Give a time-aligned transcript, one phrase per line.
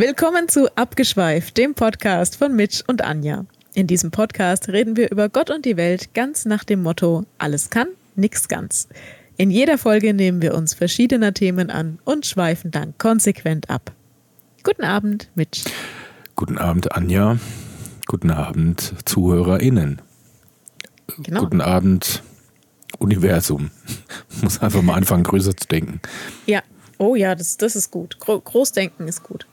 [0.00, 3.44] Willkommen zu Abgeschweift, dem Podcast von Mitch und Anja.
[3.74, 7.68] In diesem Podcast reden wir über Gott und die Welt ganz nach dem Motto: alles
[7.68, 8.88] kann, nichts ganz.
[9.36, 13.92] In jeder Folge nehmen wir uns verschiedener Themen an und schweifen dann konsequent ab.
[14.62, 15.64] Guten Abend, Mitch.
[16.34, 17.36] Guten Abend, Anja.
[18.06, 20.00] Guten Abend, ZuhörerInnen.
[21.18, 21.40] Genau.
[21.40, 22.22] Guten Abend,
[22.98, 23.70] Universum.
[24.40, 26.00] Muss einfach mal anfangen, größer zu denken.
[26.46, 26.62] Ja,
[26.96, 28.18] oh ja, das, das ist gut.
[28.18, 29.44] Gro Großdenken ist gut.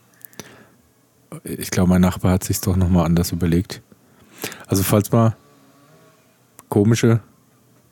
[1.43, 3.81] Ich glaube, mein Nachbar hat sich doch nochmal anders überlegt.
[4.67, 5.35] Also, falls mal
[6.69, 7.21] komische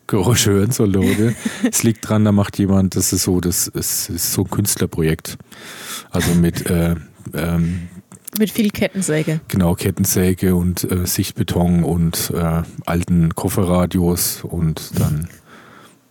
[0.08, 1.36] Geräusche hören soll, Leute,
[1.72, 5.38] es liegt dran, da macht jemand, das ist so, das ist, ist so ein Künstlerprojekt.
[6.12, 6.96] Also mit äh,
[7.34, 7.90] ähm,
[8.38, 9.40] mit viel Kettensäge.
[9.48, 15.30] Genau, Kettensäge und äh, Sichtbeton und äh, alten Kofferradios und dann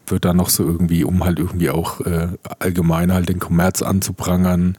[0.07, 2.29] wird da noch so irgendwie, um halt irgendwie auch äh,
[2.59, 4.79] allgemein halt den Kommerz anzuprangern,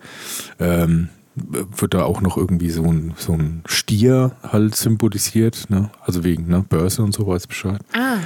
[0.60, 5.90] ähm, wird da auch noch irgendwie so ein, so ein Stier halt symbolisiert, ne?
[6.02, 6.66] Also wegen ne?
[6.68, 7.82] Börse und so weiß Bescheid.
[7.94, 8.18] Ah.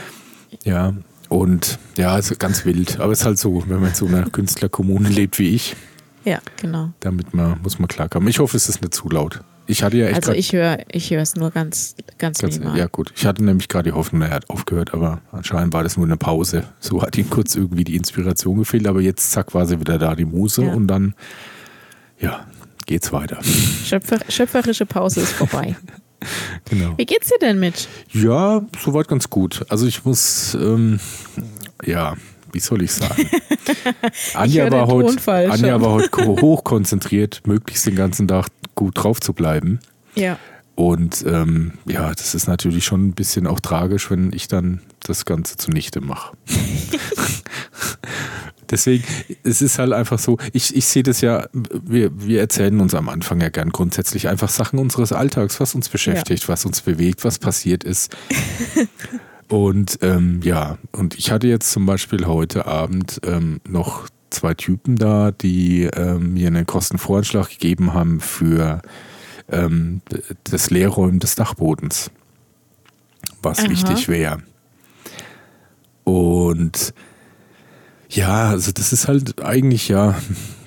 [0.63, 0.93] Ja,
[1.29, 2.99] und ja, ist also ganz wild.
[2.99, 5.75] Aber es ist halt so, wenn man in so einer Künstlerkommune lebt wie ich.
[6.25, 6.91] Ja, genau.
[6.99, 8.27] Damit man, muss man klarkommen.
[8.27, 9.41] Ich hoffe, es ist nicht zu laut.
[9.67, 10.15] Ich hatte ja echt.
[10.15, 12.77] Also ich höre ich es nur ganz, ganz, ganz minimal.
[12.77, 13.13] Ja, gut.
[13.15, 16.17] Ich hatte nämlich gerade die Hoffnung, er hat aufgehört, aber anscheinend war das nur eine
[16.17, 16.63] Pause.
[16.79, 20.15] So hat ihm kurz irgendwie die Inspiration gefehlt, aber jetzt zack war sie wieder da,
[20.15, 20.73] die Muse, ja.
[20.73, 21.13] und dann,
[22.19, 22.47] ja,
[22.89, 23.39] geht's weiter.
[23.43, 25.75] Schöpfer, schöpferische Pause ist vorbei.
[26.69, 26.97] genau.
[26.97, 27.87] Wie geht's dir denn mit?
[28.11, 29.63] Ja, soweit ganz gut.
[29.69, 30.99] Also ich muss, ähm,
[31.85, 32.15] ja,
[32.51, 33.29] wie soll ich sagen?
[34.33, 39.79] Anja, war heute, Anja war heute hochkonzentriert, möglichst den ganzen Tag gut drauf zu bleiben.
[40.15, 40.39] Ja.
[40.73, 45.25] Und ähm, ja, das ist natürlich schon ein bisschen auch tragisch, wenn ich dann das
[45.25, 46.35] Ganze zunichte mache.
[48.69, 49.03] Deswegen,
[49.43, 53.09] es ist halt einfach so, ich, ich sehe das ja, wir, wir erzählen uns am
[53.09, 56.49] Anfang ja gern grundsätzlich einfach Sachen unseres Alltags, was uns beschäftigt, ja.
[56.49, 58.15] was uns bewegt, was passiert ist.
[59.47, 64.95] und ähm, ja, und ich hatte jetzt zum Beispiel heute Abend ähm, noch zwei Typen
[64.95, 68.81] da, die ähm, mir einen Kostenvoranschlag gegeben haben für
[69.51, 70.01] ähm,
[70.43, 72.11] das Leerräumen des Dachbodens,
[73.41, 73.69] was Aha.
[73.69, 74.43] wichtig wäre.
[76.03, 76.93] Und
[78.09, 80.15] ja, also das ist halt eigentlich ja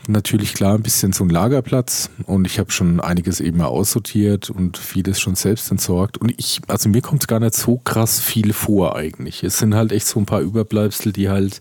[0.09, 4.79] natürlich klar ein bisschen so ein Lagerplatz und ich habe schon einiges eben aussortiert und
[4.79, 8.97] vieles schon selbst entsorgt und ich, also mir kommt gar nicht so krass viel vor
[8.97, 9.45] eigentlich.
[9.45, 11.61] Es sind halt echt so ein paar Überbleibsel, die halt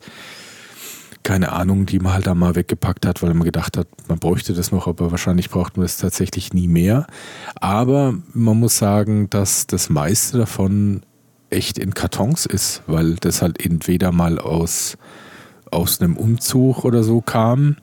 [1.24, 4.54] keine Ahnung, die man halt da mal weggepackt hat, weil man gedacht hat, man bräuchte
[4.54, 7.06] das noch, aber wahrscheinlich braucht man es tatsächlich nie mehr.
[7.56, 11.04] Aber man muss sagen, dass das meiste davon
[11.52, 14.98] echt in Kartons ist, weil das halt entweder mal aus
[15.72, 17.78] aus einem Umzug oder so kam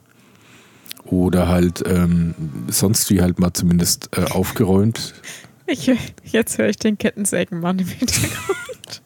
[1.05, 2.35] oder halt ähm,
[2.69, 5.15] sonst wie halt mal zumindest äh, aufgeräumt.
[5.67, 5.91] Ich,
[6.25, 9.03] jetzt höre ich den Kettensägenmann im Hintergrund.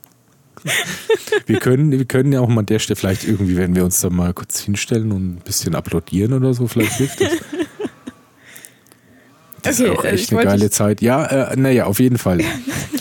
[1.46, 4.00] wir, können, wir können ja auch mal an der Stelle vielleicht irgendwie, wenn wir uns
[4.00, 7.32] da mal kurz hinstellen und ein bisschen applaudieren oder so, vielleicht hilft das.
[9.62, 11.02] Das okay, ist auch echt eine geile Zeit.
[11.02, 12.40] Ja, äh, naja, auf jeden Fall.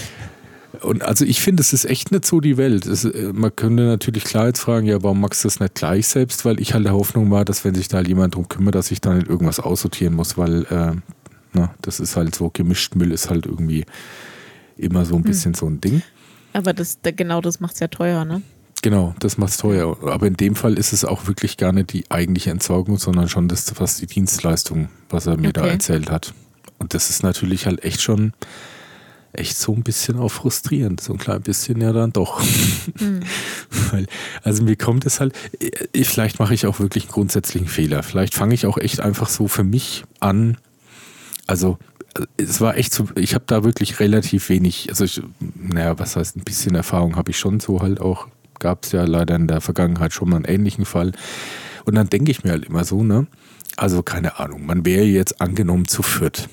[0.82, 2.86] Und also ich finde, es ist echt nicht so die Welt.
[2.86, 6.08] Es, äh, man könnte natürlich klar jetzt fragen, ja, warum magst du das nicht gleich
[6.08, 6.44] selbst?
[6.46, 9.02] Weil ich halt der Hoffnung war, dass wenn sich da jemand drum kümmert, dass ich
[9.02, 10.94] da nicht irgendwas aussortieren muss, weil äh,
[11.54, 13.86] na, das ist halt so, gemischt Müll ist halt irgendwie
[14.78, 15.24] immer so ein hm.
[15.24, 15.60] bisschen hm.
[15.60, 16.02] so ein Ding.
[16.54, 18.42] Aber das, genau das macht es ja teuer, ne?
[18.82, 19.96] Genau, das macht es teuer.
[20.04, 23.48] Aber in dem Fall ist es auch wirklich gar nicht die eigentliche Entsorgung, sondern schon
[23.48, 25.62] das, was die Dienstleistung, was er mir okay.
[25.62, 26.34] da erzählt hat.
[26.80, 28.34] Und das ist natürlich halt echt schon
[29.34, 31.02] echt so ein bisschen auch frustrierend.
[31.02, 32.42] So ein klein bisschen ja dann doch.
[33.00, 33.22] Mhm.
[33.92, 34.08] Weil,
[34.44, 35.34] also mir kommt es halt,
[35.94, 38.04] ich, vielleicht mache ich auch wirklich einen grundsätzlichen Fehler.
[38.04, 40.58] Vielleicht fange ich auch echt einfach so für mich an.
[41.48, 41.78] Also
[42.38, 45.22] es war echt so, ich habe da wirklich relativ wenig, also ich,
[45.56, 48.28] naja, was heißt, ein bisschen Erfahrung habe ich schon so halt auch,
[48.60, 51.14] gab es ja leider in der Vergangenheit schon mal einen ähnlichen Fall.
[51.86, 53.28] Und dann denke ich mir halt immer so, ne?
[53.78, 56.50] Also keine Ahnung, man wäre jetzt angenommen zu viert.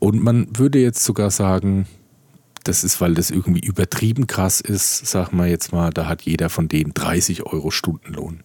[0.00, 1.86] Und man würde jetzt sogar sagen,
[2.64, 6.48] das ist, weil das irgendwie übertrieben krass ist, sag mal jetzt mal, da hat jeder
[6.48, 8.42] von denen 30 Euro Stundenlohn.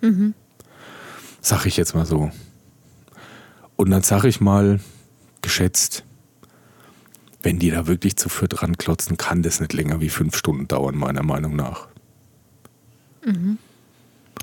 [0.00, 0.34] Mhm.
[1.40, 2.30] Sag ich jetzt mal so.
[3.76, 4.78] Und dann sag ich mal,
[5.42, 6.04] geschätzt,
[7.42, 10.96] wenn die da wirklich zu viert ranklotzen, kann das nicht länger wie fünf Stunden dauern,
[10.96, 11.88] meiner Meinung nach.
[13.24, 13.58] Mhm.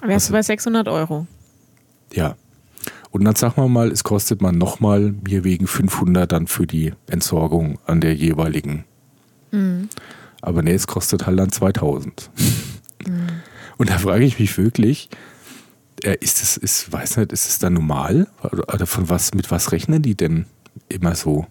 [0.01, 1.27] Wärst also, du bei 600 Euro?
[2.13, 2.35] Ja.
[3.11, 6.93] Und dann sagen wir mal, es kostet man nochmal mir wegen 500 dann für die
[7.07, 8.85] Entsorgung an der jeweiligen.
[9.51, 9.89] Mhm.
[10.41, 12.29] Aber nee, es kostet halt dann 2000.
[13.07, 13.27] Mhm.
[13.77, 15.09] Und da frage ich mich wirklich,
[16.03, 18.27] Äh, ist es, ist, weiß nicht, ist es da normal?
[18.43, 20.45] Oder von was, mit was rechnen die denn
[20.89, 21.45] immer so?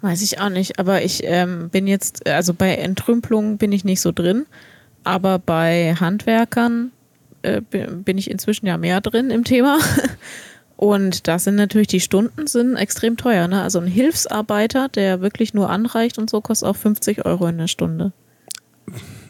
[0.00, 4.00] Weiß ich auch nicht, aber ich ähm, bin jetzt, also bei Entrümpelungen bin ich nicht
[4.00, 4.46] so drin,
[5.02, 6.92] aber bei Handwerkern
[7.42, 9.78] äh, bin ich inzwischen ja mehr drin im Thema.
[10.80, 13.48] Und da sind natürlich die Stunden sind extrem teuer.
[13.48, 13.60] Ne?
[13.60, 17.66] Also ein Hilfsarbeiter, der wirklich nur anreicht und so, kostet auch 50 Euro in der
[17.66, 18.14] Stunde.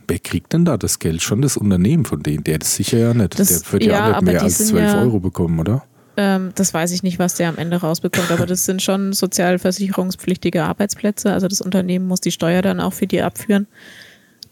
[0.07, 1.23] Wer kriegt denn da das Geld?
[1.23, 2.45] Schon das Unternehmen von denen?
[2.45, 3.37] Der ist sicher ja nicht.
[3.37, 5.83] Das, der wird ja, ja nicht mehr als 12 ja, Euro bekommen, oder?
[6.17, 10.63] Ähm, das weiß ich nicht, was der am Ende rausbekommt, aber das sind schon sozialversicherungspflichtige
[10.63, 11.33] Arbeitsplätze.
[11.33, 13.67] Also das Unternehmen muss die Steuer dann auch für die abführen.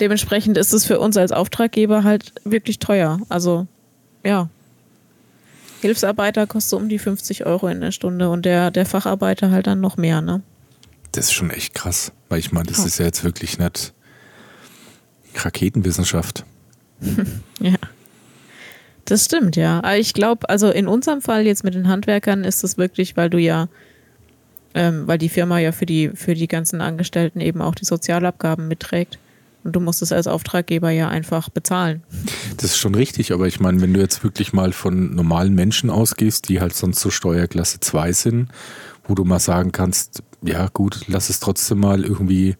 [0.00, 3.20] Dementsprechend ist es für uns als Auftraggeber halt wirklich teuer.
[3.28, 3.66] Also
[4.24, 4.48] ja.
[5.80, 9.80] Hilfsarbeiter kostet um die 50 Euro in der Stunde und der, der Facharbeiter halt dann
[9.80, 10.42] noch mehr, ne?
[11.12, 12.86] Das ist schon echt krass, weil ich meine, das oh.
[12.86, 13.92] ist ja jetzt wirklich nicht
[15.34, 16.44] Raketenwissenschaft.
[17.60, 17.76] ja.
[19.04, 19.78] Das stimmt, ja.
[19.78, 23.30] Aber ich glaube, also in unserem Fall jetzt mit den Handwerkern ist es wirklich, weil
[23.30, 23.68] du ja,
[24.74, 28.68] ähm, weil die Firma ja für die, für die ganzen Angestellten eben auch die Sozialabgaben
[28.68, 29.18] mitträgt.
[29.64, 32.02] Und du musst es als Auftraggeber ja einfach bezahlen.
[32.56, 35.90] Das ist schon richtig, aber ich meine, wenn du jetzt wirklich mal von normalen Menschen
[35.90, 38.48] ausgehst, die halt sonst so Steuerklasse 2 sind,
[39.04, 42.56] wo du mal sagen kannst, ja gut, lass es trotzdem mal irgendwie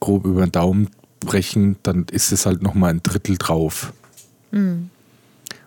[0.00, 3.92] grob über den Daumen brechen, dann ist es halt nochmal ein Drittel drauf.
[4.50, 4.90] Mhm.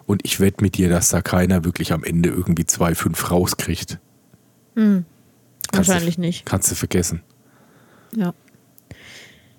[0.06, 4.00] Und ich wette mit dir, dass da keiner wirklich am Ende irgendwie 2,5 rauskriegt.
[4.76, 5.06] Mhm.
[5.74, 6.46] Wahrscheinlich du, nicht.
[6.46, 7.22] Kannst du vergessen.
[8.16, 8.34] Ja.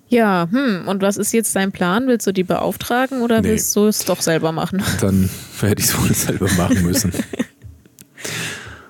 [0.09, 2.07] Ja, hm, und was ist jetzt dein Plan?
[2.07, 3.49] Willst du die beauftragen oder nee.
[3.49, 4.83] willst du es doch selber machen?
[5.01, 5.29] Dann
[5.61, 7.13] werde ich es wohl selber machen müssen.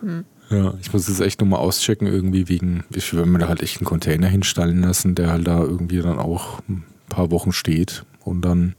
[0.01, 0.25] hm.
[0.51, 3.77] Ja, ich muss es echt nochmal auschecken, irgendwie wegen, ich will mir da halt echt
[3.77, 8.41] einen Container hinstellen lassen, der halt da irgendwie dann auch ein paar Wochen steht und
[8.41, 8.73] dann.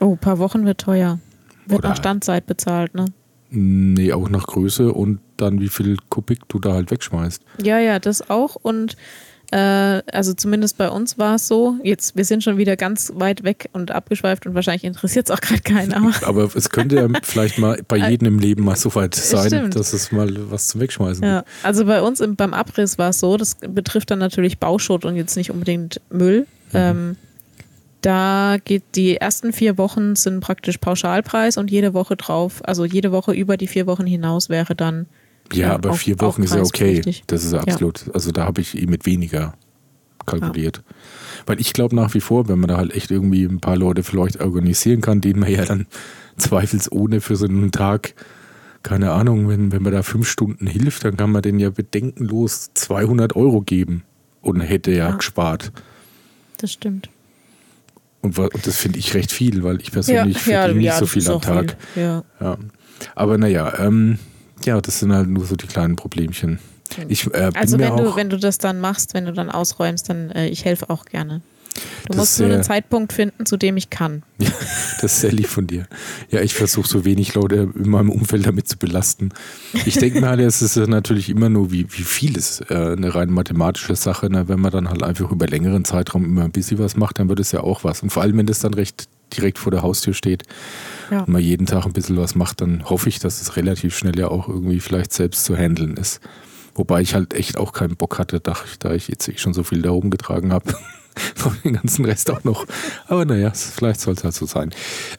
[0.00, 1.18] Oh, ein paar Wochen wird teuer.
[1.64, 3.06] Wird nach Standzeit bezahlt, ne?
[3.50, 7.42] Nee, auch nach Größe und dann wie viel Kubik du da halt wegschmeißt.
[7.62, 8.96] Ja, ja, das auch und
[9.56, 11.76] also zumindest bei uns war es so.
[11.82, 15.40] Jetzt, wir sind schon wieder ganz weit weg und abgeschweift und wahrscheinlich interessiert es auch
[15.40, 16.12] gerade keiner.
[16.22, 19.76] Aber es könnte ja vielleicht mal bei jedem im Leben mal so weit sein, Stimmt.
[19.76, 21.38] dass es mal was zum Wegschmeißen ja.
[21.38, 21.50] gibt.
[21.62, 25.16] Also bei uns im, beim Abriss war es so, das betrifft dann natürlich Bauschutt und
[25.16, 26.40] jetzt nicht unbedingt Müll.
[26.72, 26.74] Mhm.
[26.74, 27.16] Ähm,
[28.02, 33.12] da geht die ersten vier Wochen sind praktisch Pauschalpreis und jede Woche drauf, also jede
[33.12, 35.06] Woche über die vier Wochen hinaus wäre dann
[35.52, 37.02] ja, aber auf, vier Wochen ist ja okay.
[37.26, 38.06] Das ist absolut.
[38.06, 38.14] Ja.
[38.14, 39.54] Also da habe ich mit weniger
[40.26, 40.78] kalkuliert.
[40.78, 40.94] Ja.
[41.46, 44.02] Weil ich glaube nach wie vor, wenn man da halt echt irgendwie ein paar Leute
[44.02, 45.86] vielleicht organisieren kann, denen man ja dann
[46.36, 48.14] zweifelsohne für so einen Tag,
[48.82, 52.70] keine Ahnung, wenn, wenn man da fünf Stunden hilft, dann kann man denen ja bedenkenlos
[52.74, 54.04] 200 Euro geben
[54.40, 55.16] und hätte ja, ja.
[55.16, 55.72] gespart.
[56.58, 57.08] Das stimmt.
[58.20, 61.28] Und, und das finde ich recht viel, weil ich persönlich ja, verdiene nicht so viel
[61.30, 61.76] am Tag.
[61.94, 62.22] Viel.
[62.40, 62.58] Ja.
[63.14, 64.18] Aber naja, ähm,
[64.64, 66.58] ja, das sind halt nur so die kleinen Problemchen.
[67.08, 70.30] Ich, äh, also wenn du, wenn du das dann machst, wenn du dann ausräumst, dann
[70.30, 71.42] äh, ich helfe auch gerne.
[72.08, 74.22] Du musst nur einen Zeitpunkt finden, zu dem ich kann.
[74.40, 74.50] Ja,
[75.02, 75.86] das ist sehr lieb von dir.
[76.30, 79.30] Ja, ich versuche so wenig Leute in meinem Umfeld damit zu belasten.
[79.84, 83.14] Ich denke mir halt, es ist natürlich immer nur, wie, wie viel ist äh, eine
[83.14, 84.30] rein mathematische Sache.
[84.30, 84.48] Ne?
[84.48, 87.38] Wenn man dann halt einfach über längeren Zeitraum immer ein bisschen was macht, dann wird
[87.40, 88.02] es ja auch was.
[88.02, 90.44] Und vor allem, wenn das dann recht direkt vor der Haustür steht
[91.10, 91.20] ja.
[91.20, 94.18] und man jeden Tag ein bisschen was macht, dann hoffe ich, dass es relativ schnell
[94.18, 96.20] ja auch irgendwie vielleicht selbst zu handeln ist.
[96.74, 99.90] Wobei ich halt echt auch keinen Bock hatte, da ich jetzt schon so viel da
[99.90, 100.74] rumgetragen habe.
[101.64, 102.66] den ganzen Rest auch noch.
[103.06, 104.70] Aber naja, vielleicht soll es halt so sein.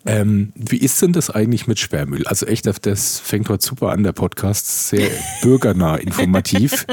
[0.05, 2.25] Ähm, wie ist denn das eigentlich mit Sperrmüll?
[2.27, 4.89] Also echt, das fängt heute super an, der Podcast.
[4.89, 5.09] Sehr
[5.41, 6.85] bürgernah informativ.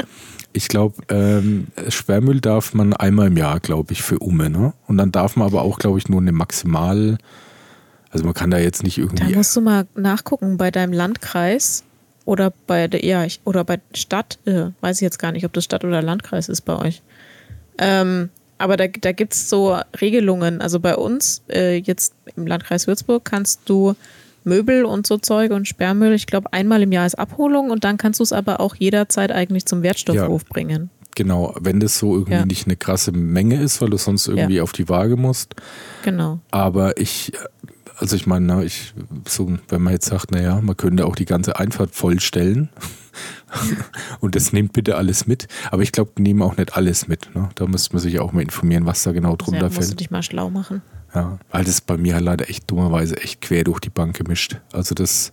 [0.57, 4.49] Ich glaube, ähm, Sperrmüll darf man einmal im Jahr, glaube ich, für Umme.
[4.49, 4.73] Ne?
[4.87, 7.19] Und dann darf man aber auch, glaube ich, nur eine maximal.
[8.09, 9.31] Also man kann da jetzt nicht irgendwie.
[9.31, 11.83] Da musst du mal nachgucken bei deinem Landkreis
[12.25, 15.63] oder bei der, ja, oder bei Stadt, äh, weiß ich jetzt gar nicht, ob das
[15.63, 17.03] Stadt oder Landkreis ist bei euch.
[17.77, 20.59] Ähm, aber da, da gibt es so Regelungen.
[20.59, 23.95] Also bei uns, äh, jetzt im Landkreis Würzburg, kannst du
[24.47, 27.97] Möbel und so Zeug und Sperrmüll, ich glaube, einmal im Jahr ist Abholung und dann
[27.97, 30.89] kannst du es aber auch jederzeit eigentlich zum Wertstoffhof ja, bringen.
[31.15, 32.45] Genau, wenn das so irgendwie ja.
[32.45, 34.63] nicht eine krasse Menge ist, weil du sonst irgendwie ja.
[34.63, 35.55] auf die Waage musst.
[36.03, 36.39] Genau.
[36.51, 37.33] Aber ich,
[37.97, 38.93] also ich meine, ich,
[39.27, 42.69] so, wenn man jetzt sagt, naja, man könnte auch die ganze Einfahrt vollstellen
[44.19, 45.47] und das nimmt bitte alles mit.
[45.71, 47.33] Aber ich glaube, die nehmen auch nicht alles mit.
[47.35, 47.49] Ne?
[47.55, 49.87] Da müsste man sich auch mal informieren, was da genau drunter ja, musst fällt.
[49.87, 50.83] Musst du dich mal schlau machen.
[51.13, 54.59] Ja, weil das bei mir halt leider echt dummerweise echt quer durch die Bank gemischt.
[54.73, 55.31] Also das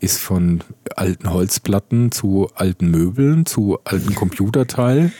[0.00, 0.60] ist von
[0.96, 5.12] alten Holzplatten zu alten Möbeln, zu alten Computerteilen,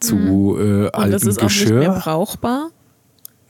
[0.00, 0.84] zu mhm.
[0.84, 1.66] äh, alten das ist Geschirr.
[1.66, 2.70] auch nicht mehr brauchbar?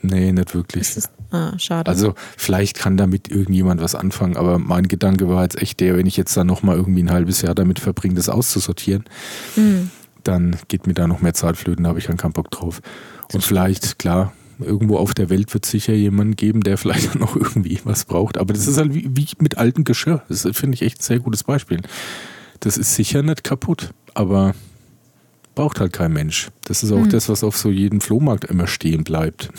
[0.02, 0.96] Nee, nicht wirklich.
[0.96, 1.88] Ist, ah, schade.
[1.88, 6.06] Also vielleicht kann damit irgendjemand was anfangen, aber mein Gedanke war jetzt echt der, wenn
[6.06, 9.04] ich jetzt dann nochmal irgendwie ein halbes Jahr damit verbringe, das auszusortieren,
[9.56, 9.90] mhm.
[10.24, 12.80] dann geht mir da noch mehr Zeit flöten, da habe ich dann keinen Bock drauf.
[13.28, 17.14] Das Und vielleicht, klar, irgendwo auf der Welt wird es sicher jemanden geben, der vielleicht
[17.18, 18.38] noch irgendwie was braucht.
[18.38, 20.22] Aber das ist halt wie, wie mit altem Geschirr.
[20.28, 21.80] Das finde ich echt ein sehr gutes Beispiel.
[22.60, 24.54] Das ist sicher nicht kaputt, aber
[25.54, 26.50] braucht halt kein Mensch.
[26.64, 27.10] Das ist auch mhm.
[27.10, 29.50] das, was auf so jedem Flohmarkt immer stehen bleibt.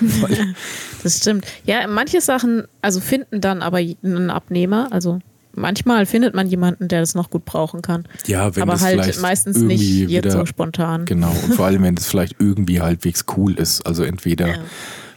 [1.02, 1.46] das stimmt.
[1.64, 5.20] Ja, manche Sachen, also finden dann aber einen Abnehmer, also
[5.54, 8.06] manchmal findet man jemanden, der das noch gut brauchen kann.
[8.26, 11.04] Ja, wenn aber das halt meistens nicht jetzt wieder, so spontan.
[11.04, 13.86] Genau, und vor allem, wenn es vielleicht irgendwie halbwegs cool ist.
[13.86, 14.54] Also entweder ja.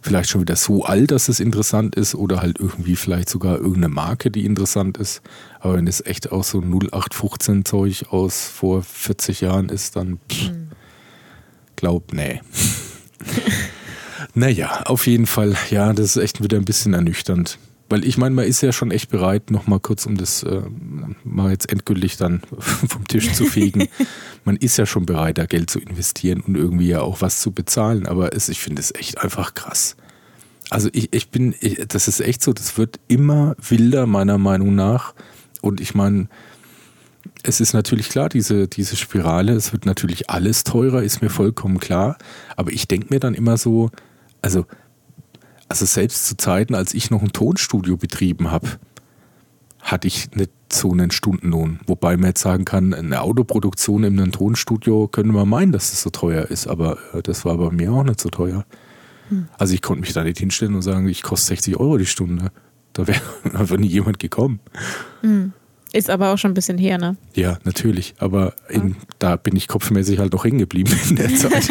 [0.01, 3.89] vielleicht schon wieder so alt, dass es interessant ist, oder halt irgendwie vielleicht sogar irgendeine
[3.89, 5.21] Marke, die interessant ist.
[5.59, 10.49] Aber wenn es echt auch so 0815 Zeug aus vor 40 Jahren ist, dann pff,
[10.49, 10.67] hm.
[11.75, 12.41] glaub, nee.
[14.33, 17.57] naja, auf jeden Fall, ja, das ist echt wieder ein bisschen ernüchternd.
[17.95, 20.63] Weil ich meine, man ist ja schon echt bereit, nochmal kurz, um das äh,
[21.23, 23.87] mal jetzt endgültig dann vom Tisch zu fegen.
[24.43, 27.53] man ist ja schon bereit, da Geld zu investieren und irgendwie ja auch was zu
[27.53, 28.05] bezahlen.
[28.05, 29.95] Aber es, ich finde es echt einfach krass.
[30.69, 34.75] Also ich, ich bin, ich, das ist echt so, das wird immer wilder, meiner Meinung
[34.75, 35.13] nach.
[35.61, 36.27] Und ich meine,
[37.43, 41.79] es ist natürlich klar, diese, diese Spirale, es wird natürlich alles teurer, ist mir vollkommen
[41.79, 42.17] klar.
[42.57, 43.89] Aber ich denke mir dann immer so,
[44.41, 44.65] also
[45.67, 48.67] also selbst zu Zeiten, als ich noch ein Tonstudio betrieben habe,
[49.81, 51.79] hatte ich nicht so einen Stundenlohn.
[51.85, 56.01] Wobei man jetzt sagen kann, eine Autoproduktion in einem Tonstudio können wir meinen, dass das
[56.01, 58.65] so teuer ist, aber äh, das war bei mir auch nicht so teuer.
[59.29, 59.47] Hm.
[59.57, 62.51] Also ich konnte mich da nicht hinstellen und sagen, ich koste 60 Euro die Stunde.
[62.93, 63.21] Da wäre
[63.53, 64.59] einfach nie jemand gekommen.
[65.21, 65.53] Hm.
[65.95, 67.15] Ist aber auch schon ein bisschen her, ne?
[67.35, 68.15] Ja, natürlich.
[68.17, 71.69] Aber in, da bin ich kopfmäßig halt noch hängen geblieben in der Zeit.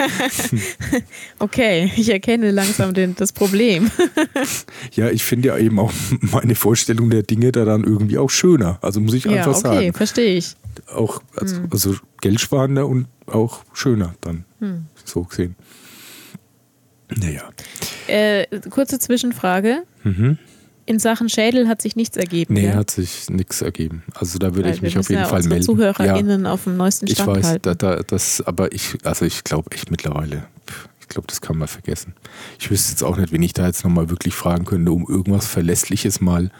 [1.40, 3.90] okay, ich erkenne langsam den, das Problem.
[4.92, 8.78] ja, ich finde ja eben auch meine Vorstellung der Dinge da dann irgendwie auch schöner.
[8.80, 9.76] Also muss ich ja, einfach okay, sagen.
[9.76, 10.54] Okay, verstehe ich.
[10.86, 11.68] Auch also, hm.
[11.70, 14.86] also geldsparender und auch schöner dann hm.
[15.04, 15.54] so gesehen.
[17.14, 17.42] Naja.
[18.06, 19.82] Äh, kurze Zwischenfrage.
[20.02, 20.38] Mhm.
[20.86, 22.54] In Sachen Schädel hat sich nichts ergeben.
[22.54, 22.74] Nee, ja?
[22.74, 24.02] hat sich nichts ergeben.
[24.14, 25.64] Also da würde Weil ich mich auf jeden ja Fall melden.
[25.64, 27.62] ZuhörerInnen ja, auf dem neuesten Stand Ich weiß, halten.
[27.62, 30.44] Da, da, das, aber ich, also ich glaube echt mittlerweile,
[31.00, 32.14] ich glaube, das kann man vergessen.
[32.58, 35.46] Ich wüsste jetzt auch nicht, wen ich da jetzt nochmal wirklich fragen könnte, um irgendwas
[35.46, 36.50] Verlässliches mal.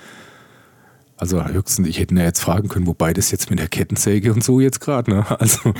[1.16, 4.33] Also höchstens, ich hätte ihn ja jetzt fragen können, wobei das jetzt mit der Kettensäge
[4.33, 5.26] und so jetzt gerade, ne?
[5.38, 5.61] Also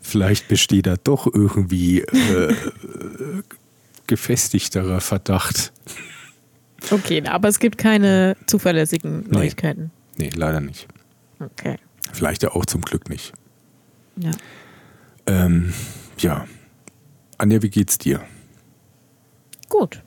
[0.00, 2.54] vielleicht besteht da doch irgendwie äh,
[4.10, 5.72] gefestigterer Verdacht.
[6.90, 9.92] Okay, aber es gibt keine zuverlässigen Neuigkeiten.
[10.16, 10.88] Nee, nee leider nicht.
[11.38, 11.76] Okay.
[12.12, 13.32] Vielleicht ja auch zum Glück nicht.
[14.16, 14.32] Ja.
[15.26, 15.72] Ähm,
[16.18, 16.48] ja.
[17.38, 18.20] Anja, wie geht's dir?
[19.68, 20.02] Gut.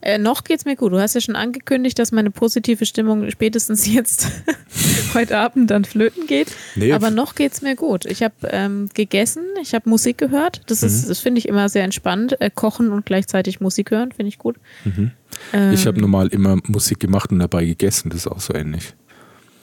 [0.00, 0.92] Äh, noch geht's mir gut.
[0.92, 4.28] Du hast ja schon angekündigt, dass meine positive Stimmung spätestens jetzt
[5.14, 6.48] heute Abend dann flöten geht.
[6.76, 6.92] Nee.
[6.92, 8.06] Aber noch geht's mir gut.
[8.06, 10.62] Ich habe ähm, gegessen, ich habe Musik gehört.
[10.66, 11.08] Das mhm.
[11.08, 12.40] das finde ich immer sehr entspannt.
[12.40, 14.56] Äh, kochen und gleichzeitig Musik hören, finde ich gut.
[14.84, 15.10] Mhm.
[15.52, 18.10] Ähm, ich habe normal immer Musik gemacht und dabei gegessen.
[18.10, 18.94] Das ist auch so ähnlich.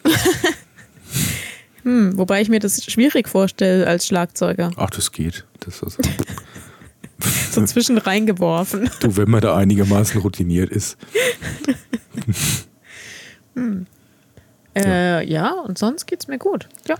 [1.84, 4.72] hm, wobei ich mir das schwierig vorstelle als Schlagzeuger.
[4.76, 5.46] Ach, das geht.
[5.62, 5.98] Das ist
[7.52, 8.90] so zwischen reingeworfen.
[9.00, 10.98] Du, wenn man da einigermaßen routiniert ist.
[13.56, 13.86] hm.
[14.76, 15.52] äh, ja.
[15.52, 16.68] und sonst geht's mir gut.
[16.88, 16.96] Ja.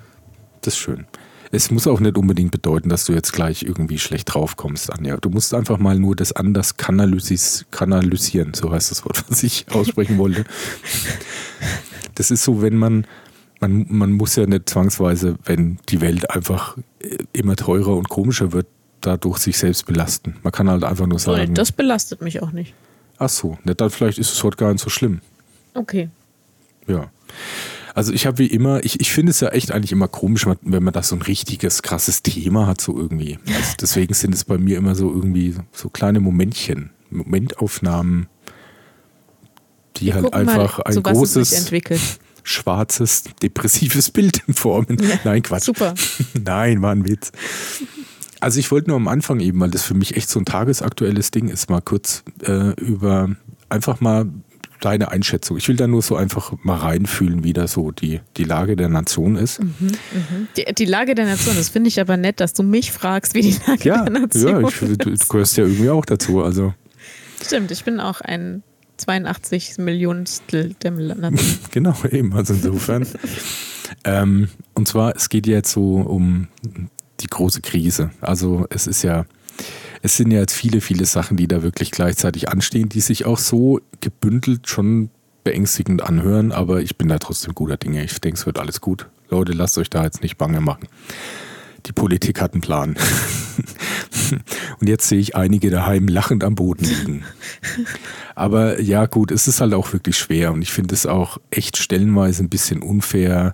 [0.62, 1.06] Das ist schön.
[1.52, 5.18] Es muss auch nicht unbedingt bedeuten, dass du jetzt gleich irgendwie schlecht draufkommst, Anja.
[5.18, 10.18] Du musst einfach mal nur das anders kanalisieren, so heißt das Wort, was ich aussprechen
[10.18, 10.44] wollte.
[12.16, 13.06] Das ist so, wenn man,
[13.60, 16.78] man, man muss ja nicht zwangsweise, wenn die Welt einfach
[17.32, 18.68] immer teurer und komischer wird,
[19.06, 20.36] dadurch sich selbst belasten.
[20.44, 21.54] Man kann halt einfach nur sagen.
[21.54, 22.74] Das belastet mich auch nicht.
[23.18, 25.22] Ach so, dann vielleicht ist es heute gar nicht so schlimm.
[25.74, 26.10] Okay.
[26.88, 27.10] Ja.
[27.94, 30.84] Also ich habe wie immer, ich, ich finde es ja echt eigentlich immer komisch, wenn
[30.84, 33.40] man da so ein richtiges, krasses Thema hat, so irgendwie.
[33.48, 38.28] Also deswegen sind es bei mir immer so irgendwie so kleine Momentchen, Momentaufnahmen,
[39.96, 41.72] die Wir halt einfach mal, ein so großes,
[42.44, 44.98] schwarzes, depressives Bild formen.
[45.02, 45.64] Ja, Nein, Quatsch.
[45.64, 45.96] Super.
[46.34, 47.32] Nein, war ein Witz.
[48.46, 51.32] Also ich wollte nur am Anfang eben, weil das für mich echt so ein tagesaktuelles
[51.32, 53.36] Ding ist, mal kurz äh, über
[53.70, 54.28] einfach mal
[54.82, 55.58] deine Einschätzung.
[55.58, 58.88] Ich will da nur so einfach mal reinfühlen, wie da so die, die Lage der
[58.88, 59.64] Nation ist.
[59.64, 59.98] Mhm, mh.
[60.58, 63.42] die, die, Lage der Nation, das finde ich aber nett, dass du mich fragst, wie
[63.42, 65.04] die Lage ja, der Nation ja, ich, ist.
[65.04, 66.44] Du, du gehörst ja irgendwie auch dazu.
[66.44, 66.76] Also.
[67.44, 68.62] Stimmt, ich bin auch ein
[68.98, 71.60] 82 Millionstel der Nation.
[71.72, 73.08] genau, eben, also insofern.
[74.04, 76.48] ähm, und zwar, es geht jetzt so um
[77.20, 78.12] die große Krise.
[78.22, 79.26] Also es ist ja,
[80.02, 83.40] es sind ja jetzt viele, viele Sachen, die da wirklich gleichzeitig anstehen, die sich auch
[83.40, 85.10] so gebündelt schon
[85.44, 88.04] beängstigend anhören, aber ich bin da trotzdem guter Dinge.
[88.04, 89.08] Ich denke, es wird alles gut.
[89.30, 90.88] Leute, lasst euch da jetzt nicht bange machen.
[91.86, 92.96] Die Politik hat einen Plan.
[94.80, 97.24] Und jetzt sehe ich einige daheim lachend am Boden liegen.
[98.34, 101.78] Aber ja, gut, es ist halt auch wirklich schwer und ich finde es auch echt
[101.78, 103.54] stellenweise ein bisschen unfair,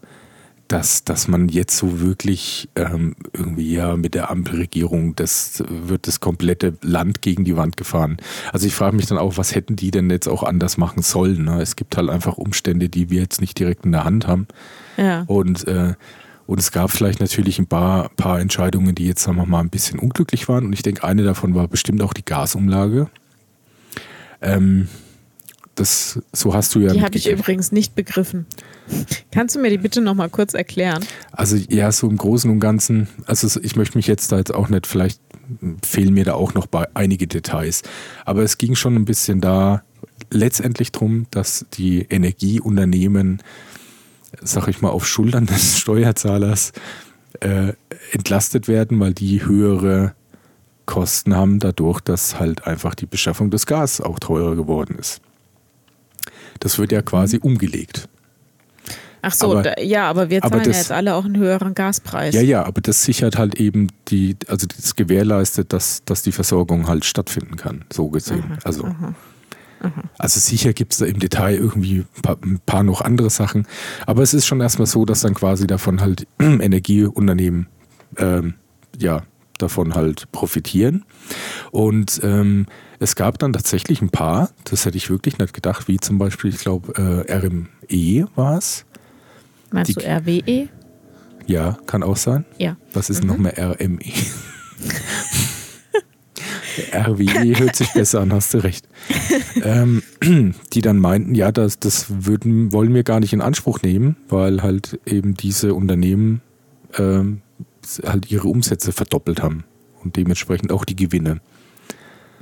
[0.72, 6.20] dass, dass man jetzt so wirklich ähm, irgendwie ja mit der Ampelregierung, das wird das
[6.20, 8.18] komplette Land gegen die Wand gefahren.
[8.54, 11.44] Also ich frage mich dann auch, was hätten die denn jetzt auch anders machen sollen?
[11.44, 11.62] Ne?
[11.62, 14.48] Es gibt halt einfach Umstände, die wir jetzt nicht direkt in der Hand haben.
[14.98, 15.24] Ja.
[15.28, 15.94] Und, äh,
[16.48, 19.70] und es gab vielleicht natürlich ein paar, paar Entscheidungen, die jetzt, sagen wir mal, ein
[19.70, 20.66] bisschen unglücklich waren.
[20.66, 23.10] Und ich denke, eine davon war bestimmt auch die Gasumlage.
[24.42, 24.88] Ähm,
[25.76, 26.94] das, so hast du ja.
[26.94, 28.46] Die habe ich übrigens nicht begriffen.
[29.32, 31.04] Kannst du mir die bitte nochmal kurz erklären?
[31.32, 34.70] Also ja, so im Großen und Ganzen, also ich möchte mich jetzt da jetzt auch
[34.70, 35.22] nicht, vielleicht
[35.84, 37.84] fehlen mir da auch noch bei einige Details.
[38.26, 39.84] Aber es ging schon ein bisschen da
[40.30, 43.42] letztendlich darum, dass die Energieunternehmen,
[44.42, 46.74] sag ich mal, auf Schultern des Steuerzahlers
[47.40, 47.74] äh,
[48.12, 50.14] entlastet werden, weil die höhere
[50.86, 55.22] Kosten haben dadurch, dass halt einfach die Beschaffung des Gas auch teurer geworden ist.
[56.60, 58.08] Das wird ja quasi umgelegt.
[59.24, 61.38] Ach so, aber, da, ja, aber wir zahlen aber das, ja jetzt alle auch einen
[61.38, 62.34] höheren Gaspreis.
[62.34, 66.88] Ja, ja, aber das sichert halt eben die, also das gewährleistet, dass, dass die Versorgung
[66.88, 68.44] halt stattfinden kann, so gesehen.
[68.46, 69.14] Aha, also, aha,
[69.82, 70.04] aha.
[70.18, 73.68] also sicher gibt es da im Detail irgendwie ein paar, ein paar, noch andere Sachen,
[74.08, 77.68] aber es ist schon erstmal so, dass dann quasi davon halt Energieunternehmen
[78.18, 78.56] ähm,
[78.98, 79.22] ja,
[79.60, 81.06] davon halt profitieren.
[81.72, 82.66] Und ähm,
[83.02, 86.52] es gab dann tatsächlich ein paar, das hätte ich wirklich nicht gedacht, wie zum Beispiel,
[86.52, 86.94] ich glaube,
[87.28, 88.86] äh, RME war es.
[89.72, 90.70] Meinst Die, du RWE?
[91.48, 92.46] Ja, kann auch sein.
[92.60, 92.78] Ja.
[92.94, 93.30] Was ist mhm.
[93.30, 94.00] noch mehr RME?
[96.94, 98.88] RWE hört sich besser an, hast du recht.
[99.64, 100.04] ähm,
[100.74, 104.62] die dann meinten, ja, das, das würden, wollen wir gar nicht in Anspruch nehmen, weil
[104.62, 106.42] halt eben diese Unternehmen
[107.00, 107.42] ähm,
[108.04, 109.64] halt ihre Umsätze verdoppelt haben
[110.04, 111.42] und dementsprechend auch die Gewinne.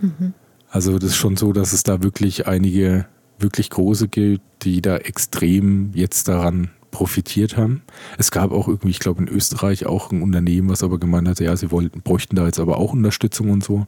[0.01, 0.33] Mhm.
[0.69, 3.05] Also das ist schon so, dass es da wirklich einige
[3.39, 7.83] wirklich große gibt, die da extrem jetzt daran profitiert haben.
[8.17, 11.39] Es gab auch irgendwie, ich glaube in Österreich auch ein Unternehmen, was aber gemeint hat,
[11.39, 13.85] ja, sie wollten, bräuchten da jetzt aber auch Unterstützung und so.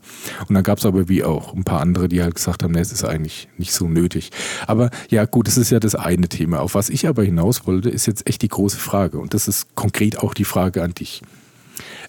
[0.47, 2.79] Und dann gab es aber wie auch ein paar andere, die halt gesagt haben, nee,
[2.79, 4.31] es ist eigentlich nicht so nötig.
[4.67, 6.59] Aber ja, gut, das ist ja das eine Thema.
[6.59, 9.19] Auf was ich aber hinaus wollte, ist jetzt echt die große Frage.
[9.19, 11.21] Und das ist konkret auch die Frage an dich.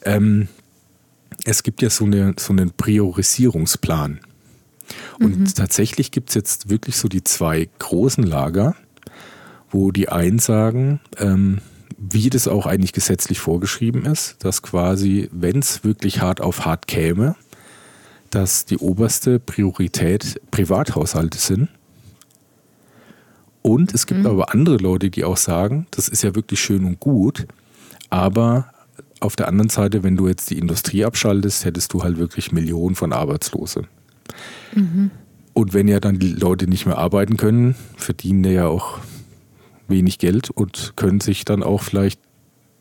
[0.05, 0.49] Ähm,
[1.45, 4.21] es gibt ja so, eine, so einen Priorisierungsplan.
[5.19, 5.55] Und mhm.
[5.55, 8.75] tatsächlich gibt es jetzt wirklich so die zwei großen Lager,
[9.71, 11.61] wo die einen sagen, ähm,
[11.99, 16.89] wie das auch eigentlich gesetzlich vorgeschrieben ist, dass quasi, wenn es wirklich hart auf hart
[16.89, 17.37] käme,
[18.31, 21.69] dass die oberste Priorität Privathaushalte sind.
[23.61, 24.27] Und es gibt mhm.
[24.27, 27.47] aber andere Leute, die auch sagen, das ist ja wirklich schön und gut,
[28.11, 28.73] aber
[29.21, 32.97] auf der anderen Seite, wenn du jetzt die Industrie abschaltest, hättest du halt wirklich Millionen
[32.97, 33.85] von Arbeitslose.
[34.75, 35.11] Mhm.
[35.55, 38.99] Und wenn ja dann die Leute nicht mehr arbeiten können, verdienen ja auch
[39.89, 42.21] wenig Geld und können sich dann auch vielleicht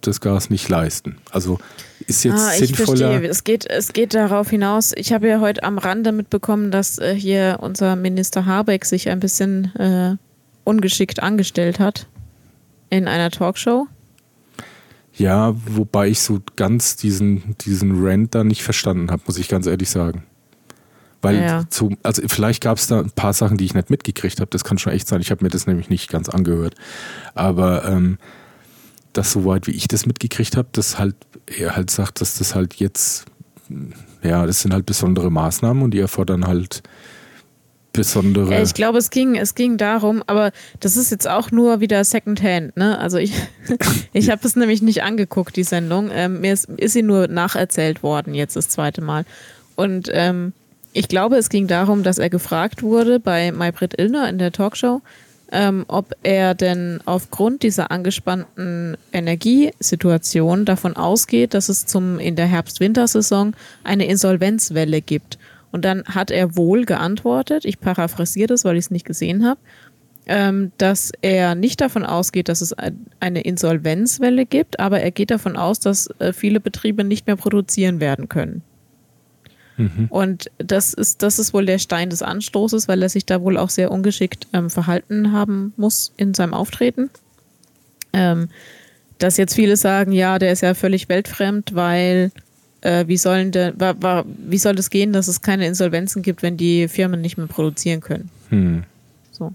[0.02, 1.18] das Gas nicht leisten.
[1.32, 1.60] Also
[2.08, 3.10] ist jetzt ah, ich sinnvoller.
[3.10, 3.30] Verstehe.
[3.30, 4.94] Es geht, es geht darauf hinaus.
[4.96, 9.20] Ich habe ja heute am Rande mitbekommen, dass äh, hier unser Minister Habeck sich ein
[9.20, 10.16] bisschen äh,
[10.64, 12.08] ungeschickt angestellt hat
[12.90, 13.88] in einer Talkshow.
[15.14, 19.68] Ja, wobei ich so ganz diesen, diesen Rant da nicht verstanden habe, muss ich ganz
[19.68, 20.24] ehrlich sagen.
[21.22, 21.70] Weil ja.
[21.70, 24.50] zu, also vielleicht gab es da ein paar Sachen, die ich nicht mitgekriegt habe.
[24.50, 25.22] Das kann schon echt sein.
[25.22, 26.76] Ich habe mir das nämlich nicht ganz angehört.
[27.36, 28.18] Aber ähm,
[29.14, 32.76] das soweit, wie ich das mitgekriegt habe, dass halt er halt sagt, dass das halt
[32.76, 33.26] jetzt,
[34.24, 36.82] ja, das sind halt besondere Maßnahmen und die erfordern halt
[37.94, 38.54] besondere.
[38.54, 42.04] Ja, ich glaube, es ging, es ging darum, aber das ist jetzt auch nur wieder
[42.04, 42.98] Secondhand, ne?
[42.98, 43.34] Also ich,
[44.14, 46.10] ich habe es nämlich nicht angeguckt, die Sendung.
[46.12, 49.26] Ähm, mir ist, ist sie nur nacherzählt worden, jetzt das zweite Mal.
[49.76, 50.54] Und ähm,
[50.94, 55.02] ich glaube, es ging darum, dass er gefragt wurde bei Maybrit Illner in der Talkshow,
[55.52, 62.48] ähm, ob er denn aufgrund dieser angespannten Energiesituation davon ausgeht, dass es zum in der
[62.48, 65.38] Herbst-Wintersaison eine Insolvenzwelle gibt.
[65.72, 69.60] Und dann hat er wohl geantwortet, ich paraphrasiere das, weil ich es nicht gesehen habe,
[70.26, 72.76] ähm, dass er nicht davon ausgeht, dass es
[73.20, 78.00] eine Insolvenzwelle gibt, aber er geht davon aus, dass äh, viele Betriebe nicht mehr produzieren
[78.00, 78.62] werden können.
[79.82, 80.08] Mhm.
[80.10, 83.58] Und das ist, das ist wohl der Stein des Anstoßes, weil er sich da wohl
[83.58, 87.10] auch sehr ungeschickt ähm, verhalten haben muss in seinem Auftreten.
[88.14, 88.50] Ähm,
[89.18, 92.32] dass jetzt viele sagen, ja, der ist ja völlig weltfremd, weil
[92.82, 96.42] äh, wie, sollen de, wa, wa, wie soll es gehen, dass es keine Insolvenzen gibt,
[96.42, 98.30] wenn die Firmen nicht mehr produzieren können?
[98.50, 98.84] Hm.
[99.32, 99.54] So.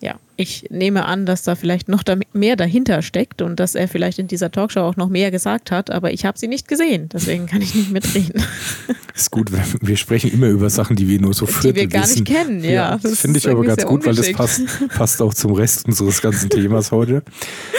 [0.00, 4.18] Ja, ich nehme an, dass da vielleicht noch mehr dahinter steckt und dass er vielleicht
[4.18, 7.46] in dieser Talkshow auch noch mehr gesagt hat, aber ich habe sie nicht gesehen, deswegen
[7.46, 8.42] kann ich nicht mitreden.
[9.14, 12.02] Ist gut, wir sprechen immer über Sachen, die wir nur so Viertel Die wir gar
[12.02, 12.24] wissen.
[12.24, 12.70] nicht kennen, ja.
[12.70, 16.20] ja das finde ich aber ganz gut, weil das passt, passt auch zum Rest unseres
[16.20, 17.22] ganzen Themas heute.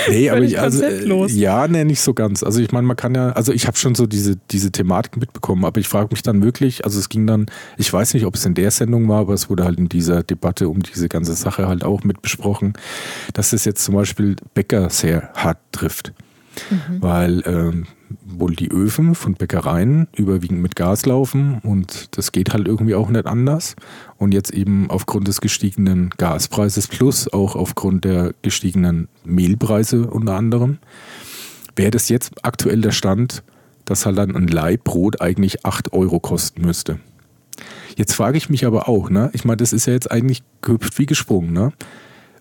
[0.10, 2.41] Nee, aber ich, also, äh, ja, nee, nicht so ganz.
[2.41, 5.63] Also ich meine, man kann ja, also ich habe schon so diese, diese Thematik mitbekommen,
[5.63, 7.46] aber ich frage mich dann wirklich, also es ging dann,
[7.78, 10.24] ich weiß nicht, ob es in der Sendung war, aber es wurde halt in dieser
[10.24, 12.46] Debatte um diese ganze Sache halt auch mit besprochen,
[13.33, 16.13] dass es jetzt zum Beispiel Bäcker sehr hart trifft.
[16.71, 17.01] Mhm.
[17.01, 17.88] Weil ähm,
[18.25, 23.10] wohl die Öfen von Bäckereien überwiegend mit Gas laufen und das geht halt irgendwie auch
[23.10, 23.75] nicht anders.
[24.17, 30.77] Und jetzt eben aufgrund des gestiegenen Gaspreises plus auch aufgrund der gestiegenen Mehlpreise unter anderem,
[31.75, 33.43] wäre das jetzt aktuell der Stand,
[33.86, 36.99] dass halt dann ein Leibbrot eigentlich 8 Euro kosten müsste.
[37.95, 39.29] Jetzt frage ich mich aber auch, ne?
[39.33, 41.73] Ich meine, das ist ja jetzt eigentlich gehüpft wie gesprungen, ne?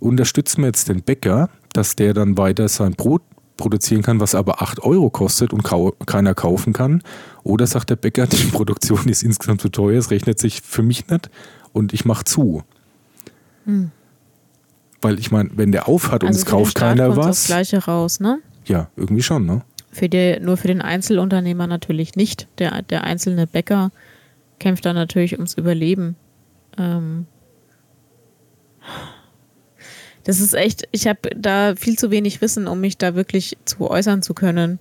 [0.01, 3.23] Unterstützen wir jetzt den Bäcker, dass der dann weiter sein Brot
[3.57, 5.63] produzieren kann, was aber 8 Euro kostet und
[6.07, 7.03] keiner kaufen kann.
[7.43, 11.09] Oder sagt der Bäcker, die Produktion ist insgesamt zu teuer, es rechnet sich für mich
[11.09, 11.31] nicht
[11.73, 12.63] und ich mache zu.
[13.65, 13.91] Hm.
[15.01, 17.27] Weil ich meine, wenn der aufhat und also es kauft keiner was.
[17.27, 18.41] das Gleiche raus, ne?
[18.65, 19.63] Ja, irgendwie schon, ne?
[19.93, 22.49] Für die, nur für den Einzelunternehmer natürlich nicht.
[22.59, 23.93] Der, der einzelne Bäcker
[24.59, 26.17] kämpft da natürlich ums Überleben.
[26.77, 27.27] Ähm,
[30.27, 33.89] das ist echt, ich habe da viel zu wenig Wissen, um mich da wirklich zu
[33.89, 34.81] äußern zu können.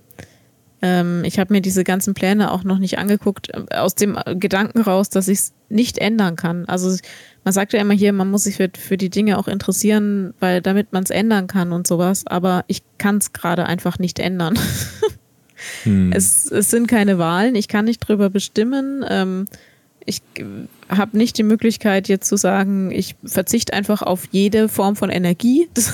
[0.82, 4.80] Ähm, ich habe mir diese ganzen Pläne auch noch nicht angeguckt, äh, aus dem Gedanken
[4.80, 6.64] raus, dass ich es nicht ändern kann.
[6.64, 6.98] Also
[7.44, 10.60] man sagt ja immer hier, man muss sich für, für die Dinge auch interessieren, weil
[10.60, 14.58] damit man es ändern kann und sowas, aber ich kann es gerade einfach nicht ändern.
[15.84, 16.10] hm.
[16.12, 19.04] es, es sind keine Wahlen, ich kann nicht drüber bestimmen.
[19.08, 19.46] Ähm,
[20.06, 20.22] ich
[20.88, 25.68] habe nicht die Möglichkeit jetzt zu sagen, ich verzichte einfach auf jede Form von Energie.
[25.76, 25.90] Das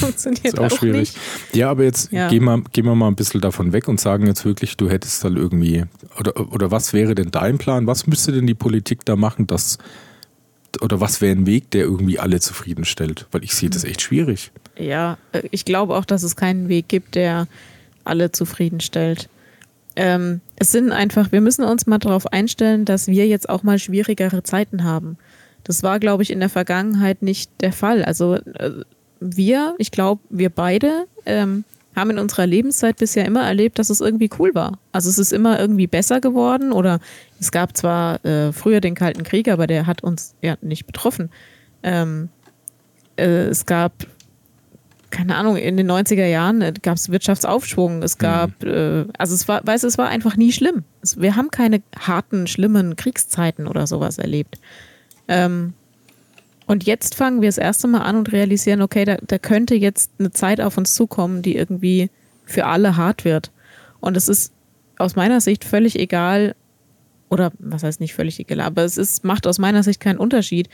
[0.00, 1.14] funktioniert das ist auch, auch schwierig.
[1.14, 1.56] Nicht.
[1.56, 2.28] Ja, aber jetzt ja.
[2.28, 5.24] Gehen, wir, gehen wir mal ein bisschen davon weg und sagen jetzt wirklich, du hättest
[5.24, 5.84] dann irgendwie,
[6.18, 7.86] oder, oder was wäre denn dein Plan?
[7.86, 9.78] Was müsste denn die Politik da machen, dass,
[10.80, 13.26] oder was wäre ein Weg, der irgendwie alle zufriedenstellt?
[13.32, 14.52] Weil ich sehe das echt schwierig.
[14.78, 17.48] Ja, äh, ich glaube auch, dass es keinen Weg gibt, der
[18.04, 19.28] alle zufriedenstellt
[19.96, 23.78] ähm, es sind einfach, wir müssen uns mal darauf einstellen, dass wir jetzt auch mal
[23.78, 25.16] schwierigere Zeiten haben.
[25.64, 28.04] Das war, glaube ich, in der Vergangenheit nicht der Fall.
[28.04, 28.84] Also äh,
[29.20, 31.64] wir, ich glaube, wir beide ähm,
[31.96, 34.78] haben in unserer Lebenszeit bisher immer erlebt, dass es irgendwie cool war.
[34.92, 37.00] Also es ist immer irgendwie besser geworden oder
[37.40, 41.30] es gab zwar äh, früher den Kalten Krieg, aber der hat uns ja nicht betroffen.
[41.82, 42.28] Ähm,
[43.16, 44.06] äh, es gab
[45.10, 48.02] keine Ahnung, in den 90er Jahren äh, gab es Wirtschaftsaufschwung.
[48.02, 48.68] Es gab, mhm.
[48.68, 50.84] äh, also es war, weißt es war einfach nie schlimm.
[51.02, 54.58] Es, wir haben keine harten, schlimmen Kriegszeiten oder sowas erlebt.
[55.28, 55.74] Ähm,
[56.66, 60.10] und jetzt fangen wir das erste Mal an und realisieren, okay, da, da könnte jetzt
[60.18, 62.10] eine Zeit auf uns zukommen, die irgendwie
[62.44, 63.52] für alle hart wird.
[64.00, 64.52] Und es ist
[64.98, 66.56] aus meiner Sicht völlig egal,
[67.28, 70.68] oder was heißt nicht völlig egal, aber es ist, macht aus meiner Sicht keinen Unterschied,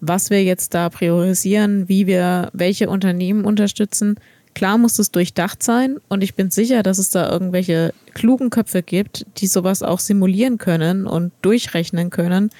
[0.00, 4.16] was wir jetzt da priorisieren, wie wir welche Unternehmen unterstützen.
[4.54, 8.82] Klar muss es durchdacht sein und ich bin sicher, dass es da irgendwelche klugen Köpfe
[8.82, 12.50] gibt, die sowas auch simulieren können und durchrechnen können,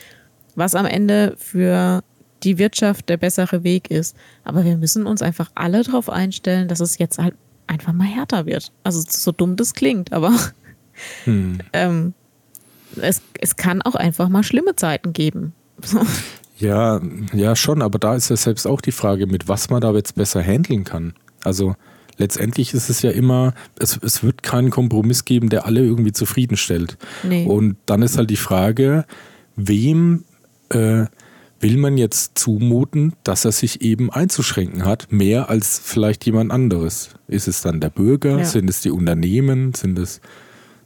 [0.55, 2.03] was am Ende für
[2.43, 4.15] die Wirtschaft der bessere Weg ist.
[4.45, 7.35] Aber wir müssen uns einfach alle darauf einstellen, dass es jetzt halt
[7.67, 8.73] einfach mal härter wird.
[8.85, 10.39] Also so dumm das klingt, aber
[11.25, 11.59] hm.
[11.73, 12.15] ähm,
[12.97, 15.55] es, es kann auch einfach mal schlimme Zeiten geben.
[16.59, 17.01] Ja,
[17.35, 20.15] ja, schon, aber da ist ja selbst auch die Frage, mit was man da jetzt
[20.15, 21.13] besser handeln kann.
[21.45, 21.77] Also
[22.17, 26.97] letztendlich ist es ja immer, es, es wird keinen Kompromiss geben, der alle irgendwie zufriedenstellt.
[27.23, 27.45] Nee.
[27.45, 29.05] Und dann ist halt die Frage,
[29.57, 30.25] wem
[30.71, 31.05] äh,
[31.61, 37.11] will man jetzt zumuten, dass er sich eben einzuschränken hat, mehr als vielleicht jemand anderes?
[37.29, 38.39] Ist es dann der Bürger?
[38.39, 38.45] Ja.
[38.45, 39.75] Sind es die Unternehmen?
[39.75, 40.21] Sind es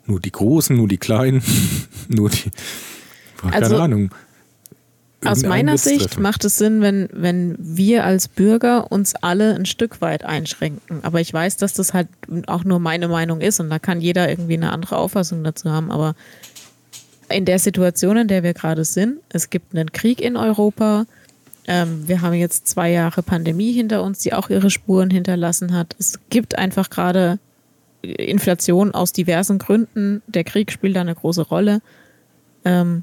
[0.07, 1.43] nur die Großen, nur die Kleinen,
[2.09, 2.51] nur die.
[3.37, 4.11] Keine also, Ahnung.
[5.25, 10.01] Aus meiner Sicht macht es Sinn, wenn, wenn wir als Bürger uns alle ein Stück
[10.01, 11.01] weit einschränken.
[11.05, 12.09] Aber ich weiß, dass das halt
[12.47, 15.91] auch nur meine Meinung ist und da kann jeder irgendwie eine andere Auffassung dazu haben.
[15.91, 16.15] Aber
[17.29, 21.07] in der Situation, in der wir gerade sind, es gibt einen Krieg in Europa.
[21.67, 25.95] Ähm, wir haben jetzt zwei Jahre Pandemie hinter uns, die auch ihre Spuren hinterlassen hat.
[25.99, 27.39] Es gibt einfach gerade
[28.03, 30.23] Inflation aus diversen Gründen.
[30.27, 31.83] Der Krieg spielt da eine große Rolle.
[32.65, 33.03] Ähm,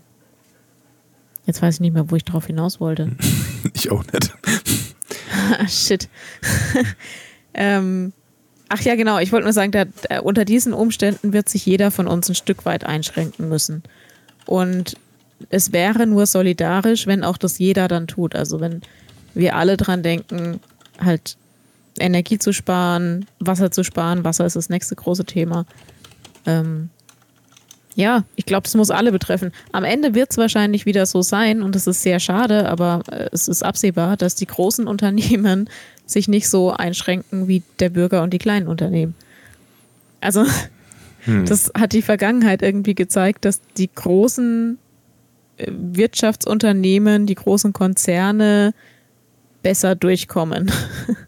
[1.47, 3.11] Jetzt weiß ich nicht mehr, wo ich drauf hinaus wollte.
[3.73, 4.31] ich auch nicht.
[5.67, 6.09] Shit.
[7.55, 8.13] ähm,
[8.69, 9.19] Ach ja, genau.
[9.19, 12.35] Ich wollte nur sagen, da, da, unter diesen Umständen wird sich jeder von uns ein
[12.35, 13.83] Stück weit einschränken müssen.
[14.45, 14.97] Und
[15.49, 18.35] es wäre nur solidarisch, wenn auch das jeder dann tut.
[18.35, 18.81] Also wenn
[19.33, 20.59] wir alle dran denken,
[20.99, 21.37] halt
[21.99, 24.23] Energie zu sparen, Wasser zu sparen.
[24.23, 25.65] Wasser ist das nächste große Thema.
[26.45, 26.89] Ähm,
[27.97, 29.51] ja, ich glaube, das muss alle betreffen.
[29.71, 33.27] Am Ende wird es wahrscheinlich wieder so sein, und es ist sehr schade, aber äh,
[33.31, 35.67] es ist absehbar, dass die großen Unternehmen
[36.05, 39.15] sich nicht so einschränken wie der Bürger und die kleinen Unternehmen.
[40.21, 40.45] Also,
[41.21, 41.45] hm.
[41.45, 44.77] das hat die Vergangenheit irgendwie gezeigt, dass die großen
[45.57, 48.75] äh, Wirtschaftsunternehmen, die großen Konzerne
[49.63, 50.71] besser durchkommen.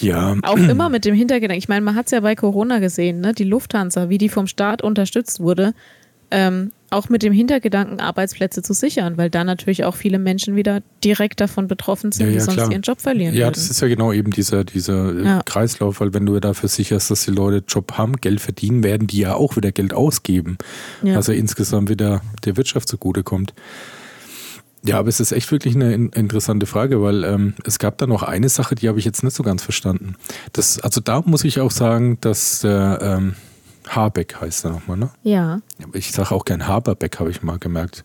[0.00, 0.36] Ja.
[0.42, 1.58] Auch immer mit dem Hintergedanken.
[1.58, 3.32] Ich meine, man hat es ja bei Corona gesehen, ne?
[3.32, 5.74] die Lufthansa, wie die vom Staat unterstützt wurde.
[6.30, 10.82] Ähm, auch mit dem Hintergedanken, Arbeitsplätze zu sichern, weil da natürlich auch viele Menschen wieder
[11.04, 12.70] direkt davon betroffen sind, ja, ja, die sonst klar.
[12.70, 13.34] ihren Job verlieren.
[13.34, 13.54] Ja, würden.
[13.54, 15.42] das ist ja genau eben dieser, dieser äh, ja.
[15.44, 19.18] Kreislauf, weil wenn du dafür sicherst, dass die Leute Job haben, Geld verdienen, werden die
[19.18, 20.58] ja auch wieder Geld ausgeben.
[21.04, 23.52] Also insgesamt wieder der Wirtschaft zugutekommt.
[24.86, 28.22] Ja, aber es ist echt wirklich eine interessante Frage, weil ähm, es gab da noch
[28.22, 30.14] eine Sache, die habe ich jetzt nicht so ganz verstanden.
[30.52, 33.34] Das, also da muss ich auch sagen, dass der ähm,
[33.88, 35.10] Habeck heißt er nochmal, ne?
[35.22, 35.60] Ja.
[35.92, 38.04] Ich sage auch gern Haberbeck, habe ich mal gemerkt.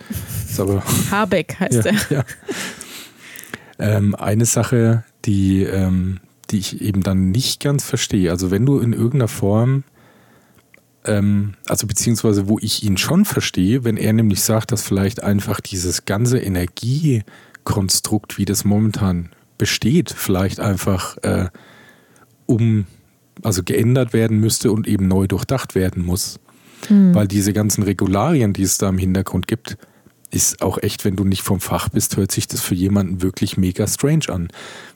[0.58, 1.96] aber, Habeck heißt ja, er.
[2.10, 2.24] Ja.
[3.80, 6.20] Ähm, eine Sache, die, ähm,
[6.52, 8.30] die ich eben dann nicht ganz verstehe.
[8.32, 9.84] Also wenn du in irgendeiner Form
[11.06, 15.60] ähm, also beziehungsweise wo ich ihn schon verstehe, wenn er nämlich sagt, dass vielleicht einfach
[15.60, 21.50] dieses ganze Energiekonstrukt, wie das momentan besteht, vielleicht einfach äh,
[22.46, 22.86] um,
[23.44, 26.40] also geändert werden müsste und eben neu durchdacht werden muss.
[26.90, 27.14] Mhm.
[27.14, 29.78] Weil diese ganzen Regularien, die es da im Hintergrund gibt,
[30.32, 33.58] ist auch echt, wenn du nicht vom Fach bist, hört sich das für jemanden wirklich
[33.58, 34.48] mega strange an.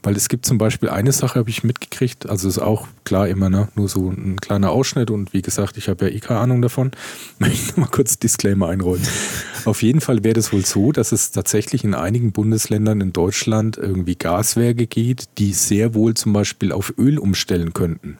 [0.02, 3.50] Weil es gibt zum Beispiel eine Sache, habe ich mitgekriegt, also ist auch klar immer
[3.50, 6.62] ne, nur so ein kleiner Ausschnitt und wie gesagt, ich habe ja eh keine Ahnung
[6.62, 6.92] davon.
[7.40, 9.06] Möchte ich mal kurz Disclaimer einrollen.
[9.66, 13.78] Auf jeden Fall wäre es wohl so, dass es tatsächlich in einigen Bundesländern in Deutschland
[13.78, 18.20] irgendwie Gaswerke geht, die sehr wohl zum Beispiel auf Öl umstellen könnten.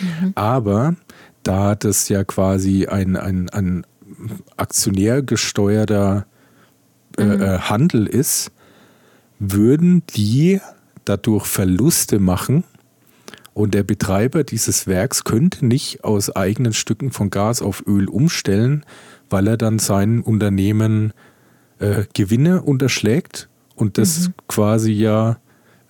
[0.00, 0.32] Mhm.
[0.34, 0.94] Aber
[1.42, 3.86] da das ja quasi ein, ein, ein
[4.56, 6.26] aktionärgesteuerter
[7.18, 7.42] mhm.
[7.42, 8.50] äh, Handel ist,
[9.38, 10.60] würden die
[11.04, 12.64] dadurch Verluste machen
[13.54, 18.84] und der Betreiber dieses Werks könnte nicht aus eigenen Stücken von Gas auf Öl umstellen,
[19.30, 21.12] weil er dann sein Unternehmen
[21.78, 24.34] äh, Gewinne unterschlägt und das mhm.
[24.48, 25.38] quasi ja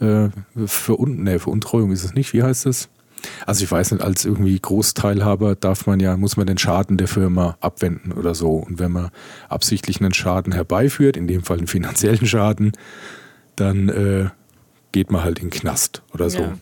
[0.01, 0.29] äh,
[0.67, 2.89] für, nee, Veruntreuung ist es nicht, wie heißt das?
[3.47, 7.09] Also ich weiß nicht, als irgendwie Großteilhaber darf man ja, muss man den Schaden der
[7.09, 8.53] Firma abwenden oder so.
[8.53, 9.11] Und wenn man
[9.49, 12.73] absichtlich einen Schaden herbeiführt, in dem Fall einen finanziellen Schaden,
[13.57, 14.29] dann äh,
[14.93, 16.41] geht man halt in den Knast oder so.
[16.41, 16.59] Ja.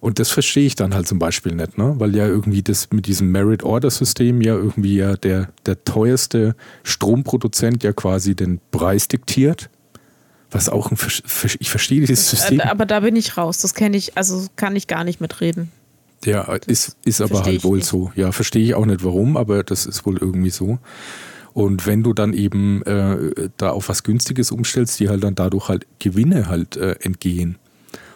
[0.00, 1.94] Und das verstehe ich dann halt zum Beispiel nicht, ne?
[1.98, 7.92] weil ja irgendwie das mit diesem Merit-Order-System ja irgendwie ja der, der teuerste Stromproduzent ja
[7.92, 9.68] quasi den Preis diktiert
[10.50, 10.98] was auch ein,
[11.58, 12.60] ich verstehe dieses System.
[12.60, 13.58] Aber da bin ich raus.
[13.58, 15.70] Das kenne ich, also kann ich gar nicht mitreden.
[16.24, 17.86] Ja, ist, ist aber halt wohl nicht.
[17.86, 18.12] so.
[18.14, 20.78] Ja, verstehe ich auch nicht warum, aber das ist wohl irgendwie so.
[21.52, 25.68] Und wenn du dann eben äh, da auf was Günstiges umstellst, die halt dann dadurch
[25.68, 27.56] halt Gewinne halt äh, entgehen.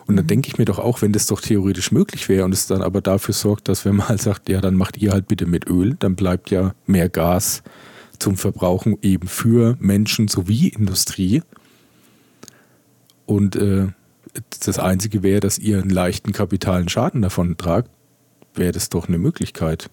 [0.06, 0.28] Und dann mhm.
[0.28, 3.00] denke ich mir doch auch, wenn das doch theoretisch möglich wäre und es dann aber
[3.00, 5.96] dafür sorgt, dass wenn man halt sagt, ja, dann macht ihr halt bitte mit Öl,
[5.98, 7.62] dann bleibt ja mehr Gas
[8.18, 11.42] zum Verbrauchen eben für Menschen sowie Industrie.
[13.26, 13.88] Und äh,
[14.64, 17.90] das Einzige wäre, dass ihr einen leichten kapitalen Schaden davon tragt,
[18.54, 19.90] wäre das doch eine Möglichkeit.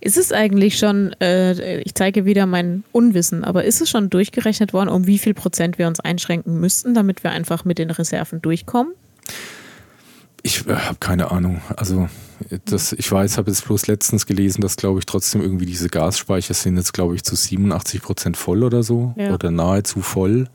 [0.00, 4.74] Ist es eigentlich schon, äh, ich zeige wieder mein Unwissen, aber ist es schon durchgerechnet
[4.74, 8.42] worden, um wie viel Prozent wir uns einschränken müssten, damit wir einfach mit den Reserven
[8.42, 8.92] durchkommen?
[10.42, 11.62] Ich äh, habe keine Ahnung.
[11.74, 12.10] Also
[12.66, 16.52] das, ich weiß, habe jetzt bloß letztens gelesen, dass, glaube ich, trotzdem irgendwie diese Gasspeicher
[16.52, 19.14] sind jetzt, glaube ich, zu 87 Prozent voll oder so.
[19.16, 19.32] Ja.
[19.32, 20.48] Oder nahezu voll.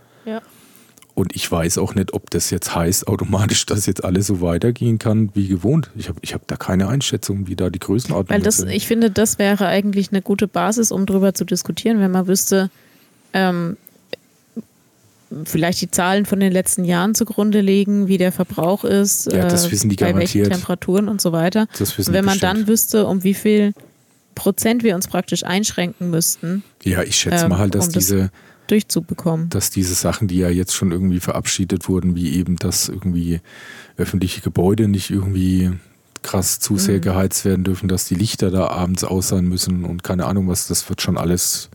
[1.20, 5.00] Und ich weiß auch nicht, ob das jetzt heißt automatisch, dass jetzt alles so weitergehen
[5.00, 5.92] kann wie gewohnt.
[5.98, 8.70] Ich habe ich hab da keine Einschätzung, wie da die Größenordnung Weil das, sind.
[8.70, 12.72] Ich finde, das wäre eigentlich eine gute Basis, um darüber zu diskutieren, wenn man wüsste,
[13.34, 13.76] ähm,
[15.44, 19.66] vielleicht die Zahlen von den letzten Jahren zugrunde legen, wie der Verbrauch ist, ja, das
[19.66, 20.46] äh, wissen die bei garantiert.
[20.46, 21.68] welchen Temperaturen und so weiter.
[21.78, 22.60] Das wissen wenn man bestimmt.
[22.60, 23.74] dann wüsste, um wie viel
[24.36, 26.64] Prozent wir uns praktisch einschränken müssten.
[26.86, 28.32] Ja, ich schätze ähm, mal halt, dass um diese
[28.72, 29.50] durchzubekommen.
[29.50, 33.42] Dass diese Sachen, die ja jetzt schon irgendwie verabschiedet wurden, wie eben, dass irgendwie
[33.98, 35.72] öffentliche Gebäude nicht irgendwie
[36.22, 37.02] krass zu sehr mhm.
[37.02, 40.68] geheizt werden dürfen, dass die Lichter da abends aus sein müssen und keine Ahnung was,
[40.68, 41.70] das wird schon alles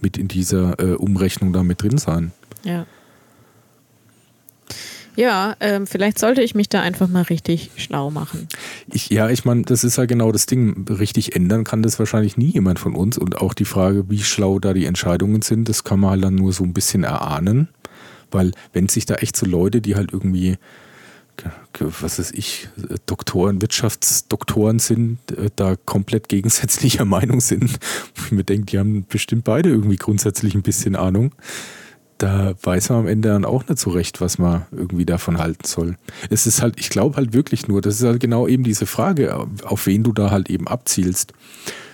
[0.00, 2.32] mit in dieser äh, Umrechnung da mit drin sein.
[2.62, 2.86] Ja.
[5.18, 8.46] Ja, ähm, vielleicht sollte ich mich da einfach mal richtig schlau machen.
[8.86, 10.86] Ich, ja, ich meine, das ist ja genau das Ding.
[10.88, 13.18] Richtig ändern kann das wahrscheinlich nie jemand von uns.
[13.18, 16.36] Und auch die Frage, wie schlau da die Entscheidungen sind, das kann man halt dann
[16.36, 17.66] nur so ein bisschen erahnen.
[18.30, 20.56] Weil wenn sich da echt so Leute, die halt irgendwie,
[21.80, 22.68] was weiß ich,
[23.06, 27.80] Doktoren, Wirtschaftsdoktoren sind, äh, da komplett gegensätzlicher Meinung sind,
[28.14, 31.32] wo ich mir denke, die haben bestimmt beide irgendwie grundsätzlich ein bisschen Ahnung
[32.18, 35.64] da weiß man am Ende dann auch nicht so recht, was man irgendwie davon halten
[35.64, 35.96] soll.
[36.30, 39.46] Es ist halt, ich glaube halt wirklich nur, das ist halt genau eben diese Frage,
[39.62, 41.32] auf wen du da halt eben abzielst.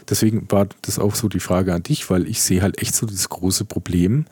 [0.08, 3.06] Deswegen war das auch so die Frage an dich, weil ich sehe halt echt so
[3.06, 4.24] das große Problem.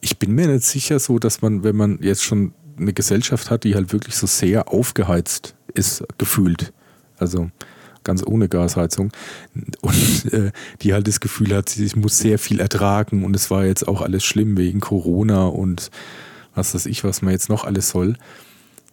[0.00, 3.64] Ich bin mir nicht sicher so, dass man, wenn man jetzt schon eine Gesellschaft hat,
[3.64, 6.72] die halt wirklich so sehr aufgeheizt ist, gefühlt.
[7.18, 7.50] Also
[8.04, 9.12] ganz ohne Gasheizung.
[9.80, 13.64] Und äh, die halt das Gefühl hat, sie muss sehr viel ertragen und es war
[13.64, 15.90] jetzt auch alles schlimm wegen Corona und
[16.54, 18.16] was weiß ich, was man jetzt noch alles soll.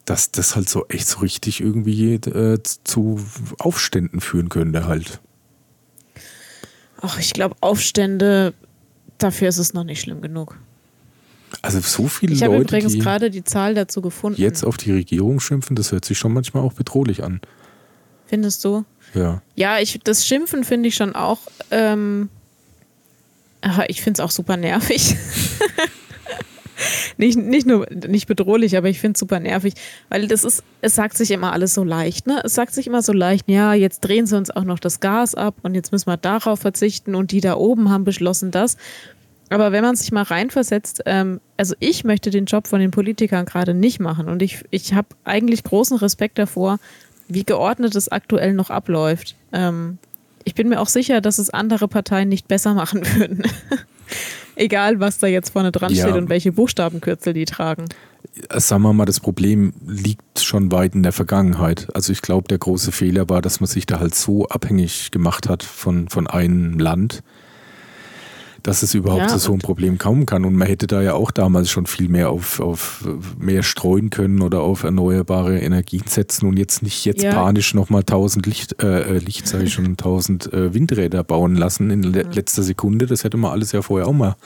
[0.04, 3.20] Dass das halt so echt so richtig irgendwie äh, zu
[3.58, 5.20] Aufständen führen könnte halt.
[7.00, 8.52] Ach, ich glaube, Aufstände,
[9.18, 10.56] dafür ist es noch nicht schlimm genug.
[11.60, 14.40] Also so viele ich Leute, Ich habe übrigens gerade die Zahl dazu gefunden.
[14.40, 17.40] Jetzt auf die Regierung schimpfen, das hört sich schon manchmal auch bedrohlich an.
[18.26, 18.84] Findest du?
[19.14, 19.42] Ja.
[19.54, 21.38] Ja, ich, das Schimpfen finde ich schon auch.
[21.70, 22.28] Ähm,
[23.88, 25.16] ich finde es auch super nervig.
[27.16, 29.74] nicht, nicht nur nicht bedrohlich, aber ich finde es super nervig,
[30.08, 32.40] weil das ist, es sagt sich immer alles so leicht, ne?
[32.44, 35.34] Es sagt sich immer so leicht, ja, jetzt drehen sie uns auch noch das Gas
[35.34, 38.76] ab und jetzt müssen wir darauf verzichten und die da oben haben beschlossen das.
[39.50, 43.44] Aber wenn man sich mal reinversetzt, ähm, also ich möchte den Job von den Politikern
[43.44, 46.78] gerade nicht machen und ich, ich habe eigentlich großen Respekt davor,
[47.34, 49.36] wie geordnet es aktuell noch abläuft.
[49.52, 49.98] Ähm,
[50.44, 53.42] ich bin mir auch sicher, dass es andere Parteien nicht besser machen würden.
[54.56, 56.04] Egal, was da jetzt vorne dran ja.
[56.04, 57.86] steht und welche Buchstabenkürzel die tragen.
[58.54, 61.88] Sagen wir mal, das Problem liegt schon weit in der Vergangenheit.
[61.94, 65.48] Also ich glaube, der große Fehler war, dass man sich da halt so abhängig gemacht
[65.48, 67.22] hat von, von einem Land,
[68.62, 70.44] dass es überhaupt ja, zu so einem Problem kommen kann.
[70.44, 73.04] Und man hätte da ja auch damals schon viel mehr auf, auf
[73.38, 77.32] mehr streuen können oder auf erneuerbare Energien setzen und jetzt nicht jetzt ja.
[77.32, 82.02] panisch nochmal 1000 Licht, äh, Licht sage ich schon, 1000 äh, Windräder bauen lassen in
[82.02, 83.06] le letzter Sekunde.
[83.06, 84.36] Das hätte man alles ja vorher auch mal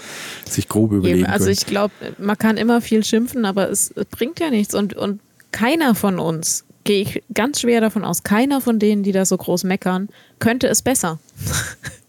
[0.49, 1.49] sich grob überlegen Eben, also können.
[1.51, 4.75] Also ich glaube, man kann immer viel schimpfen, aber es, es bringt ja nichts.
[4.75, 5.21] Und, und
[5.53, 9.37] keiner von uns, gehe ich ganz schwer davon aus, keiner von denen, die da so
[9.37, 11.19] groß meckern, könnte es besser.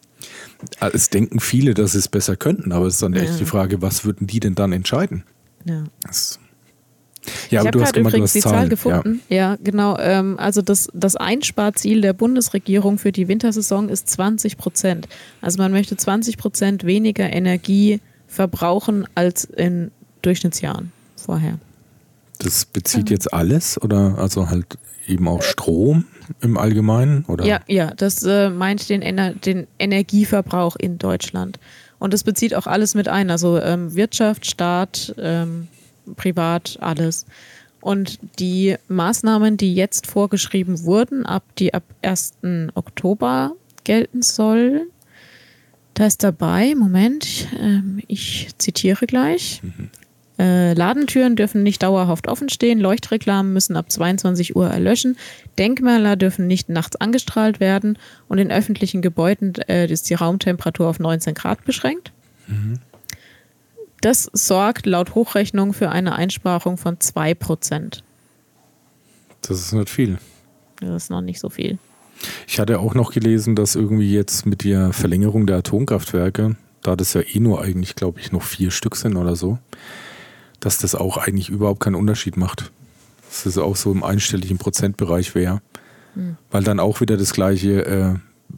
[0.79, 3.21] Es denken viele, dass sie es besser könnten, aber es ist dann ja.
[3.21, 5.23] echt die Frage, was würden die denn dann entscheiden?
[5.65, 5.83] Ja.
[6.01, 6.39] Das,
[7.49, 8.55] ja, ich habe gerade übrigens die Zahlen.
[8.55, 9.21] Zahl gefunden.
[9.29, 9.97] Ja, ja genau.
[9.99, 15.07] Ähm, also das, das Einsparziel der Bundesregierung für die Wintersaison ist 20 Prozent.
[15.41, 19.91] Also man möchte 20 Prozent weniger Energie verbrauchen als in
[20.21, 21.59] Durchschnittsjahren vorher.
[22.39, 26.05] Das bezieht jetzt alles oder also halt eben auch Strom
[26.41, 27.25] im Allgemeinen?
[27.25, 27.45] Oder?
[27.45, 31.59] Ja, ja, das äh, meint den, Ener den Energieverbrauch in Deutschland.
[31.99, 35.67] Und das bezieht auch alles mit ein, also ähm, Wirtschaft, Staat, ähm,
[36.15, 37.25] Privat, alles.
[37.81, 42.33] Und die Maßnahmen, die jetzt vorgeschrieben wurden, ab die ab 1.
[42.75, 44.87] Oktober gelten sollen,
[45.93, 49.61] da ist dabei, Moment, ähm, ich zitiere gleich.
[49.63, 49.89] Mhm.
[50.39, 55.17] Äh, Ladentüren dürfen nicht dauerhaft offen stehen, Leuchtreklamen müssen ab 22 Uhr erlöschen,
[55.57, 57.97] Denkmäler dürfen nicht nachts angestrahlt werden
[58.27, 62.11] und in öffentlichen Gebäuden äh, ist die Raumtemperatur auf 19 Grad beschränkt.
[62.47, 62.79] Mhm.
[64.01, 68.01] Das sorgt laut Hochrechnung für eine Einsparung von 2%.
[69.41, 70.19] Das ist nicht viel.
[70.79, 71.79] Das ist noch nicht so viel.
[72.47, 77.13] Ich hatte auch noch gelesen, dass irgendwie jetzt mit der Verlängerung der Atomkraftwerke, da das
[77.13, 79.57] ja eh nur eigentlich, glaube ich, noch vier Stück sind oder so,
[80.67, 82.73] dass das auch eigentlich überhaupt keinen Unterschied macht.
[83.29, 85.61] Dass das auch so im einstelligen Prozentbereich wäre.
[86.13, 86.35] Mhm.
[86.51, 88.15] Weil dann auch wieder das gleiche äh,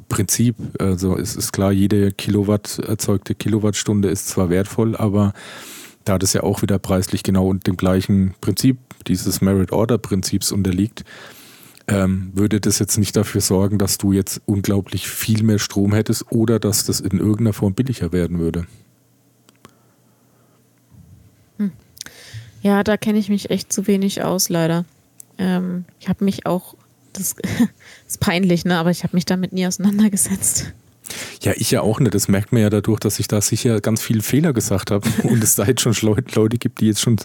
[0.08, 5.34] Prinzip, also es ist klar, jede Kilowatt erzeugte Kilowattstunde ist zwar wertvoll, aber
[6.04, 11.04] da das ja auch wieder preislich genau und dem gleichen Prinzip, dieses Merit-Order-Prinzips unterliegt,
[11.88, 16.31] ähm, würde das jetzt nicht dafür sorgen, dass du jetzt unglaublich viel mehr Strom hättest
[16.31, 18.65] oder dass das in irgendeiner Form billiger werden würde.
[22.62, 24.85] Ja, da kenne ich mich echt zu wenig aus, leider.
[25.37, 26.75] Ähm, ich habe mich auch,
[27.13, 27.35] das
[28.07, 28.77] ist peinlich, ne?
[28.77, 30.73] aber ich habe mich damit nie auseinandergesetzt.
[31.41, 32.13] Ja, ich ja auch nicht.
[32.13, 35.43] Das merkt man ja dadurch, dass ich da sicher ganz viele Fehler gesagt habe und
[35.43, 37.17] es da jetzt schon Leute gibt, die jetzt schon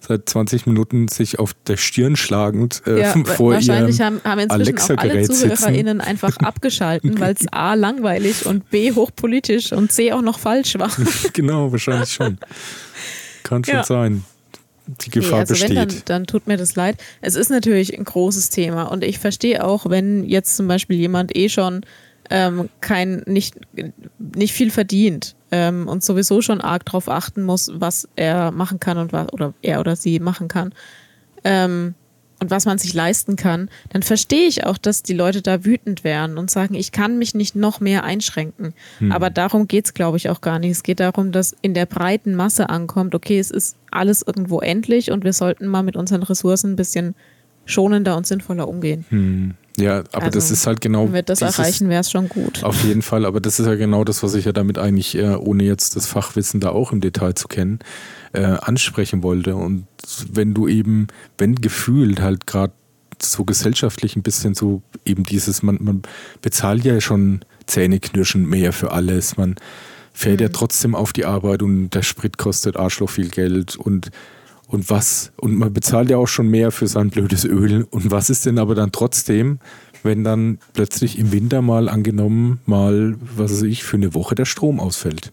[0.00, 4.98] seit 20 Minuten sich auf der Stirn schlagend äh, ja, vor Wahrscheinlich haben, haben inzwischen
[4.98, 10.22] auch alle ZuhörerInnen einfach abgeschalten, weil es A langweilig und B hochpolitisch und C auch
[10.22, 10.90] noch falsch war.
[11.32, 12.38] genau, wahrscheinlich schon.
[13.42, 13.84] Kann schon ja.
[13.84, 14.24] sein
[15.00, 15.70] die Gefahr nee, also besteht.
[15.70, 16.96] Wenn, dann, dann tut mir das leid.
[17.20, 21.36] Es ist natürlich ein großes Thema und ich verstehe auch, wenn jetzt zum Beispiel jemand
[21.36, 21.82] eh schon
[22.30, 23.56] ähm, kein, nicht,
[24.18, 28.98] nicht viel verdient ähm, und sowieso schon arg darauf achten muss, was er machen kann
[28.98, 30.72] und was, oder er oder sie machen kann.
[31.42, 31.94] Ähm,
[32.40, 36.04] und was man sich leisten kann, dann verstehe ich auch, dass die Leute da wütend
[36.04, 38.72] wären und sagen, ich kann mich nicht noch mehr einschränken.
[38.98, 39.12] Hm.
[39.12, 40.70] Aber darum geht es, glaube ich, auch gar nicht.
[40.70, 45.10] Es geht darum, dass in der breiten Masse ankommt, okay, es ist alles irgendwo endlich
[45.10, 47.14] und wir sollten mal mit unseren Ressourcen ein bisschen
[47.66, 49.04] schonender und sinnvoller umgehen.
[49.10, 49.54] Hm.
[49.76, 51.06] Ja, aber also, das ist halt genau.
[51.06, 52.62] Wenn wir das dieses, erreichen, wäre es schon gut.
[52.64, 55.34] Auf jeden Fall, aber das ist ja genau das, was ich ja damit eigentlich, äh,
[55.36, 57.78] ohne jetzt das Fachwissen da auch im Detail zu kennen,
[58.32, 59.56] äh, ansprechen wollte.
[59.56, 59.86] Und
[60.32, 62.72] wenn du eben, wenn gefühlt halt gerade
[63.22, 66.02] so gesellschaftlich ein bisschen so eben dieses, man, man
[66.40, 69.56] bezahlt ja schon Zähneknirschen mehr für alles, man
[70.12, 70.46] fährt mhm.
[70.46, 74.10] ja trotzdem auf die Arbeit und der Sprit kostet Arschloch viel Geld und
[74.70, 77.88] und was, und man bezahlt ja auch schon mehr für sein blödes Öl.
[77.90, 79.58] Und was ist denn aber dann trotzdem,
[80.04, 84.44] wenn dann plötzlich im Winter mal angenommen, mal, was weiß ich, für eine Woche der
[84.44, 85.32] Strom ausfällt?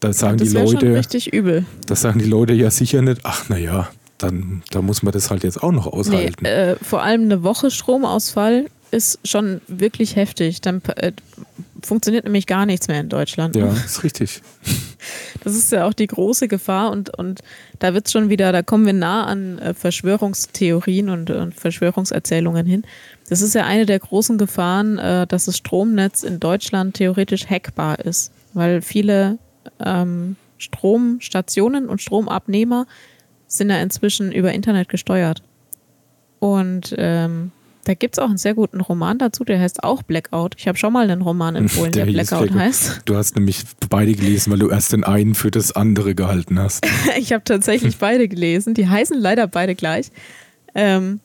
[0.00, 0.94] Da sagen ja, die Leute.
[0.94, 1.66] richtig übel.
[1.86, 3.88] Das sagen die Leute ja sicher nicht, ach naja,
[4.18, 6.42] dann da muss man das halt jetzt auch noch aushalten.
[6.42, 10.60] Nee, äh, vor allem eine Woche Stromausfall ist schon wirklich heftig.
[10.60, 11.12] Dann äh,
[11.82, 13.56] funktioniert nämlich gar nichts mehr in Deutschland.
[13.56, 14.42] Ja, ist richtig.
[15.42, 17.40] Das ist ja auch die große Gefahr und, und
[17.78, 22.66] da wird es schon wieder, da kommen wir nah an äh, Verschwörungstheorien und, und, Verschwörungserzählungen
[22.66, 22.84] hin.
[23.28, 28.00] Das ist ja eine der großen Gefahren, äh, dass das Stromnetz in Deutschland theoretisch hackbar
[28.00, 29.38] ist, weil viele
[29.84, 32.86] ähm, Stromstationen und Stromabnehmer
[33.46, 35.42] sind ja inzwischen über Internet gesteuert.
[36.38, 37.52] Und ähm,
[37.84, 40.54] da gibt es auch einen sehr guten Roman dazu, der heißt auch Blackout.
[40.58, 43.02] Ich habe schon mal einen Roman empfohlen, der, der Blackout Blackout heißt.
[43.04, 46.86] Du hast nämlich beide gelesen, weil du erst den einen für das andere gehalten hast.
[47.18, 48.74] ich habe tatsächlich beide gelesen.
[48.74, 50.10] Die heißen leider beide gleich.
[50.74, 51.20] Ähm,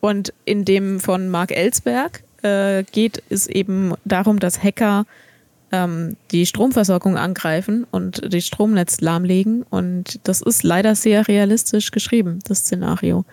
[0.00, 5.06] und in dem von Mark Ellsberg äh, geht es eben darum, dass Hacker
[5.72, 9.62] ähm, die Stromversorgung angreifen und das Stromnetz lahmlegen.
[9.62, 13.24] Und das ist leider sehr realistisch geschrieben, das Szenario.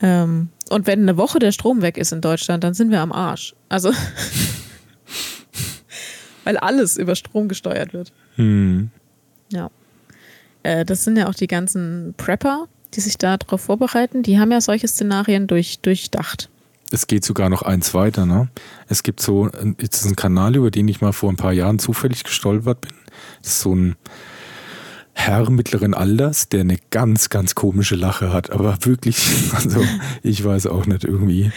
[0.00, 3.12] Ähm, und wenn eine Woche der Strom weg ist in Deutschland, dann sind wir am
[3.12, 3.54] Arsch.
[3.68, 3.92] Also,
[6.44, 8.12] weil alles über Strom gesteuert wird.
[8.36, 8.90] Hm.
[9.50, 9.70] Ja.
[10.62, 14.22] Äh, das sind ja auch die ganzen Prepper, die sich darauf vorbereiten.
[14.22, 16.48] Die haben ja solche Szenarien durch, durchdacht.
[16.90, 18.26] Es geht sogar noch eins weiter.
[18.26, 18.48] Ne?
[18.88, 19.48] Es gibt so,
[19.80, 22.92] jetzt ist ein Kanal, über den ich mal vor ein paar Jahren zufällig gestolpert bin.
[23.42, 23.96] Das ist so ein
[25.12, 28.50] Herr mittleren Alters, der eine ganz, ganz komische Lache hat.
[28.50, 29.18] Aber wirklich,
[29.54, 29.84] also
[30.22, 31.52] ich weiß auch nicht irgendwie.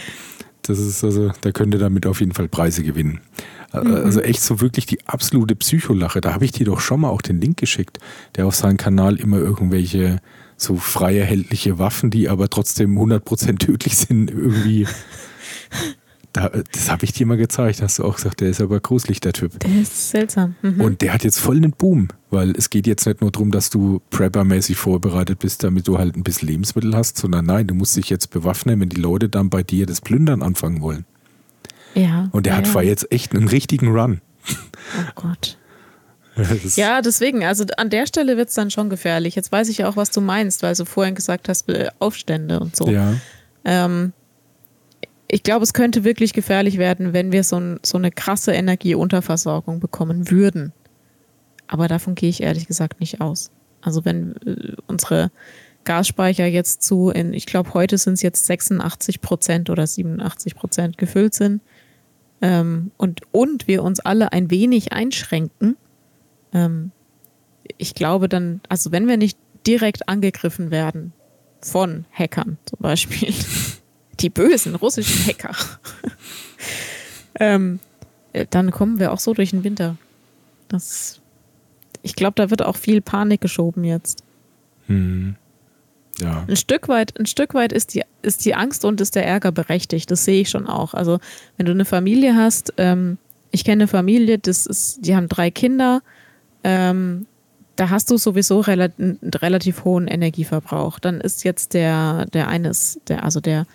[0.62, 3.20] Das ist also, da könnte damit auf jeden Fall Preise gewinnen.
[3.72, 3.94] Mhm.
[3.94, 6.20] Also echt so wirklich die absolute Psycholache.
[6.20, 7.98] Da habe ich dir doch schon mal auch den Link geschickt,
[8.36, 10.20] der auf seinem Kanal immer irgendwelche
[10.56, 14.86] so frei erhältliche Waffen, die aber trotzdem 100% tödlich sind, irgendwie
[16.34, 19.20] da, das habe ich dir mal gezeigt, hast du auch gesagt, der ist aber gruselig,
[19.20, 19.58] der Typ.
[19.60, 20.56] Der ist seltsam.
[20.62, 20.80] Mhm.
[20.80, 23.70] Und der hat jetzt voll einen Boom, weil es geht jetzt nicht nur darum, dass
[23.70, 27.96] du Prepper-mäßig vorbereitet bist, damit du halt ein bisschen Lebensmittel hast, sondern nein, du musst
[27.96, 31.04] dich jetzt bewaffnen, wenn die Leute dann bei dir das Plündern anfangen wollen.
[31.94, 32.28] Ja.
[32.32, 32.82] Und der ja, hat ja.
[32.82, 34.20] jetzt echt einen richtigen Run.
[34.50, 35.56] Oh Gott.
[36.76, 39.34] ja, deswegen, also an der Stelle wird es dann schon gefährlich.
[39.34, 42.60] Jetzt weiß ich ja auch, was du meinst, weil du vorhin gesagt hast, äh, Aufstände
[42.60, 42.88] und so.
[42.88, 43.14] Ja.
[43.64, 44.12] Ähm,
[45.28, 49.80] ich glaube, es könnte wirklich gefährlich werden, wenn wir so, ein, so eine krasse Energieunterversorgung
[49.80, 50.72] bekommen würden.
[51.66, 53.50] Aber davon gehe ich ehrlich gesagt nicht aus.
[53.80, 55.30] Also wenn äh, unsere
[55.84, 60.98] Gasspeicher jetzt zu, in, ich glaube, heute sind es jetzt 86 Prozent oder 87 Prozent
[60.98, 61.60] gefüllt sind
[62.40, 65.76] ähm, und, und wir uns alle ein wenig einschränken,
[66.54, 66.92] ähm,
[67.78, 71.12] ich glaube dann, also wenn wir nicht direkt angegriffen werden
[71.60, 73.34] von Hackern zum Beispiel,
[74.20, 75.54] die bösen russischen Hacker.
[77.40, 77.80] ähm,
[78.32, 79.96] äh, dann kommen wir auch so durch den Winter.
[80.68, 81.20] Das,
[82.02, 84.22] ich glaube, da wird auch viel Panik geschoben jetzt.
[84.86, 85.36] Hm.
[86.18, 86.44] Ja.
[86.46, 89.50] Ein Stück weit, ein Stück weit ist die, ist die Angst und ist der Ärger
[89.50, 90.10] berechtigt.
[90.10, 90.94] Das sehe ich schon auch.
[90.94, 91.18] Also,
[91.56, 93.18] wenn du eine Familie hast, ähm,
[93.50, 96.02] ich kenne eine Familie, das ist, die haben drei Kinder,
[96.64, 97.26] ähm,
[97.76, 100.98] da hast du sowieso rel einen relativ hohen Energieverbrauch.
[100.98, 103.66] Dann ist jetzt der, der eines, der, also der,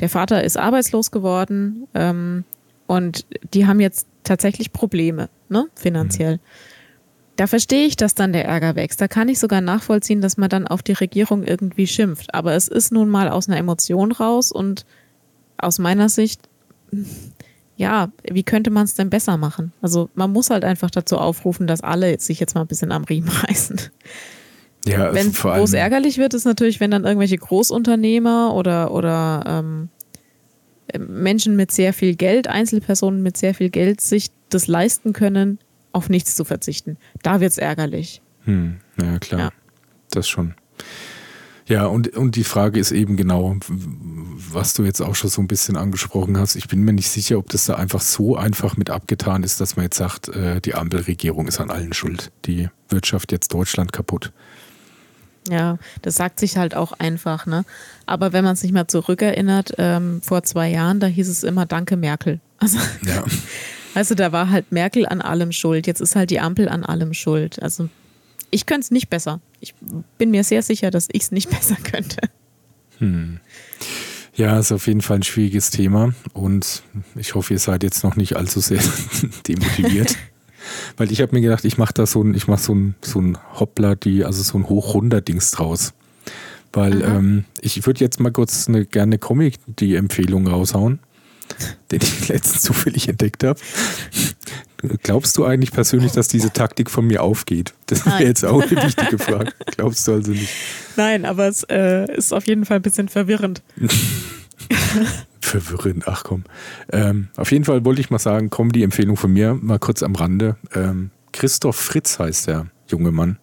[0.00, 2.44] der Vater ist arbeitslos geworden ähm,
[2.86, 6.36] und die haben jetzt tatsächlich Probleme, ne, finanziell.
[6.36, 6.40] Mhm.
[7.36, 9.00] Da verstehe ich, dass dann der Ärger wächst.
[9.00, 12.34] Da kann ich sogar nachvollziehen, dass man dann auf die Regierung irgendwie schimpft.
[12.34, 14.84] Aber es ist nun mal aus einer Emotion raus und
[15.56, 16.48] aus meiner Sicht,
[17.78, 19.72] ja, wie könnte man es denn besser machen?
[19.80, 23.04] Also man muss halt einfach dazu aufrufen, dass alle sich jetzt mal ein bisschen am
[23.04, 23.80] Riemen reißen.
[24.84, 28.90] Ja, wenn vor wo es allem, ärgerlich wird, ist natürlich, wenn dann irgendwelche Großunternehmer oder,
[28.90, 29.88] oder ähm,
[30.98, 35.58] Menschen mit sehr viel Geld, Einzelpersonen mit sehr viel Geld sich das leisten können,
[35.92, 36.96] auf nichts zu verzichten.
[37.22, 38.22] Da wird es ärgerlich.
[38.44, 39.50] hm, ja klar, Ja.
[40.10, 40.54] das schon.
[41.68, 45.48] Ja, und, und die Frage ist eben genau, was du jetzt auch schon so ein
[45.48, 46.56] bisschen angesprochen hast.
[46.56, 49.76] Ich bin mir nicht sicher, ob das da einfach so einfach mit abgetan ist, dass
[49.76, 52.30] man jetzt sagt, äh, die Ampelregierung ist an allen schuld.
[52.46, 54.32] Die Wirtschaft jetzt Deutschland kaputt.
[55.50, 57.64] Ja, das sagt sich halt auch einfach, ne?
[58.06, 61.96] Aber wenn man sich mal zurückerinnert, ähm, vor zwei Jahren, da hieß es immer Danke
[61.96, 62.40] Merkel.
[62.60, 63.24] Also, Ja,
[64.02, 65.86] du, da war halt Merkel an allem schuld.
[65.86, 67.62] Jetzt ist halt die Ampel an allem schuld.
[67.62, 67.88] Also
[68.50, 69.40] ich könnte es nicht besser.
[69.60, 69.74] Ich
[70.18, 72.18] bin mir sehr sicher, dass ich es nicht besser könnte.
[74.34, 76.82] ja, ist auf jeden Fall ein schwieriges Thema und
[77.14, 78.82] ich hoffe, ihr seid jetzt noch nicht allzu sehr
[79.48, 80.16] demotiviert.
[80.96, 83.20] Weil ich habe mir gedacht, ich mache da so ein, ich mache so ein, so
[83.20, 85.94] ein Hoppler, die, also so ein Hochrunder-Dings draus.
[86.72, 90.98] Weil ähm, ich würde jetzt mal kurz eine gerne Comic die Empfehlung raushauen,
[91.90, 93.60] den ich letztens zufällig entdeckt habe.
[95.02, 97.74] Glaubst du eigentlich persönlich, dass diese Taktik von mir aufgeht?
[97.86, 99.52] Das wäre jetzt auch eine wichtige Frage.
[99.66, 100.50] Glaubst du also nicht?
[100.96, 103.62] Nein, aber es äh, ist auf jeden Fall ein bisschen verwirrend.
[105.40, 106.44] Verwirrend, ach komm.
[106.92, 110.02] Ähm, auf jeden Fall wollte ich mal sagen, komm, die Empfehlung von mir, mal kurz
[110.02, 110.56] am Rande.
[110.74, 113.38] Ähm, Christoph Fritz heißt der junge Mann.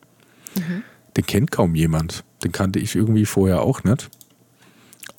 [1.17, 2.23] Den kennt kaum jemand.
[2.43, 4.09] Den kannte ich irgendwie vorher auch nicht.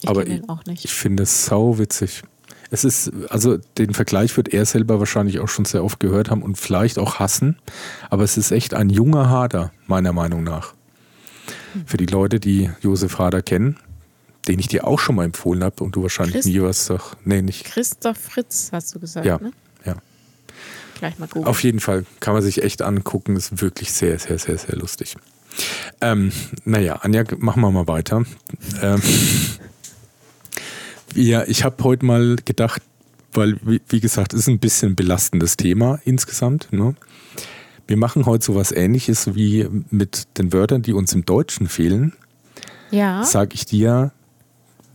[0.01, 0.85] Ich Aber nicht.
[0.85, 2.23] Ich finde es sau witzig.
[2.71, 6.43] Es ist, also den Vergleich wird er selber wahrscheinlich auch schon sehr oft gehört haben
[6.43, 7.59] und vielleicht auch hassen.
[8.11, 10.75] Aber es ist echt ein junger Hader, meiner Meinung nach.
[11.87, 13.77] Für die Leute, die Josef Hader kennen,
[14.49, 17.17] den ich dir auch schon mal empfohlen habe und du wahrscheinlich Christ- nie was sagst.
[17.25, 17.65] Nee, nicht.
[17.65, 19.53] Christoph Fritz, hast du gesagt, Ja, ne?
[19.85, 19.97] ja.
[20.99, 21.47] Gleich mal googeln.
[21.47, 23.37] Auf jeden Fall kann man sich echt angucken.
[23.37, 25.17] Ist wirklich sehr, sehr, sehr, sehr lustig.
[26.01, 26.33] Ähm,
[26.65, 28.25] naja, Anja, machen wir mal weiter.
[28.83, 29.03] Ähm,
[31.15, 32.83] ja, ich habe heute mal gedacht,
[33.33, 36.69] weil, wie, wie gesagt, es ist ein bisschen ein belastendes Thema insgesamt.
[36.73, 36.95] Ne?
[37.87, 42.13] Wir machen heute sowas ähnliches wie mit den Wörtern, die uns im Deutschen fehlen.
[42.91, 44.13] ja, Sag ich dir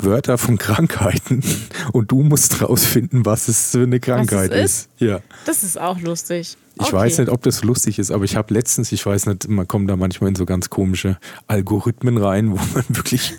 [0.04, 1.43] Wörter von Krankheiten
[1.93, 4.89] und du musst rausfinden, was es für eine Krankheit ist?
[4.97, 5.20] Ja.
[5.45, 6.58] das ist auch lustig.
[6.76, 6.93] Ich Okay.
[6.93, 9.89] weiß nicht, ob das lustig ist, aber ich habe letztens, ich weiß nicht, man kommt
[9.89, 13.34] da manchmal in so ganz komische Algorithmen rein, wo man wirklich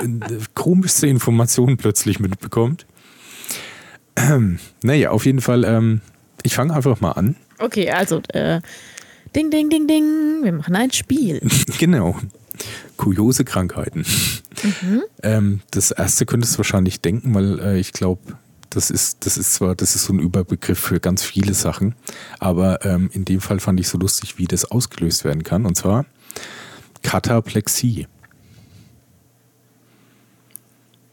[0.00, 0.06] äh,
[0.54, 2.86] komischste Informationen plötzlich mitbekommt.
[4.16, 6.00] Ähm, naja, auf jeden Fall, ähm,
[6.42, 7.36] ich fange einfach mal an.
[7.58, 8.60] Okay, also, äh,
[9.36, 10.04] ding, ding, ding, ding,
[10.42, 11.40] wir machen ein Spiel.
[11.78, 12.18] genau.
[12.96, 14.04] Kuriose Krankheiten.
[15.22, 18.20] Ähm, das erste könntest du wahrscheinlich denken, weil äh, ich glaube,
[18.70, 21.94] das ist, das ist zwar, das ist so ein Überbegriff für ganz viele Sachen,
[22.38, 25.66] aber ähm, in dem Fall fand ich so lustig, wie das ausgelöst werden kann.
[25.66, 26.06] Und zwar
[27.02, 28.06] Kataplexie.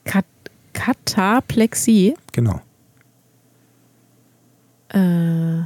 [0.05, 0.25] Kat
[0.73, 2.15] Kataplexie.
[2.31, 2.61] Genau.
[4.89, 5.63] Äh,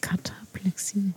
[0.00, 1.12] Kataplexie.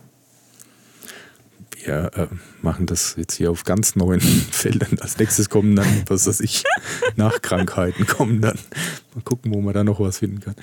[1.86, 2.28] Wir äh,
[2.62, 4.22] machen das jetzt hier auf ganz neuen
[4.52, 4.98] Feldern.
[5.00, 6.64] Als nächstes kommen dann, was weiß ich,
[7.16, 8.58] Nachkrankheiten kommen dann.
[9.14, 10.56] Mal gucken, wo man da noch was finden kann.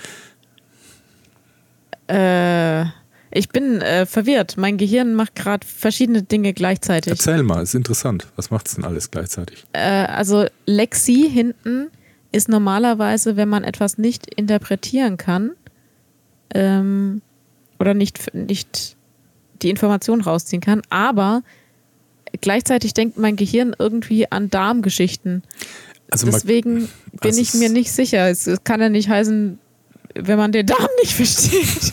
[2.09, 2.91] Äh,
[3.31, 4.57] ich bin äh, verwirrt.
[4.57, 7.12] Mein Gehirn macht gerade verschiedene Dinge gleichzeitig.
[7.12, 8.27] Erzähl mal, ist interessant.
[8.37, 9.64] Was macht es denn alles gleichzeitig?
[9.73, 11.89] Äh, also Lexi hinten
[12.33, 15.53] ist normalerweise, wenn man etwas nicht interpretieren kann
[16.55, 17.23] ähm,
[17.79, 18.97] oder nicht, nicht
[19.63, 21.43] die Information rausziehen kann, aber
[22.41, 25.43] gleichzeitig denkt mein Gehirn irgendwie an Darmgeschichten.
[26.11, 26.89] Also man- Deswegen
[27.21, 28.29] bin also ich mir nicht sicher.
[28.29, 29.59] Es, es kann ja nicht heißen,
[30.15, 31.93] wenn man den Darm nicht versteht.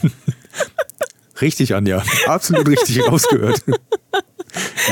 [1.41, 2.03] Richtig, Anja.
[2.27, 3.63] Absolut richtig rausgehört.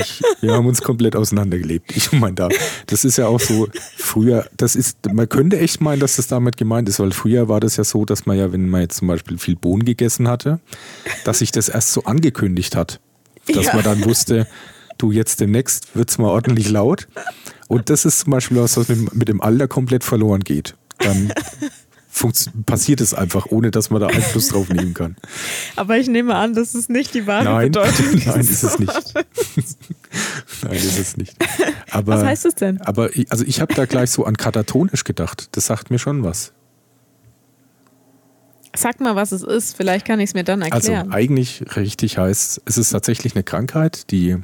[0.01, 1.95] Ich, wir haben uns komplett auseinandergelebt.
[1.95, 2.51] Ich und mein Darm.
[2.85, 6.57] Das ist ja auch so, früher, das ist, man könnte echt meinen, dass das damit
[6.57, 9.07] gemeint ist, weil früher war das ja so, dass man ja, wenn man jetzt zum
[9.07, 10.59] Beispiel viel Bohnen gegessen hatte,
[11.23, 12.99] dass sich das erst so angekündigt hat.
[13.47, 13.75] Dass Ja.
[13.75, 14.47] man dann wusste,
[14.97, 17.07] du jetzt demnächst wird es mal ordentlich laut.
[17.67, 20.75] Und das ist zum Beispiel was, was mit, mit dem Alter komplett verloren geht.
[20.99, 21.31] Dann
[22.65, 25.15] passiert es einfach, ohne dass man da Einfluss drauf nehmen kann.
[25.75, 28.05] Aber ich nehme an, das ist nicht die wahre Nein, Bedeutung.
[28.25, 29.13] nein, ist es nicht.
[30.63, 31.35] Nein, ist es nicht.
[31.91, 32.81] Aber, Was heißt es denn?
[32.81, 35.49] Aber ich, also ich habe da gleich so an katatonisch gedacht.
[35.51, 36.53] Das sagt mir schon was.
[38.75, 39.75] Sag mal, was es ist.
[39.75, 41.11] Vielleicht kann ich es mir dann Also erklären.
[41.11, 44.37] eigentlich richtig heißt, es ist tatsächlich eine Krankheit, die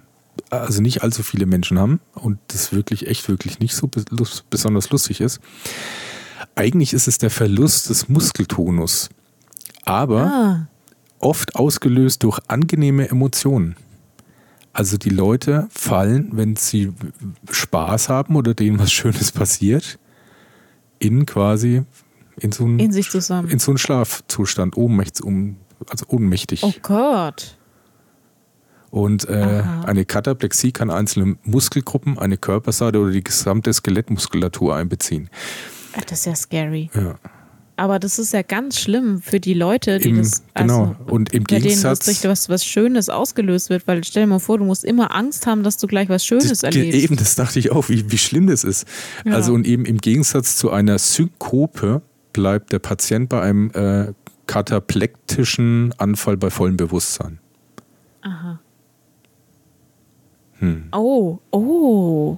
[0.50, 3.90] also nicht allzu viele Menschen haben und das wirklich echt wirklich nicht so
[4.50, 5.40] besonders lustig ist.
[6.56, 9.10] Eigentlich ist es der Verlust des Muskeltonus,
[9.86, 10.68] aber ah,
[11.20, 13.76] oft ausgelöst durch angenehme Emotionen.
[14.72, 16.92] Also die Leute fallen, wenn sie
[17.50, 20.00] Spaß haben oder denen was Schönes passiert,
[21.00, 21.84] in quasi
[22.38, 23.50] in so einen, in sich zusammen.
[23.50, 25.58] In so einen Schlafzustand, ohnmächtig, um,
[25.90, 26.64] also ohnmächtig.
[26.64, 27.58] Oh Gott.
[28.90, 35.30] Und äh, eine Kataplexie kann einzelne Muskelgruppen, eine Körperseite oder die gesamte Skelettmuskulatur einbeziehen.
[36.08, 36.90] Das ist ja scary.
[36.96, 37.16] Ja.
[37.76, 40.44] Aber das ist ja ganz schlimm für die Leute, die Im, das.
[40.54, 40.96] Genau.
[41.00, 42.06] Also, und im Gegensatz.
[42.06, 45.48] Denen was, was Schönes ausgelöst wird, weil stell dir mal vor, du musst immer Angst
[45.48, 47.00] haben, dass du gleich was Schönes das, erlebst.
[47.00, 48.88] Eben, das dachte ich auch, wie, wie schlimm das ist.
[49.26, 49.34] Ja.
[49.34, 54.14] Also, und eben im Gegensatz zu einer Synkope bleibt der Patient bei einem äh,
[54.46, 57.40] kataplektischen Anfall bei vollem Bewusstsein.
[58.22, 58.60] Aha.
[60.60, 60.90] Hm.
[60.92, 62.38] Oh, oh.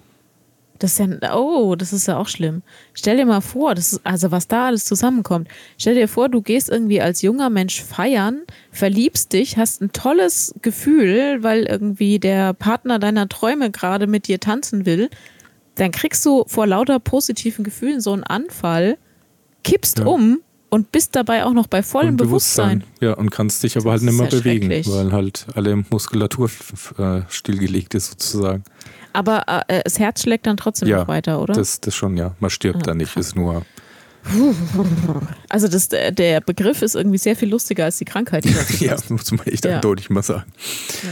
[0.85, 2.61] Das ist ja, oh, das ist ja auch schlimm.
[2.93, 5.47] Stell dir mal vor, das ist, also was da alles zusammenkommt.
[5.79, 10.53] Stell dir vor, du gehst irgendwie als junger Mensch feiern, verliebst dich, hast ein tolles
[10.61, 15.09] Gefühl, weil irgendwie der Partner deiner Träume gerade mit dir tanzen will.
[15.73, 18.99] Dann kriegst du vor lauter positiven Gefühlen so einen Anfall,
[19.63, 20.05] kippst Ja.
[20.05, 20.37] um
[20.69, 22.83] und bist dabei auch noch bei vollem Und Bewusstsein.
[23.01, 26.49] Ja, und kannst dich aber halt Das nicht mehr ja bewegen, weil halt alle Muskulatur
[26.99, 28.63] äh, stillgelegt ist sozusagen.
[29.15, 31.53] Aber äh, das Herz schlägt dann trotzdem Ja, noch weiter, oder?
[31.53, 32.35] Das, das schon, ja.
[32.39, 33.65] Man stirbt Ah, da nicht, ist nur.
[35.49, 38.43] Also das, der der Begriff ist irgendwie sehr viel lustiger als die Krankheit.
[38.45, 38.49] Die
[38.85, 39.75] ja, muss man echt Ja.
[39.75, 40.45] eindeutig mal sagen.
[41.03, 41.09] Ja.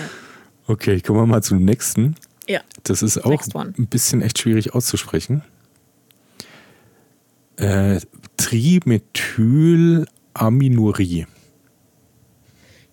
[0.65, 2.15] Okay, kommen wir mal zum nächsten.
[2.47, 2.61] ja.
[2.83, 5.43] Das ist auch ein bisschen echt schwierig auszusprechen.
[7.57, 7.99] Äh,
[8.37, 11.27] Trimethylaminurie.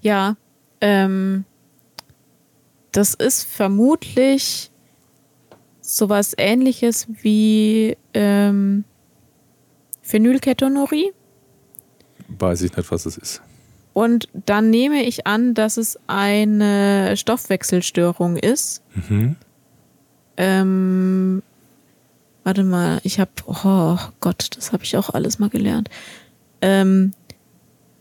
[0.02, 0.36] Ja,
[0.80, 1.44] ähm,
[2.92, 4.69] das ist vermutlich
[5.96, 8.84] sowas ähnliches wie ähm,
[10.02, 11.12] Phenylketonurie.
[12.28, 13.42] Weiß ich nicht, was es ist.
[13.92, 18.82] Und dann nehme ich an, dass es eine Stoffwechselstörung ist.
[18.94, 19.34] Mhm.
[20.36, 21.42] Ähm,
[22.44, 25.90] warte mal, ich habe, oh Gott, das habe ich auch alles mal gelernt.
[26.62, 27.12] Ähm,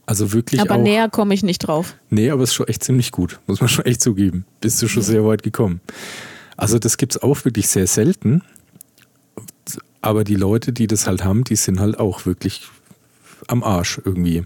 [0.07, 0.83] Also wirklich Aber auch.
[0.83, 1.97] näher komme ich nicht drauf.
[2.11, 3.41] Nee, aber es ist schon echt ziemlich gut.
[3.47, 4.45] Muss man schon echt zugeben.
[4.61, 5.81] Bist du schon sehr weit gekommen.
[6.57, 8.43] Also das gibt es auch wirklich sehr selten.
[10.01, 12.69] Aber die Leute, die das halt haben, die sind halt auch wirklich
[13.49, 14.45] am Arsch irgendwie.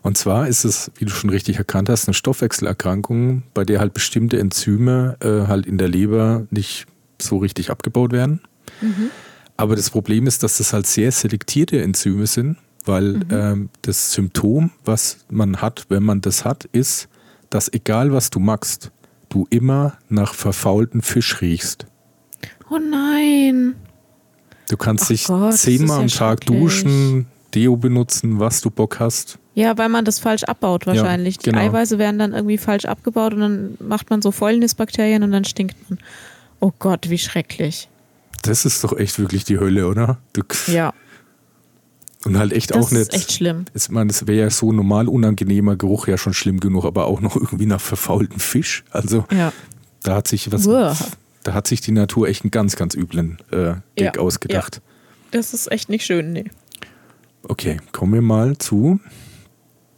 [0.00, 3.92] Und zwar ist es, wie du schon richtig erkannt hast, eine Stoffwechselerkrankung, bei der halt
[3.94, 6.86] bestimmte Enzyme äh, halt in der Leber nicht
[7.20, 8.40] so richtig abgebaut werden.
[9.56, 14.70] Aber das Problem ist, dass das halt sehr selektierte Enzyme sind, weil ähm, das Symptom,
[14.84, 17.08] was man hat, wenn man das hat, ist,
[17.50, 18.90] dass egal was du machst,
[19.28, 21.86] du immer nach verfaulten Fisch riechst.
[22.70, 23.74] Oh nein.
[24.68, 29.00] Du kannst Ach dich Gott, zehnmal ja am Tag duschen, Deo benutzen, was du Bock
[29.00, 29.38] hast.
[29.54, 31.38] Ja, weil man das falsch abbaut wahrscheinlich.
[31.38, 31.58] genau.
[31.58, 35.44] Die Eiweiße werden dann irgendwie falsch abgebaut und dann macht man so Fäulnisbakterien und dann
[35.44, 35.98] stinkt man.
[36.60, 37.88] Oh Gott, wie schrecklich.
[38.42, 40.18] Das ist doch echt wirklich die Hölle, oder?
[40.32, 40.92] Du, Ja,
[42.24, 43.00] Und halt echt das auch nicht.
[43.02, 43.64] ist echt schlimm.
[43.74, 47.20] Ich meine, das wäre ja so normal unangenehmer Geruch ja schon schlimm genug, aber auch
[47.20, 48.84] noch irgendwie nach verfaulten Fisch.
[48.90, 49.52] Also Ja.
[50.02, 50.96] da hat sich was, Uah.
[51.44, 54.80] da hat sich die Natur echt einen ganz, ganz üblen äh, Gag Ja, ausgedacht.
[55.30, 56.44] Das ist echt nicht schön, nee.
[57.48, 59.00] Okay, kommen wir mal zu.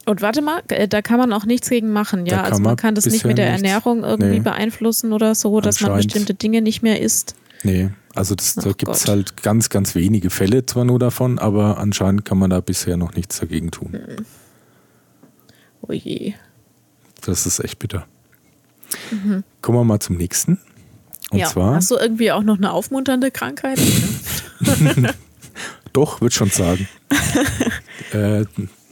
[0.07, 2.41] Und warte mal, äh, da kann man auch nichts gegen machen, ja.
[2.43, 3.63] Also man man kann das nicht mit der nichts.
[3.63, 4.39] Ernährung irgendwie Nee.
[4.39, 7.35] beeinflussen oder so, dass man bestimmte Dinge nicht mehr isst.
[7.63, 11.77] Nee, also das, da gibt es halt ganz, ganz wenige Fälle zwar nur davon, aber
[11.77, 13.97] anscheinend kann man da bisher noch nichts dagegen tun.
[15.81, 16.33] Oh je.
[17.21, 18.07] Das ist echt bitter.
[19.61, 20.53] Kommen wir mal zum nächsten.
[21.31, 21.39] Und Mhm.
[21.39, 21.47] ja.
[21.47, 23.79] zwar, Hast du irgendwie auch noch eine aufmunternde Krankheit?
[25.93, 26.87] doch, würde schon sagen.
[28.11, 28.45] äh,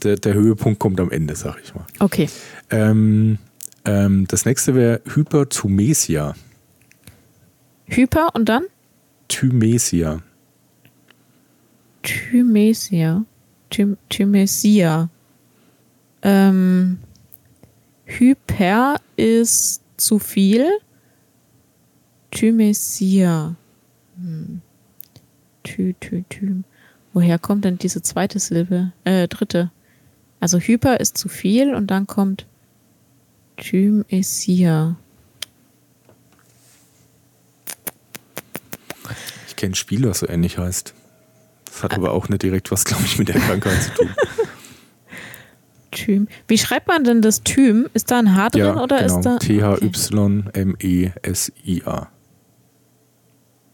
[0.03, 1.85] der, der Höhepunkt kommt am Ende, sag ich mal.
[1.99, 2.29] okay.
[2.69, 3.37] Ähm,
[3.85, 6.33] ähm, das nächste wäre Hyperthymesia.
[7.85, 8.63] Hyper und dann?
[9.33, 10.21] Thymesia.
[12.03, 13.25] Thymesia.
[13.71, 15.09] Thym Thymesia.
[16.21, 16.99] Ähm,
[18.05, 20.69] Hyper ist zu viel.
[22.29, 23.55] Thymesia.
[24.17, 24.61] Hm.
[25.63, 26.63] Thü, thü, thym.
[27.13, 28.91] Woher kommt denn diese zweite Silbe?
[29.03, 29.71] Äh, dritte.
[30.39, 32.45] Also Hyper ist zu viel und dann kommt
[33.57, 34.95] Thymesia.
[39.63, 40.93] Kenne ein Spiel, was so ähnlich heißt.
[41.65, 44.09] Das hat aber auch nicht direkt was, glaube ich, mit der Krankheit zu tun.
[45.91, 46.27] Thym.
[46.49, 47.87] Wie schreibt man denn das Thym?
[47.93, 49.17] Ist da ein H drin ja, oder genau.
[49.17, 49.37] ist da.
[49.37, 50.49] T-H-Y-M-E-S-I-A.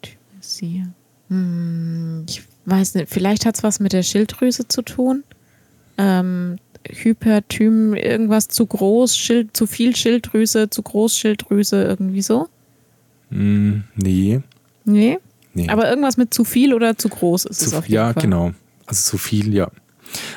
[0.04, 0.90] Thymesia.
[1.30, 5.24] Hm, ich weiß nicht, vielleicht hat es was mit der Schilddrüse zu tun.
[5.98, 12.48] Ähm, Hyperthym, irgendwas zu groß, Schild, zu viel Schilddrüse, zu groß Schilddrüse, irgendwie so?
[13.32, 14.42] Mm, nee.
[14.86, 15.18] Nee?
[15.64, 15.70] Nee.
[15.70, 18.16] Aber irgendwas mit zu viel oder zu groß ist zu, es auf jeden ja, Fall.
[18.16, 18.52] Ja, genau.
[18.86, 19.70] Also zu viel, ja.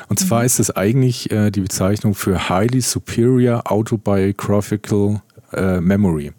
[0.07, 0.45] Und zwar mhm.
[0.45, 5.21] ist es eigentlich äh, die Bezeichnung für Highly Superior Autobiographical
[5.53, 6.31] äh, Memory.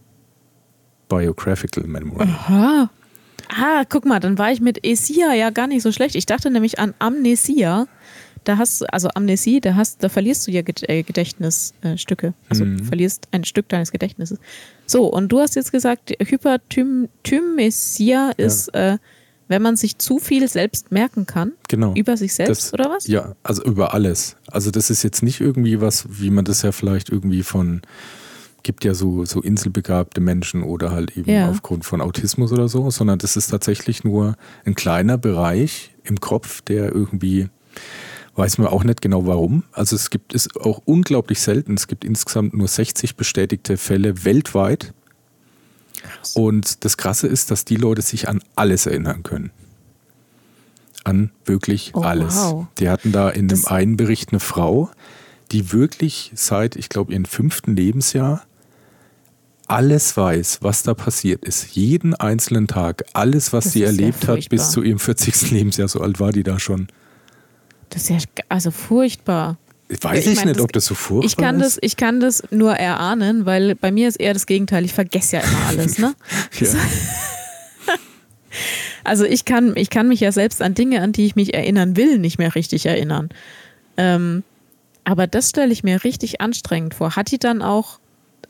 [1.08, 2.28] Biographical Memory.
[2.28, 2.90] Aha.
[3.48, 6.14] Ah, guck mal, dann war ich mit Esia ja gar nicht so schlecht.
[6.14, 7.86] Ich dachte nämlich an Amnesia
[8.44, 12.34] da hast du, also Amnesie, da hast, da verlierst du ja äh, Gedächtnisstücke.
[12.48, 12.84] also mhm.
[12.84, 14.38] verlierst ein Stück deines Gedächtnisses.
[14.86, 18.94] So, und du hast jetzt gesagt, Hyperthymesia ist, ja.
[18.94, 18.98] äh,
[19.48, 21.52] wenn man sich zu viel selbst merken kann.
[21.68, 21.94] Genau.
[21.94, 23.06] Über sich selbst, das, oder was?
[23.06, 24.36] Ja, also über alles.
[24.46, 27.82] Also das ist jetzt nicht irgendwie was, wie man das ja vielleicht irgendwie von
[28.62, 31.50] gibt ja so, so inselbegabte Menschen oder halt eben ja.
[31.50, 36.62] aufgrund von Autismus oder so, sondern das ist tatsächlich nur ein kleiner Bereich im Kopf,
[36.62, 37.50] der irgendwie
[38.36, 39.62] Weiß man auch nicht genau warum.
[39.72, 41.74] Also es gibt es auch unglaublich selten.
[41.74, 44.92] Es gibt insgesamt nur 60 bestätigte Fälle weltweit.
[46.02, 46.34] Krass.
[46.34, 49.50] Und das Krasse ist, dass die Leute sich an alles erinnern können.
[51.04, 52.36] An wirklich oh, alles.
[52.36, 52.66] Wow.
[52.78, 54.90] Die hatten da in das dem einen Bericht eine Frau,
[55.52, 58.44] die wirklich seit, ich glaube, ihrem fünften Lebensjahr
[59.66, 61.74] alles weiß, was da passiert ist.
[61.74, 63.04] Jeden einzelnen Tag.
[63.12, 65.50] Alles, was das sie erlebt hat bis zu ihrem 40.
[65.52, 65.88] Lebensjahr.
[65.88, 66.88] So alt war die da schon.
[67.94, 68.18] Das ist ja
[68.48, 69.56] also furchtbar.
[69.88, 71.76] Weiß ich, ich mein, nicht, das, ob das so furchtbar ich kann ist.
[71.76, 74.84] Das, ich kann das nur erahnen, weil bei mir ist eher das Gegenteil.
[74.84, 75.98] Ich vergesse ja immer alles.
[75.98, 76.14] Ne?
[76.60, 76.68] ja.
[79.06, 81.96] Also ich kann, ich kann mich ja selbst an Dinge, an die ich mich erinnern
[81.96, 83.28] will, nicht mehr richtig erinnern.
[83.98, 84.44] Ähm,
[85.02, 87.14] aber das stelle ich mir richtig anstrengend vor.
[87.14, 87.98] Hat die dann auch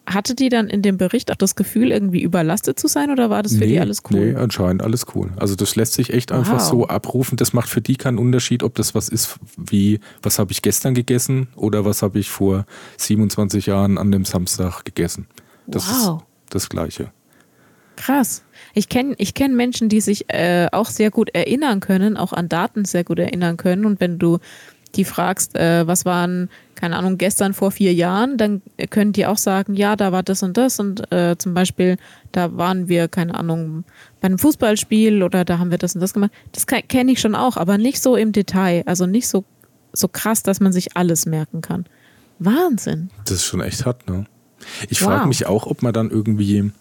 [0.07, 3.42] hatte die dann in dem Bericht auch das Gefühl, irgendwie überlastet zu sein oder war
[3.42, 4.32] das für nee, die alles cool?
[4.32, 5.32] Nee, anscheinend alles cool.
[5.36, 6.38] Also das lässt sich echt wow.
[6.38, 7.36] einfach so abrufen.
[7.36, 10.94] Das macht für die keinen Unterschied, ob das was ist wie, was habe ich gestern
[10.94, 12.66] gegessen oder was habe ich vor
[12.98, 15.26] 27 Jahren an dem Samstag gegessen.
[15.66, 16.22] Das wow.
[16.22, 17.11] ist das Gleiche.
[17.96, 18.42] Krass.
[18.74, 22.48] Ich kenne ich kenn Menschen, die sich äh, auch sehr gut erinnern können, auch an
[22.48, 23.84] Daten sehr gut erinnern können.
[23.84, 24.38] Und wenn du
[24.95, 29.38] die fragst, äh, was waren, keine Ahnung, gestern vor vier Jahren, dann können die auch
[29.38, 31.97] sagen, ja, da war das und das und äh, zum Beispiel,
[32.32, 33.84] da waren wir, keine Ahnung,
[34.20, 36.32] bei einem Fußballspiel oder da haben wir das und das gemacht.
[36.53, 39.45] Das kenne ich schon auch, aber nicht so im Detail, also nicht so,
[39.92, 41.86] so krass, dass man sich alles merken kann.
[42.38, 43.11] Wahnsinn.
[43.24, 44.26] Das ist schon echt hart, ne?
[44.88, 45.09] Ich wow.
[45.09, 46.72] frage mich auch, ob man dann irgendwie,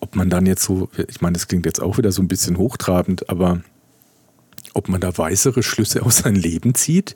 [0.00, 2.58] ob man dann jetzt so, ich meine, das klingt jetzt auch wieder so ein bisschen
[2.58, 3.62] hochtrabend, aber
[4.74, 7.14] ob man da weisere Schlüsse aus seinem Leben zieht,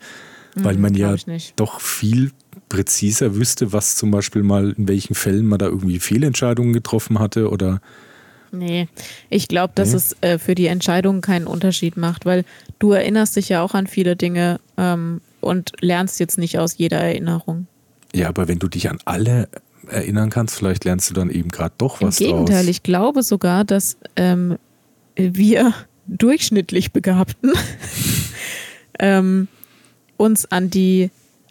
[0.55, 1.16] weil hm, man ja
[1.57, 2.32] doch viel
[2.68, 7.50] präziser wüsste, was zum Beispiel mal, in welchen Fällen man da irgendwie Fehlentscheidungen getroffen hatte
[7.50, 7.80] oder.
[8.52, 8.88] Nee,
[9.30, 9.96] ich glaube, dass nee.
[9.96, 12.44] es äh, für die Entscheidung keinen Unterschied macht, weil
[12.78, 16.98] du erinnerst dich ja auch an viele Dinge ähm, und lernst jetzt nicht aus jeder
[16.98, 17.66] Erinnerung.
[18.14, 19.48] Ja, aber wenn du dich an alle
[19.88, 22.70] erinnern kannst, vielleicht lernst du dann eben gerade doch was Im Gegenteil, draus.
[22.70, 24.57] ich glaube sogar, dass ähm,
[25.16, 25.74] wir
[26.07, 27.52] durchschnittlich Begabten
[28.98, 29.48] ähm,
[30.16, 31.11] uns an die,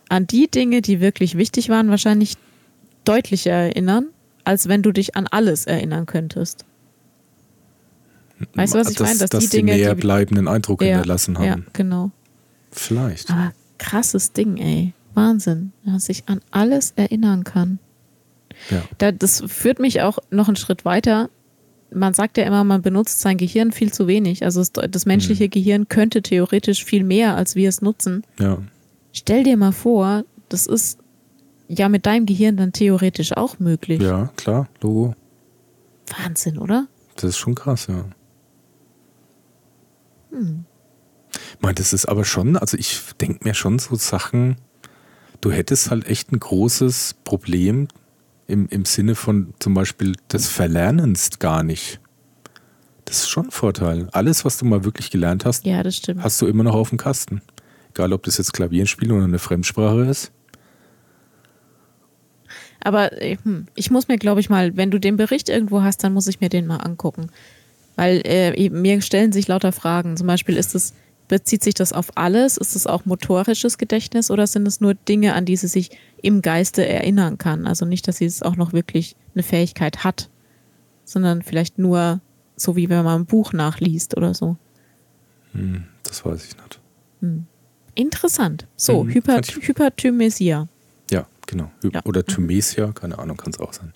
[0.10, 2.36] an die Dinge, die wirklich wichtig waren, wahrscheinlich
[3.06, 4.08] deutlicher erinnern,
[4.44, 6.66] als wenn du dich an alles erinnern könntest.
[8.54, 9.20] Weißt du, was ich das, meine?
[9.20, 11.46] Dass, dass die Dinge, mehr bleibenden Eindruck ja, hinterlassen haben.
[11.46, 12.12] Ja, genau.
[12.72, 13.30] Vielleicht.
[13.30, 14.94] Aber krasses Ding, ey.
[15.14, 17.78] Wahnsinn, dass sich an alles erinnern kann.
[18.70, 18.84] Ja.
[18.98, 21.30] Da, das führt mich auch noch einen Schritt weiter
[21.94, 24.44] man sagt ja immer, man benutzt sein Gehirn viel zu wenig.
[24.44, 25.50] Also das, menschliche mhm.
[25.50, 28.24] Gehirn könnte theoretisch viel mehr, als wir es nutzen.
[28.40, 28.58] Ja.
[29.12, 31.00] Stell dir mal vor, das ist
[31.68, 34.02] ja mit deinem Gehirn dann theoretisch auch möglich.
[34.02, 35.16] Ja, klar, Logo.
[36.18, 36.88] Wahnsinn, oder?
[37.16, 38.06] Das ist schon krass, ja.
[40.32, 40.66] Hm.
[41.32, 44.58] Ich meine, das ist aber schon, also ich denke mir schon so Sachen,
[45.42, 47.88] du hättest halt echt ein großes Problem,
[48.54, 52.00] im, im Sinne von zum Beispiel des Verlernens gar nicht.
[53.06, 54.08] Das ist schon ein Vorteil.
[54.12, 56.24] Alles, was du mal wirklich gelernt hast, ja, das stimmt.
[56.24, 57.42] hast du immer noch auf dem Kasten.
[57.90, 60.32] Egal, ob das jetzt Klavierspiel oder eine Fremdsprache ist.
[62.84, 66.04] Aber äh, hm, ich muss mir, glaube ich, mal, wenn du den Bericht irgendwo hast,
[66.04, 67.30] dann muss ich mir den mal angucken.
[67.96, 70.16] Weil äh, mir stellen sich lauter Fragen.
[70.16, 70.94] Zum Beispiel ist es,
[71.28, 72.58] bezieht sich das auf alles?
[72.58, 76.42] Ist es auch motorisches Gedächtnis oder sind es nur Dinge, an die sie sich im
[76.42, 77.66] Geiste erinnern kann?
[77.68, 80.30] Also nicht, dass sie es auch noch wirklich eine Fähigkeit hat,
[81.06, 82.22] sondern vielleicht nur
[82.56, 84.58] so, wie wenn man ein Buch nachliest oder so.
[85.54, 86.80] Hm, das weiß ich nicht.
[87.22, 87.46] Hm.
[87.96, 88.68] Interessant.
[88.76, 90.68] So, hm, Hyper Hyperthymesia.
[91.12, 91.72] Ja, genau.
[91.84, 92.02] Ja.
[92.06, 93.94] Oder Thymesia, keine Ahnung, kann es auch sein.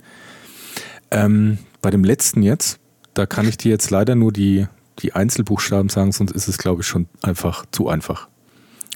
[1.09, 2.79] Ähm, bei dem letzten jetzt,
[3.13, 4.67] da kann ich dir jetzt leider nur die,
[4.99, 8.27] die Einzelbuchstaben sagen, sonst ist es, glaube ich, schon einfach zu einfach.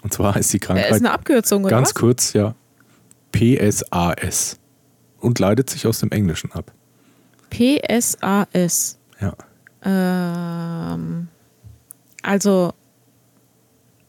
[0.01, 0.91] Und zwar heißt die Krankheit.
[0.91, 1.71] Ist eine Abkürzung, oder?
[1.71, 1.95] Ganz was?
[1.95, 2.55] kurz, ja.
[3.31, 4.57] PSAS.
[5.19, 6.71] Und leitet sich aus dem Englischen ab.
[7.51, 8.97] PSAS.
[9.19, 9.35] Ja.
[9.83, 11.27] Ähm,
[12.23, 12.73] also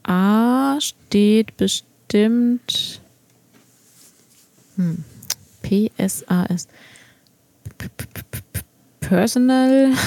[0.04, 3.00] A steht bestimmt.
[4.76, 5.04] Hm.
[5.62, 6.68] PSAS.
[9.00, 9.92] Personal.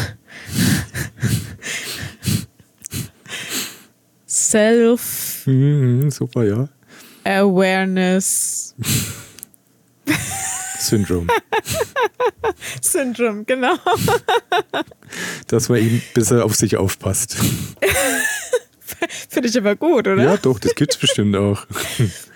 [4.36, 5.48] Self.
[5.48, 6.68] Mhm, super, ja.
[7.24, 8.76] Awareness.
[10.78, 11.28] Syndrome.
[12.82, 13.76] Syndrome, genau.
[15.48, 17.38] Dass man ihm besser auf sich aufpasst.
[19.30, 20.22] Finde ich aber gut, oder?
[20.22, 21.66] Ja, doch, das gibt es bestimmt auch.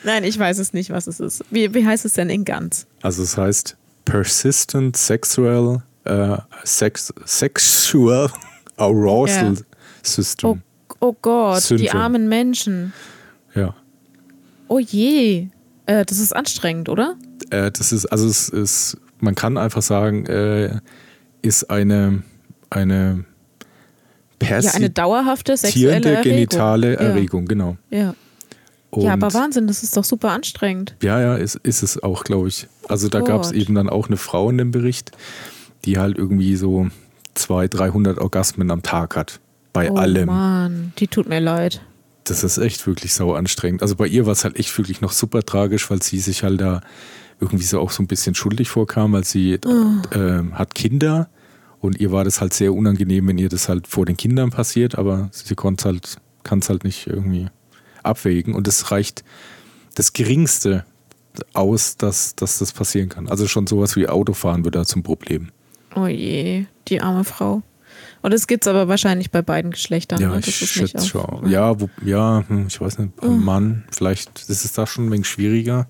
[0.05, 1.43] Nein, ich weiß es nicht, was es ist.
[1.51, 2.87] Wie, wie heißt es denn in ganz?
[3.01, 3.75] Also es heißt
[4.05, 8.31] Persistent Sexual uh, Sex, Sexual
[8.77, 9.61] Arousal ja.
[10.01, 10.61] System.
[10.89, 11.89] Oh, oh Gott, Syndrome.
[11.89, 12.93] die armen Menschen.
[13.55, 13.75] Ja.
[14.67, 15.47] Oh je.
[15.85, 17.15] Äh, das ist anstrengend, oder?
[17.49, 20.79] Äh, das ist, also es ist, man kann einfach sagen, äh,
[21.41, 22.23] ist eine,
[22.69, 23.25] eine
[24.41, 26.23] ja, eine dauerhafte sexuelle Erregung.
[26.23, 27.77] genitale Erregung, genau.
[27.89, 28.15] Ja.
[28.89, 30.95] Und ja, aber Wahnsinn, das ist doch super anstrengend.
[31.03, 32.67] Ja, ja, ist, ist es auch, glaube ich.
[32.87, 35.11] Also da gab es eben dann auch eine Frau in dem Bericht,
[35.85, 36.87] die halt irgendwie so
[37.35, 39.39] 200, 300 Orgasmen am Tag hat.
[39.79, 40.25] Bei oh, allem.
[40.27, 41.81] Mann, die tut mir leid.
[42.25, 43.81] Das ist echt wirklich sau anstrengend.
[43.81, 46.59] Also bei ihr war es halt echt wirklich noch super tragisch, weil sie sich halt
[46.59, 46.81] da
[47.39, 50.17] irgendwie so auch so ein bisschen schuldig vorkam, weil sie oh.
[50.17, 51.29] äh, hat Kinder
[51.79, 54.97] und ihr war das halt sehr unangenehm, wenn ihr das halt vor den Kindern passiert,
[54.97, 57.47] aber sie konnte halt, kann es halt nicht irgendwie
[58.03, 58.53] abwägen.
[58.53, 59.23] Und es reicht
[59.95, 60.85] das Geringste
[61.53, 63.29] aus, dass, dass das passieren kann.
[63.29, 65.51] Also schon sowas wie Autofahren wird da zum Problem.
[65.95, 67.63] Oh je, die arme Frau.
[68.21, 70.21] Und es gibt es aber wahrscheinlich bei beiden Geschlechtern.
[70.21, 70.39] Ja, ne?
[70.39, 71.49] ich schätze schon.
[71.49, 73.27] Ja, wo, ja, hm, ich weiß nicht, oh.
[73.27, 75.87] Mann, vielleicht ist es da schon ein wenig schwieriger.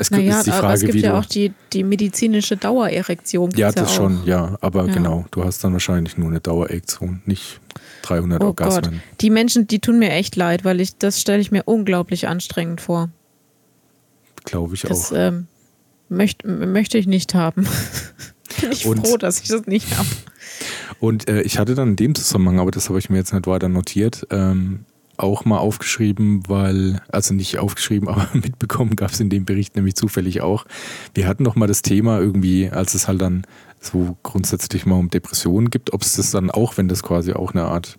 [0.00, 3.50] Es gibt, naja, die Frage, aber es gibt ja auch die, die medizinische Dauererektion.
[3.56, 4.56] Ja, das ja schon, ja.
[4.60, 4.94] Aber ja.
[4.94, 7.60] genau, du hast dann wahrscheinlich nur eine Dauererektion, nicht
[8.02, 8.92] 300 oh Orgasmen.
[8.92, 9.20] Gott.
[9.20, 12.80] Die Menschen, die tun mir echt leid, weil ich das stelle ich mir unglaublich anstrengend
[12.80, 13.10] vor.
[14.44, 15.16] Glaube ich das, auch.
[15.16, 15.48] Ähm,
[16.08, 17.66] möcht, möchte ich nicht haben.
[18.60, 20.08] Bin ich und, froh, dass ich das nicht habe.
[21.00, 23.46] Und äh, ich hatte dann in dem Zusammenhang, aber das habe ich mir jetzt nicht
[23.46, 24.84] weiter notiert, ähm,
[25.16, 29.96] auch mal aufgeschrieben, weil, also nicht aufgeschrieben, aber mitbekommen gab es in dem Bericht nämlich
[29.96, 30.64] zufällig auch.
[31.14, 33.46] Wir hatten noch mal das Thema irgendwie, als es halt dann
[33.80, 37.52] so grundsätzlich mal um Depressionen gibt, ob es das dann auch, wenn das quasi auch
[37.52, 37.98] eine Art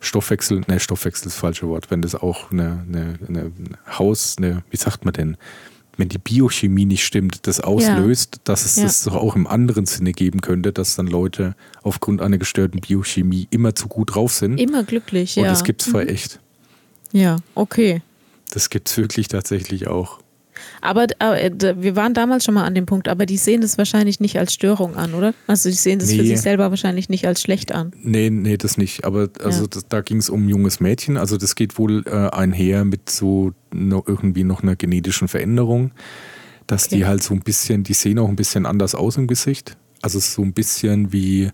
[0.00, 3.50] Stoffwechsel, ne, Stoffwechsel ist das falsche Wort, wenn das auch eine, eine, eine
[3.98, 5.36] Haus, eine, wie sagt man denn,
[5.96, 8.40] wenn die Biochemie nicht stimmt, das auslöst, ja.
[8.44, 8.84] dass es ja.
[8.84, 13.46] das doch auch im anderen Sinne geben könnte, dass dann Leute aufgrund einer gestörten Biochemie
[13.50, 14.58] immer zu gut drauf sind.
[14.58, 15.42] Immer glücklich, ja.
[15.42, 16.00] Und das gibt es mhm.
[16.00, 16.40] echt.
[17.12, 18.02] Ja, okay.
[18.50, 20.20] Das gibt es wirklich tatsächlich auch.
[20.80, 24.20] Aber äh, wir waren damals schon mal an dem Punkt, aber die sehen das wahrscheinlich
[24.20, 25.34] nicht als Störung an, oder?
[25.46, 26.18] Also die sehen das nee.
[26.18, 27.92] für sich selber wahrscheinlich nicht als schlecht an.
[28.02, 29.04] Nee, nee, das nicht.
[29.04, 29.68] Aber also ja.
[29.68, 31.16] das, da ging es um ein junges Mädchen.
[31.16, 35.92] Also das geht wohl äh, einher mit so noch irgendwie noch einer genetischen Veränderung,
[36.66, 36.96] dass okay.
[36.96, 39.76] die halt so ein bisschen, die sehen auch ein bisschen anders aus im Gesicht.
[40.02, 41.50] Also so ein bisschen wie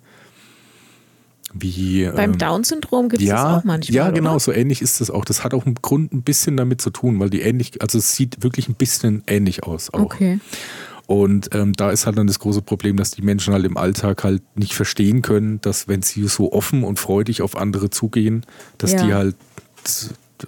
[1.53, 3.95] wie, Beim ähm, Down-Syndrom gibt es ja, das auch manchmal.
[3.95, 4.41] Ja, genau, oder?
[4.41, 5.25] so ähnlich ist das auch.
[5.25, 8.15] Das hat auch im Grund ein bisschen damit zu tun, weil die ähnlich, also es
[8.15, 10.01] sieht wirklich ein bisschen ähnlich aus auch.
[10.01, 10.39] Okay.
[11.07, 14.23] Und ähm, da ist halt dann das große Problem, dass die Menschen halt im Alltag
[14.23, 18.47] halt nicht verstehen können, dass wenn sie so offen und freudig auf andere zugehen,
[18.79, 19.05] dass ja.
[19.05, 19.37] die halt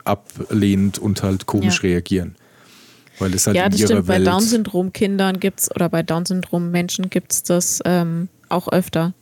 [0.05, 1.91] ablehnend und halt komisch ja.
[1.91, 2.37] reagieren.
[3.19, 4.07] Weil es halt ja, das stimmt.
[4.07, 9.15] Welt bei Down-Syndrom-Kindern gibt es oder bei Down-Syndrom-Menschen gibt es das ähm, auch öfter.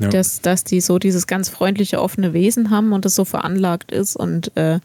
[0.00, 0.08] Ja.
[0.08, 4.16] Dass, dass die so dieses ganz freundliche, offene Wesen haben und das so veranlagt ist
[4.16, 4.80] und äh,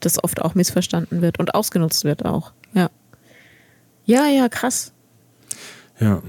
[0.00, 2.52] das oft auch missverstanden wird und ausgenutzt wird auch.
[2.72, 2.90] Ja.
[4.06, 4.92] Ja, ja, krass.
[6.00, 6.22] Ja.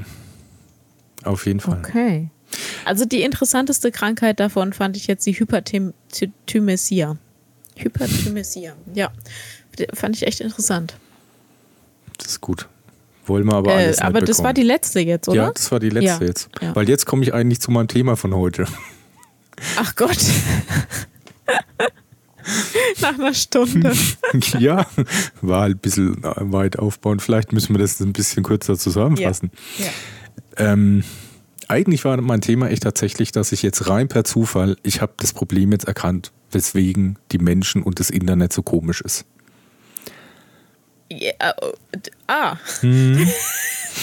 [1.23, 1.79] Auf jeden Fall.
[1.79, 2.29] Okay.
[2.83, 7.17] Also die interessanteste Krankheit davon fand ich jetzt die Hyperthymesia.
[7.77, 9.11] Hyperthymesia, ja.
[9.93, 10.95] Fand ich echt interessant.
[12.17, 12.67] Das ist gut.
[13.29, 15.43] Wollen wir aber äh, alles äh, Aber das war die letzte jetzt, oder?
[15.43, 16.27] Ja, das war die letzte ja.
[16.27, 16.49] jetzt.
[16.61, 16.75] Ja.
[16.75, 18.65] Weil jetzt komme ich eigentlich zu meinem Thema von heute.
[19.77, 20.17] Ach Gott.
[23.01, 23.93] Nach einer Stunde.
[24.59, 24.87] ja,
[25.41, 27.19] war halt ein bisschen weit aufbauen.
[27.19, 29.51] Vielleicht müssen wir das ein bisschen kürzer zusammenfassen.
[29.77, 29.85] Ja.
[29.85, 29.91] Ja.
[30.73, 31.03] Ähm,
[31.67, 35.33] eigentlich war mein Thema echt tatsächlich, dass ich jetzt rein per Zufall, ich habe das
[35.33, 39.25] Problem jetzt erkannt, weswegen die Menschen und das Internet so komisch ist.
[41.09, 41.53] Ja, äh,
[42.27, 42.57] ah.
[42.81, 43.27] Hm.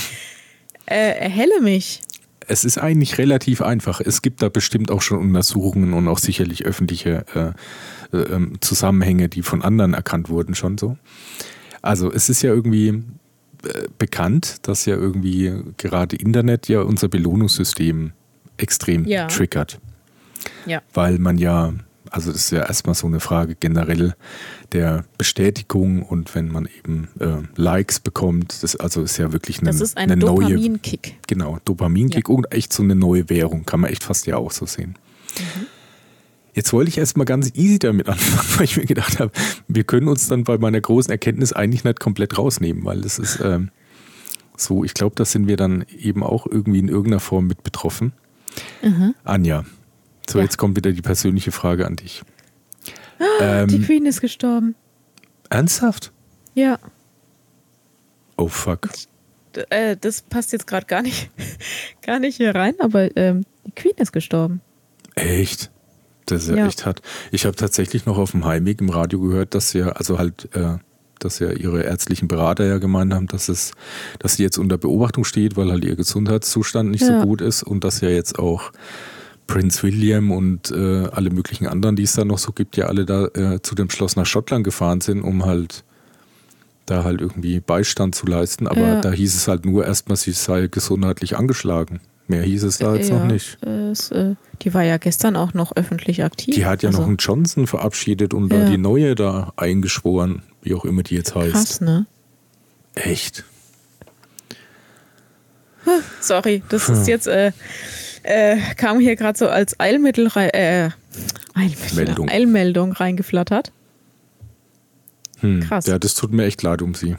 [0.86, 2.00] äh, erhelle mich.
[2.48, 4.00] Es ist eigentlich relativ einfach.
[4.00, 9.28] Es gibt da bestimmt auch schon Untersuchungen und auch sicherlich öffentliche äh, äh, ähm, Zusammenhänge,
[9.28, 10.96] die von anderen erkannt wurden, schon so.
[11.82, 18.12] Also es ist ja irgendwie äh, bekannt, dass ja irgendwie gerade Internet ja unser Belohnungssystem
[18.56, 19.26] extrem ja.
[19.26, 19.80] triggert.
[20.66, 20.82] Ja.
[20.94, 21.72] Weil man ja,
[22.16, 24.14] also das ist ja erstmal so eine Frage generell
[24.72, 29.68] der Bestätigung und wenn man eben äh, Likes bekommt, das also ist ja wirklich eine,
[29.68, 31.18] das ist ein eine neue Dopaminkick.
[31.26, 32.34] Genau, Dopaminkick ja.
[32.34, 34.94] und echt so eine neue Währung, kann man echt fast ja auch so sehen.
[35.38, 35.66] Mhm.
[36.54, 39.30] Jetzt wollte ich erstmal ganz easy damit anfangen, weil ich mir gedacht habe,
[39.68, 43.40] wir können uns dann bei meiner großen Erkenntnis eigentlich nicht komplett rausnehmen, weil das ist
[43.44, 43.70] ähm,
[44.56, 48.12] so, ich glaube, da sind wir dann eben auch irgendwie in irgendeiner Form mit betroffen.
[48.82, 49.14] Mhm.
[49.22, 49.66] Anja,
[50.28, 50.44] so ja.
[50.44, 52.22] jetzt kommt wieder die persönliche Frage an dich.
[53.40, 54.74] ähm, die Queen ist gestorben.
[55.48, 56.12] Ernsthaft?
[56.54, 56.78] Ja.
[58.36, 58.88] Oh fuck.
[59.52, 61.30] Das, äh, das passt jetzt gerade gar nicht,
[62.02, 64.60] gar nicht hier rein, aber ähm, die Queen ist gestorben.
[65.14, 65.70] Echt?
[66.26, 66.66] Das ist ja, ja.
[66.66, 67.02] echt hart.
[67.30, 70.78] Ich habe tatsächlich noch auf dem Heimweg im Radio gehört, dass ja, also halt, äh,
[71.20, 73.72] dass ja ihre ärztlichen Berater ja gemeint haben, dass es,
[74.18, 77.20] dass sie jetzt unter Beobachtung steht, weil halt ihr Gesundheitszustand nicht ja.
[77.20, 78.72] so gut ist und dass ja jetzt auch
[79.46, 83.04] Prince William und äh, alle möglichen anderen, die es da noch so gibt, ja alle
[83.04, 85.84] da äh, zu dem Schloss nach Schottland gefahren sind, um halt
[86.86, 88.66] da halt irgendwie Beistand zu leisten.
[88.66, 89.00] Aber ja.
[89.00, 92.00] da hieß es halt nur erstmal, sie sei gesundheitlich angeschlagen.
[92.28, 93.58] Mehr hieß es da jetzt ja, noch nicht.
[93.62, 96.54] Es, äh, die war ja gestern auch noch öffentlich aktiv.
[96.54, 97.00] Die hat ja also.
[97.00, 98.60] noch einen Johnson verabschiedet und ja.
[98.60, 101.52] da die neue da eingeschworen, wie auch immer die jetzt heißt.
[101.52, 102.06] Krass, ne?
[102.94, 103.44] Echt?
[106.20, 107.52] Sorry, das ist jetzt, äh,
[108.26, 110.90] äh, kam hier gerade so als Eilmittel rein, äh,
[111.54, 113.72] Eilmittel, Eilmeldung reingeflattert.
[115.40, 115.86] Hm, Krass.
[115.86, 117.16] Ja, das tut mir echt leid um sie.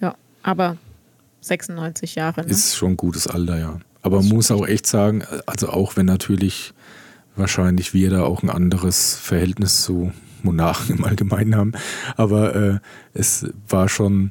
[0.00, 0.76] Ja, aber
[1.40, 2.42] 96 Jahre.
[2.42, 2.48] Ne?
[2.48, 3.80] Ist schon ein gutes Alter, ja.
[4.02, 6.74] Aber man muss auch echt sagen, also auch wenn natürlich
[7.36, 10.12] wahrscheinlich wir da auch ein anderes Verhältnis zu
[10.42, 11.72] Monarchen im Allgemeinen haben,
[12.16, 12.78] aber äh,
[13.14, 14.30] es war schon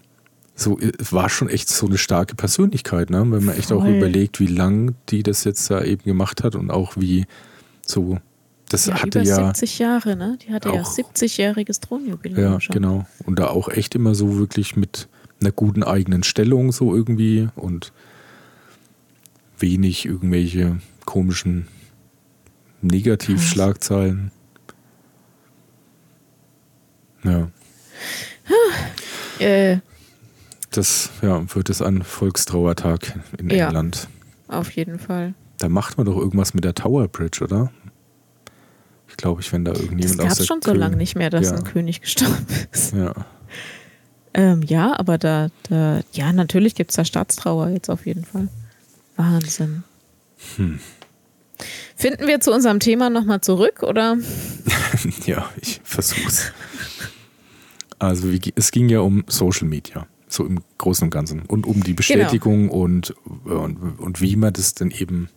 [0.55, 3.19] so, es war schon echt so eine starke Persönlichkeit, ne?
[3.19, 3.77] wenn man echt Voll.
[3.79, 7.25] auch überlegt, wie lang die das jetzt da eben gemacht hat und auch wie
[7.85, 8.19] so
[8.69, 10.37] das ja, hatte über ja 70 Jahre, ne?
[10.41, 12.53] Die hatte auch, ja 70-jähriges Thronjubiläum.
[12.53, 12.73] Ja, schon.
[12.73, 13.05] genau.
[13.25, 15.07] Und da auch echt immer so wirklich mit
[15.41, 17.93] einer guten eigenen Stellung so irgendwie und
[19.59, 21.67] wenig irgendwelche komischen
[22.81, 24.31] Negativschlagzeilen.
[27.23, 27.49] Ja.
[29.39, 29.79] Äh.
[30.73, 34.07] Das ja, wird es ein Volkstrauertag in ja, England.
[34.47, 35.35] Auf jeden Fall.
[35.59, 37.71] Da macht man doch irgendwas mit der Tower Bridge, oder?
[39.07, 41.51] Ich glaube, ich, wenn da irgendjemand das aus der schon so lange nicht mehr, dass
[41.51, 41.57] ja.
[41.57, 42.93] ein König gestorben ist.
[42.93, 43.13] Ja.
[44.33, 48.47] Ähm, ja, aber da, da, ja, natürlich gibt es da Staatstrauer jetzt auf jeden Fall.
[49.15, 49.83] Wahnsinn.
[50.55, 50.79] Hm.
[51.95, 54.17] Finden wir zu unserem Thema nochmal zurück, oder?
[55.27, 56.51] ja, ich versuch's.
[57.99, 61.43] Also es ging ja um Social Media, so im Großen und Ganzen.
[61.43, 62.73] Und um die Bestätigung genau.
[62.73, 63.15] und,
[63.45, 65.29] und, und wie man das dann eben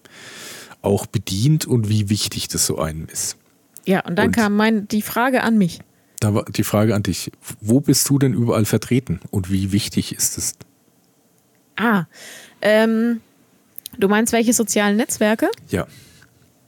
[0.82, 3.36] auch bedient und wie wichtig das so einem ist.
[3.84, 5.80] Ja, und dann und kam mein, die Frage an mich.
[6.20, 7.30] Da war die Frage an dich.
[7.60, 10.54] Wo bist du denn überall vertreten und wie wichtig ist es?
[11.76, 12.06] Ah,
[12.62, 13.20] ähm,
[13.98, 15.48] Du meinst welche sozialen Netzwerke?
[15.68, 15.86] Ja.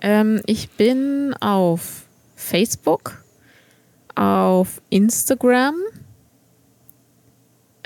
[0.00, 2.04] Ähm, ich bin auf
[2.36, 3.22] Facebook,
[4.14, 5.74] auf Instagram.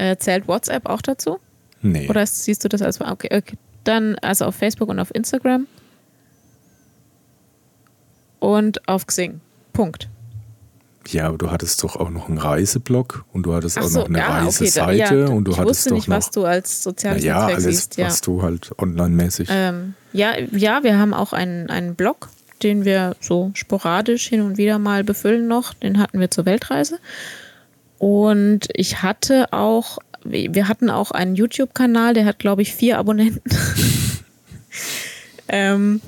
[0.02, 1.38] Äh, zählt WhatsApp auch dazu?
[1.80, 2.08] Nee.
[2.08, 3.00] Oder siehst du das als.
[3.00, 3.56] Okay, okay.
[3.84, 5.68] Dann also auf Facebook und auf Instagram.
[8.40, 9.40] Und auf Xing.
[9.72, 10.08] Punkt.
[11.06, 14.08] Ja, aber du hattest doch auch noch einen Reiseblog und du hattest Ach auch noch
[14.08, 16.44] eine ja, Reiseseite okay, da, ja, und du ich hattest doch nicht, noch, was du
[16.44, 17.96] als soziales ja, Netzwerk alles, siehst.
[17.96, 19.48] Ja, was du halt online-mäßig.
[19.52, 22.28] Ähm, ja, ja, wir haben auch einen, einen Blog,
[22.64, 25.74] den wir so sporadisch hin und wieder mal befüllen noch.
[25.74, 26.98] Den hatten wir zur Weltreise.
[28.02, 33.48] Und ich hatte auch, wir hatten auch einen YouTube-Kanal, der hat, glaube ich, vier Abonnenten.
[35.48, 36.00] ähm,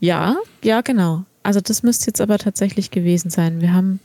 [0.00, 1.24] ja, ja, genau.
[1.42, 3.60] Also das müsste jetzt aber tatsächlich gewesen sein.
[3.60, 4.00] Wir haben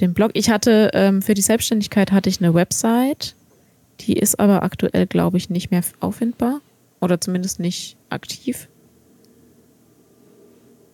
[0.00, 0.32] den Blog.
[0.34, 3.34] Ich hatte ähm, für die Selbstständigkeit hatte ich eine Website.
[4.00, 6.60] Die ist aber aktuell, glaube ich, nicht mehr auffindbar.
[7.00, 8.68] Oder zumindest nicht aktiv.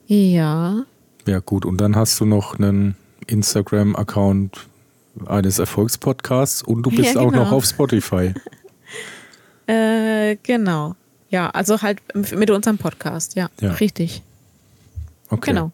[0.07, 0.85] Ja.
[1.27, 1.67] Ja, gut.
[1.67, 2.95] Und dann hast du noch einen
[3.27, 4.69] Instagram-Account
[5.27, 7.27] eines Erfolgspodcasts und du bist ja, genau.
[7.27, 7.57] auch noch genau.
[7.57, 8.35] auf Spotify.
[9.67, 10.97] äh, genau.
[11.31, 13.73] Ja, also halt mit unserem Podcast, ja, ja.
[13.73, 14.23] richtig.
[15.29, 15.51] Okay.
[15.51, 15.73] Genau.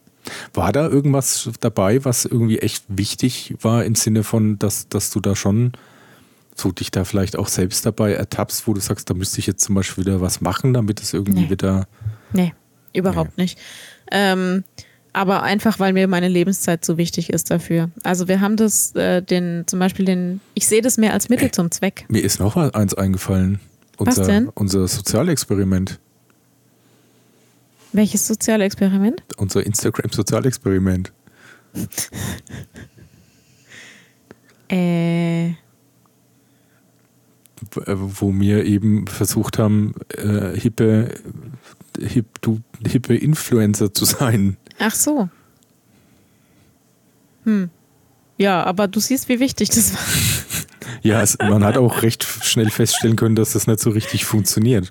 [0.55, 5.21] War da irgendwas dabei, was irgendwie echt wichtig war im Sinne von, dass, dass du
[5.21, 5.73] da schon
[6.55, 9.65] so dich da vielleicht auch selbst dabei ertappst, wo du sagst, da müsste ich jetzt
[9.65, 11.51] zum Beispiel wieder was machen, damit es irgendwie nee.
[11.51, 11.87] wieder.
[12.33, 12.55] Nee,
[12.93, 13.45] überhaupt nee.
[13.45, 13.59] nicht.
[14.11, 14.65] Ähm,
[15.13, 17.91] aber einfach, weil mir meine Lebenszeit so wichtig ist dafür.
[18.03, 21.51] Also wir haben das, äh, den, zum Beispiel den, ich sehe das mehr als Mittel
[21.51, 22.07] zum Zweck.
[22.09, 23.61] Mir ist noch eins eingefallen.
[23.99, 24.49] Unser, Was denn?
[24.49, 26.01] Unser Sozialexperiment.
[27.93, 29.23] Welches Sozialexperiment?
[29.37, 31.13] Unser Instagram-Sozialexperiment.
[34.69, 35.51] äh.
[37.87, 41.15] Wo wir eben versucht haben, äh, hippe,
[42.01, 44.57] hip, du, hippe Influencer zu sein.
[44.83, 45.29] Ach so.
[47.45, 47.71] Hm.
[48.39, 50.01] Ja, aber du siehst, wie wichtig das war.
[51.03, 54.91] ja, es, man hat auch recht schnell feststellen können, dass das nicht so richtig funktioniert.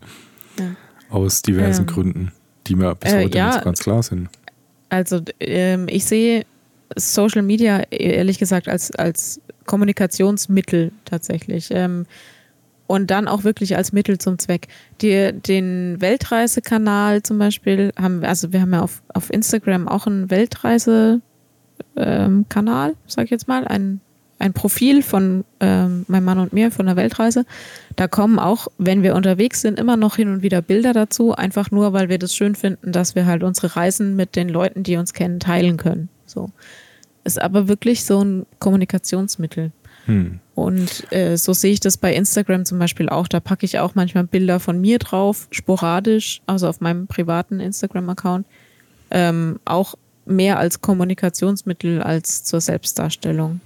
[0.57, 0.75] Ja.
[1.09, 1.87] Aus diversen ähm.
[1.87, 2.31] Gründen
[2.67, 4.29] die mir bis äh, heute ja, nicht so ganz klar sind.
[4.89, 6.45] Also ähm, ich sehe
[6.95, 11.69] Social Media ehrlich gesagt als, als Kommunikationsmittel tatsächlich.
[11.71, 12.05] Ähm,
[12.91, 14.67] und dann auch wirklich als Mittel zum Zweck.
[15.01, 20.07] Die, den Weltreisekanal zum Beispiel haben wir, also wir haben ja auf, auf Instagram auch
[20.07, 21.21] einen Weltreisekanal,
[21.95, 22.45] ähm,
[23.07, 24.01] sag ich jetzt mal, einen
[24.39, 27.45] ein Profil von ähm, meinem Mann und mir von der Weltreise.
[27.95, 31.69] Da kommen auch, wenn wir unterwegs sind, immer noch hin und wieder Bilder dazu, einfach
[31.69, 34.97] nur, weil wir das schön finden, dass wir halt unsere Reisen mit den Leuten, die
[34.97, 36.09] uns kennen, teilen können.
[36.25, 36.49] So.
[37.23, 39.71] Ist aber wirklich so ein Kommunikationsmittel.
[40.05, 40.39] Hm.
[40.61, 43.27] Und äh, so sehe ich das bei Instagram zum Beispiel auch.
[43.27, 48.45] Da packe ich auch manchmal Bilder von mir drauf, sporadisch, also auf meinem privaten Instagram-Account.
[49.09, 49.95] Ähm, auch
[50.25, 53.59] mehr als Kommunikationsmittel als zur Selbstdarstellung.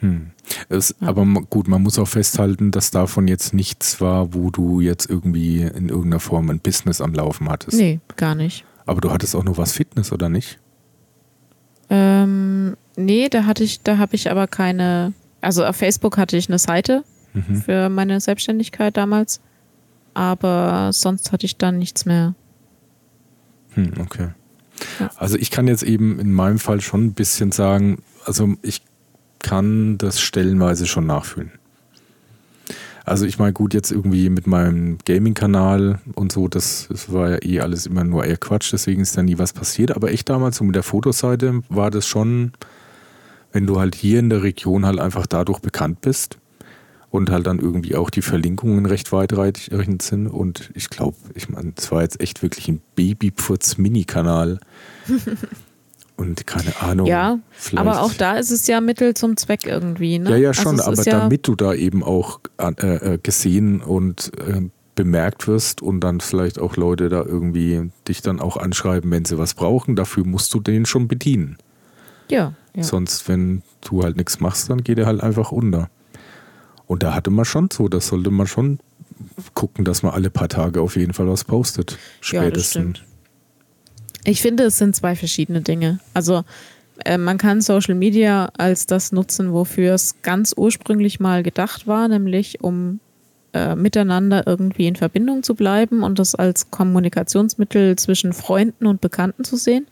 [0.00, 0.30] Hm.
[0.68, 1.08] Es, ja.
[1.08, 5.62] Aber gut, man muss auch festhalten, dass davon jetzt nichts war, wo du jetzt irgendwie
[5.62, 7.76] in irgendeiner Form ein Business am Laufen hattest.
[7.76, 8.64] Nee, gar nicht.
[8.84, 10.58] Aber du hattest auch noch was Fitness, oder nicht?
[11.88, 15.12] Ähm, nee, da hatte ich, da habe ich aber keine.
[15.40, 17.62] Also auf Facebook hatte ich eine Seite mhm.
[17.62, 19.40] für meine Selbstständigkeit damals.
[20.14, 22.34] Aber sonst hatte ich dann nichts mehr.
[23.74, 24.28] Hm, okay.
[24.98, 25.10] Ja.
[25.16, 28.82] Also ich kann jetzt eben in meinem Fall schon ein bisschen sagen, also ich
[29.40, 31.52] kann das stellenweise schon nachfühlen.
[33.04, 37.38] Also ich meine, gut, jetzt irgendwie mit meinem Gaming-Kanal und so, das, das, war ja
[37.40, 39.94] eh alles immer nur eher Quatsch, deswegen ist da nie was passiert.
[39.94, 42.52] Aber echt damals so mit der Fotoseite war das schon,
[43.56, 46.36] wenn du halt hier in der Region halt einfach dadurch bekannt bist
[47.08, 50.26] und halt dann irgendwie auch die Verlinkungen recht weitreichend sind.
[50.26, 54.60] Und ich glaube, ich meine, es war jetzt echt wirklich ein Babypfurz-Mini-Kanal.
[56.18, 57.06] und keine Ahnung.
[57.06, 57.38] Ja,
[57.74, 60.18] aber auch da ist es ja Mittel zum Zweck irgendwie.
[60.18, 60.32] Ne?
[60.32, 64.32] Ja, ja, schon, also aber damit ja du da eben auch äh, äh, gesehen und
[64.46, 69.24] äh, bemerkt wirst und dann vielleicht auch Leute da irgendwie dich dann auch anschreiben, wenn
[69.24, 71.56] sie was brauchen, dafür musst du den schon bedienen.
[72.30, 72.52] Ja.
[72.76, 72.82] Ja.
[72.82, 75.88] Sonst, wenn du halt nichts machst, dann geht er halt einfach unter.
[76.86, 78.78] Und da hatte man schon so, das sollte man schon
[79.54, 81.98] gucken, dass man alle paar Tage auf jeden Fall was postet.
[82.20, 82.34] Spätestens.
[82.34, 83.04] Ja, das stimmt.
[84.24, 86.00] Ich finde, es sind zwei verschiedene Dinge.
[86.12, 86.44] Also
[87.04, 92.08] äh, man kann Social Media als das nutzen, wofür es ganz ursprünglich mal gedacht war,
[92.08, 93.00] nämlich um
[93.52, 99.44] äh, miteinander irgendwie in Verbindung zu bleiben und das als Kommunikationsmittel zwischen Freunden und Bekannten
[99.44, 99.86] zu sehen.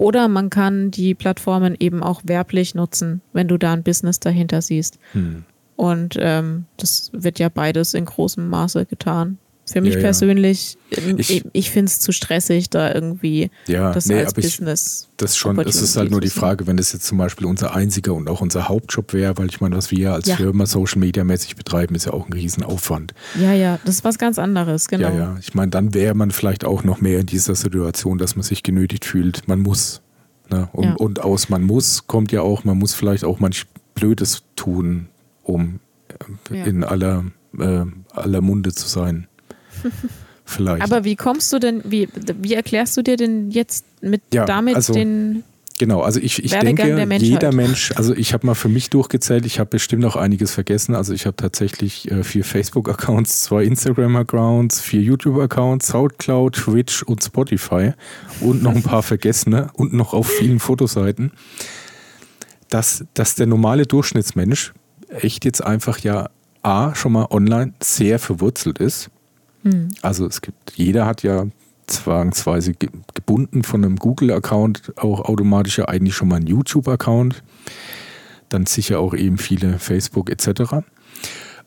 [0.00, 4.62] Oder man kann die Plattformen eben auch werblich nutzen, wenn du da ein Business dahinter
[4.62, 4.98] siehst.
[5.12, 5.44] Hm.
[5.76, 9.36] Und ähm, das wird ja beides in großem Maße getan.
[9.72, 14.06] Für mich ja, persönlich, ähm, ich, ich finde es zu stressig, da irgendwie ja, das
[14.06, 15.08] nee, als Business.
[15.10, 17.74] Ich, das schon, es ist halt nur die Frage, wenn das jetzt zum Beispiel unser
[17.74, 20.36] einziger und auch unser Hauptjob wäre, weil ich meine, was wir ja als ja.
[20.36, 23.14] Firma Social Media mäßig betreiben, ist ja auch ein Riesenaufwand.
[23.40, 25.08] Ja, ja, das ist was ganz anderes, genau.
[25.08, 25.36] Ja, ja.
[25.40, 28.62] Ich meine, dann wäre man vielleicht auch noch mehr in dieser Situation, dass man sich
[28.62, 30.00] genötigt fühlt, man muss.
[30.50, 30.68] Ne?
[30.72, 30.94] Und, ja.
[30.94, 35.08] und aus man muss kommt ja auch, man muss vielleicht auch manch Blödes tun,
[35.42, 35.80] um
[36.50, 37.24] in aller,
[37.58, 39.26] äh, aller Munde zu sein.
[40.44, 40.82] Vielleicht.
[40.82, 42.08] Aber wie kommst du denn, wie,
[42.40, 45.44] wie erklärst du dir denn jetzt mit ja, damit also, den
[45.80, 49.58] Genau, also ich, ich denke, jeder Mensch, also ich habe mal für mich durchgezählt, ich
[49.58, 50.94] habe bestimmt noch einiges vergessen.
[50.94, 57.92] Also ich habe tatsächlich äh, vier Facebook-Accounts, zwei Instagram-Accounts, vier YouTube-Accounts, Soundcloud, Twitch und Spotify
[58.42, 61.32] und noch ein paar vergessene und noch auf vielen Fotoseiten.
[62.68, 64.74] Dass, dass der normale Durchschnittsmensch
[65.08, 66.28] echt jetzt einfach ja
[66.62, 69.08] A, schon mal online sehr verwurzelt ist.
[69.62, 69.88] Mhm.
[70.02, 71.46] Also es gibt, jeder hat ja
[71.86, 72.74] zwangsweise
[73.14, 77.42] gebunden von einem Google-Account auch automatisch ja eigentlich schon mal einen YouTube-Account.
[78.48, 80.84] Dann sicher auch eben viele Facebook etc.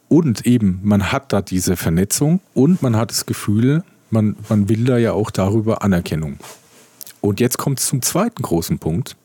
[0.07, 4.86] Und eben, man hat da diese Vernetzung und man hat das Gefühl, man, man will
[4.86, 6.38] da ja auch darüber Anerkennung.
[7.22, 9.15] Und jetzt kommt es zum zweiten großen Punkt.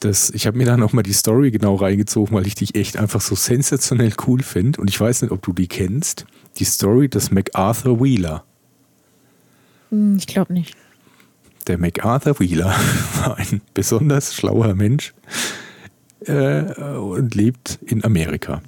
[0.00, 3.20] Das, ich habe mir da nochmal die Story genau reingezogen, weil ich dich echt einfach
[3.20, 4.80] so sensationell cool finde.
[4.80, 6.26] Und ich weiß nicht, ob du die kennst.
[6.58, 8.44] Die Story des MacArthur Wheeler.
[9.90, 10.76] Hm, ich glaube nicht.
[11.66, 12.74] Der MacArthur Wheeler
[13.22, 15.14] war ein besonders schlauer Mensch
[16.26, 18.62] äh, und lebt in Amerika.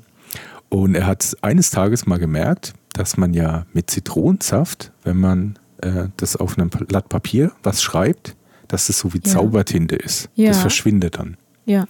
[0.68, 6.08] Und er hat eines Tages mal gemerkt, dass man ja mit Zitronensaft, wenn man äh,
[6.16, 8.36] das auf einem Blatt Papier was schreibt,
[8.68, 9.32] dass das so wie ja.
[9.32, 10.30] Zaubertinte ist.
[10.34, 10.48] Ja.
[10.48, 11.36] Das verschwindet dann.
[11.66, 11.86] Ja.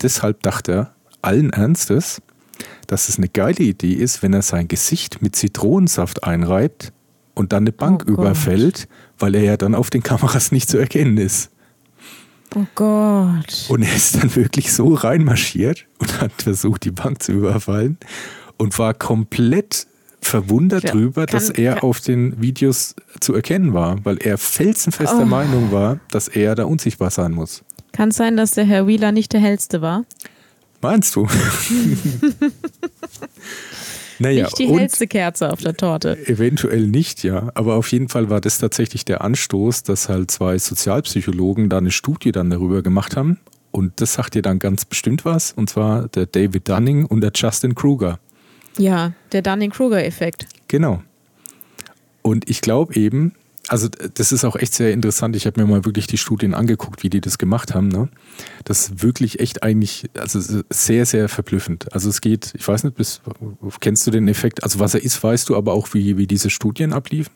[0.00, 2.22] Deshalb dachte er allen Ernstes,
[2.88, 6.92] dass es eine geile Idee ist, wenn er sein Gesicht mit Zitronensaft einreibt
[7.34, 8.88] und dann eine Bank oh überfällt,
[9.18, 11.50] weil er ja dann auf den Kameras nicht zu erkennen ist.
[12.56, 13.66] Oh Gott.
[13.68, 17.98] Und er ist dann wirklich so reinmarschiert und hat versucht, die Bank zu überfallen
[18.56, 19.86] und war komplett
[20.22, 24.38] verwundert ja, drüber, kann, dass er kann, auf den Videos zu erkennen war, weil er
[24.38, 25.26] felsenfester oh.
[25.26, 27.62] Meinung war, dass er da unsichtbar sein muss.
[27.92, 30.04] Kann es sein, dass der Herr Wheeler nicht der hellste war?
[30.80, 31.26] Meinst du?
[34.18, 36.16] naja, nicht die hellste Kerze auf der Torte.
[36.26, 37.50] Eventuell nicht, ja.
[37.54, 41.90] Aber auf jeden Fall war das tatsächlich der Anstoß, dass halt zwei Sozialpsychologen da eine
[41.90, 43.40] Studie dann darüber gemacht haben.
[43.70, 45.52] Und das sagt dir dann ganz bestimmt was.
[45.52, 48.18] Und zwar der David Dunning und der Justin Kruger.
[48.76, 50.46] Ja, der Dunning-Kruger-Effekt.
[50.68, 51.02] Genau.
[52.22, 53.34] Und ich glaube eben,
[53.68, 55.36] also das ist auch echt sehr interessant.
[55.36, 57.88] Ich habe mir mal wirklich die Studien angeguckt, wie die das gemacht haben.
[57.88, 58.08] Ne?
[58.64, 60.40] Das ist wirklich echt eigentlich, also
[60.70, 61.92] sehr, sehr verblüffend.
[61.92, 63.20] Also es geht, ich weiß nicht, bis,
[63.80, 64.62] kennst du den Effekt?
[64.62, 67.32] Also was er ist, weißt du, aber auch wie, wie diese Studien abliefen?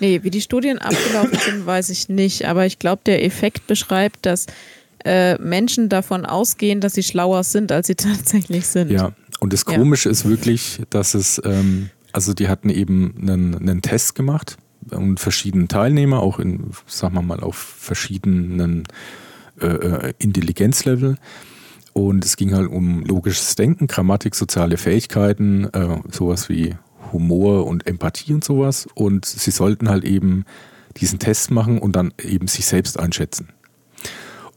[0.00, 2.46] Nee, wie die Studien abgelaufen sind, weiß ich nicht.
[2.46, 4.46] Aber ich glaube, der Effekt beschreibt, dass
[5.04, 8.90] äh, Menschen davon ausgehen, dass sie schlauer sind, als sie tatsächlich sind.
[8.90, 10.12] Ja, und das Komische ja.
[10.12, 14.56] ist wirklich, dass es, ähm, also die hatten eben einen, einen Test gemacht
[14.90, 18.84] und verschiedene Teilnehmer, auch in, sagen wir mal, auf verschiedenen
[19.60, 21.16] äh, äh, Intelligenzlevel.
[21.92, 26.74] Und es ging halt um logisches Denken, Grammatik, soziale Fähigkeiten, äh, sowas wie
[27.12, 28.88] Humor und Empathie und sowas.
[28.94, 30.44] Und sie sollten halt eben
[30.96, 33.48] diesen Test machen und dann eben sich selbst einschätzen.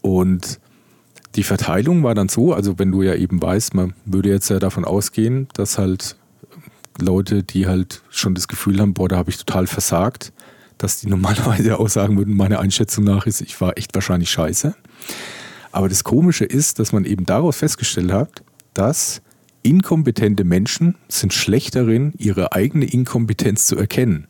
[0.00, 0.60] Und
[1.34, 4.58] die Verteilung war dann so, also wenn du ja eben weißt, man würde jetzt ja
[4.58, 6.16] davon ausgehen, dass halt
[6.98, 10.32] Leute, die halt schon das Gefühl haben, boah, da habe ich total versagt,
[10.78, 14.74] dass die normalerweise auch sagen würden, meine Einschätzung nach ist, ich war echt wahrscheinlich scheiße.
[15.72, 18.42] Aber das Komische ist, dass man eben daraus festgestellt hat,
[18.72, 19.20] dass
[19.62, 24.26] inkompetente Menschen sind schlecht darin, ihre eigene Inkompetenz zu erkennen.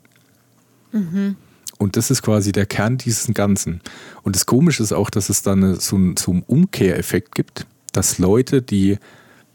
[0.93, 1.37] Mhm.
[1.79, 3.83] Und das ist quasi der Kern dieses Ganzen.
[4.23, 8.63] Und das Komische ist auch, dass es dann so so einen Umkehreffekt gibt, dass Leute,
[8.63, 8.99] die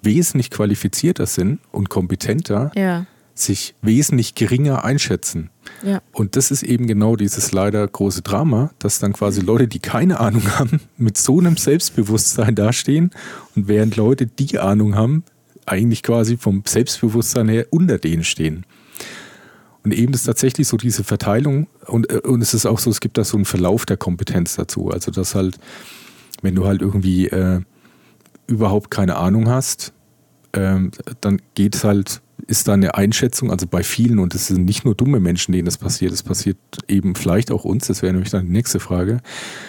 [0.01, 3.05] wesentlich qualifizierter sind und kompetenter, ja.
[3.35, 5.49] sich wesentlich geringer einschätzen.
[5.83, 6.01] Ja.
[6.11, 10.19] Und das ist eben genau dieses leider große Drama, dass dann quasi Leute, die keine
[10.19, 13.11] Ahnung haben, mit so einem Selbstbewusstsein dastehen
[13.55, 15.23] und während Leute, die Ahnung haben,
[15.65, 18.65] eigentlich quasi vom Selbstbewusstsein her unter denen stehen.
[19.83, 22.99] Und eben ist tatsächlich so diese Verteilung und, äh, und es ist auch so, es
[22.99, 24.89] gibt da so einen Verlauf der Kompetenz dazu.
[24.91, 25.57] Also dass halt,
[26.41, 27.61] wenn du halt irgendwie äh,
[28.47, 29.93] überhaupt keine Ahnung hast,
[30.53, 30.91] ähm,
[31.21, 34.83] dann geht es halt, ist da eine Einschätzung, also bei vielen, und es sind nicht
[34.83, 36.57] nur dumme Menschen, denen das passiert, es passiert
[36.87, 39.21] eben vielleicht auch uns, das wäre nämlich dann die nächste Frage,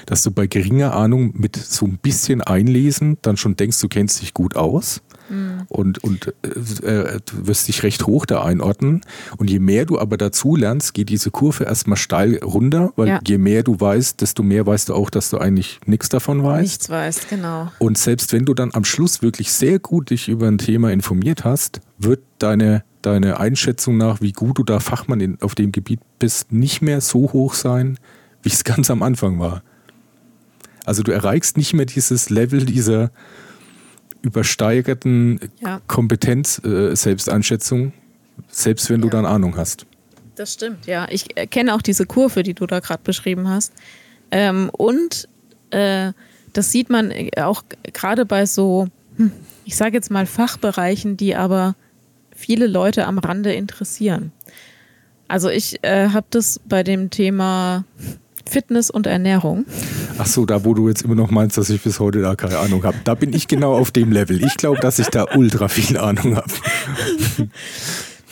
[0.06, 4.22] dass du bei geringer Ahnung mit so ein bisschen Einlesen dann schon denkst, du kennst
[4.22, 5.02] dich gut aus
[5.32, 5.62] mhm.
[5.68, 9.00] und, und äh, äh, wirst dich recht hoch da einordnen.
[9.36, 13.20] Und je mehr du aber dazu lernst, geht diese Kurve erstmal steil runter, weil ja.
[13.26, 16.62] je mehr du weißt, desto mehr weißt du auch, dass du eigentlich nichts davon weißt.
[16.62, 17.72] Nichts weißt, genau.
[17.78, 21.44] Und selbst wenn du dann am Schluss wirklich sehr gut dich über ein Thema informiert
[21.44, 25.98] hast, wird deine deine Einschätzung nach, wie gut du da Fachmann in, auf dem Gebiet
[26.20, 27.98] bist, nicht mehr so hoch sein,
[28.42, 29.62] wie es ganz am Anfang war.
[30.84, 33.10] Also du erreichst nicht mehr dieses Level dieser
[34.22, 35.80] übersteigerten ja.
[35.86, 37.92] Kompetenz-Selbsteinschätzung, äh,
[38.48, 39.86] selbst wenn du dann Ahnung hast.
[40.36, 41.06] Das stimmt, ja.
[41.10, 43.72] Ich kenne auch diese Kurve, die du da gerade beschrieben hast.
[44.30, 45.28] Ähm, und
[45.70, 46.12] äh,
[46.52, 49.32] das sieht man auch gerade bei so, hm,
[49.64, 51.74] ich sage jetzt mal Fachbereichen, die aber
[52.34, 54.32] viele Leute am Rande interessieren.
[55.28, 57.84] Also ich äh, habe das bei dem Thema
[58.48, 59.64] Fitness und Ernährung.
[60.18, 62.58] Ach so, da wo du jetzt immer noch meinst, dass ich bis heute da keine
[62.58, 62.96] Ahnung habe.
[63.04, 64.42] Da bin ich genau auf dem Level.
[64.44, 66.52] Ich glaube, dass ich da ultra viel Ahnung habe.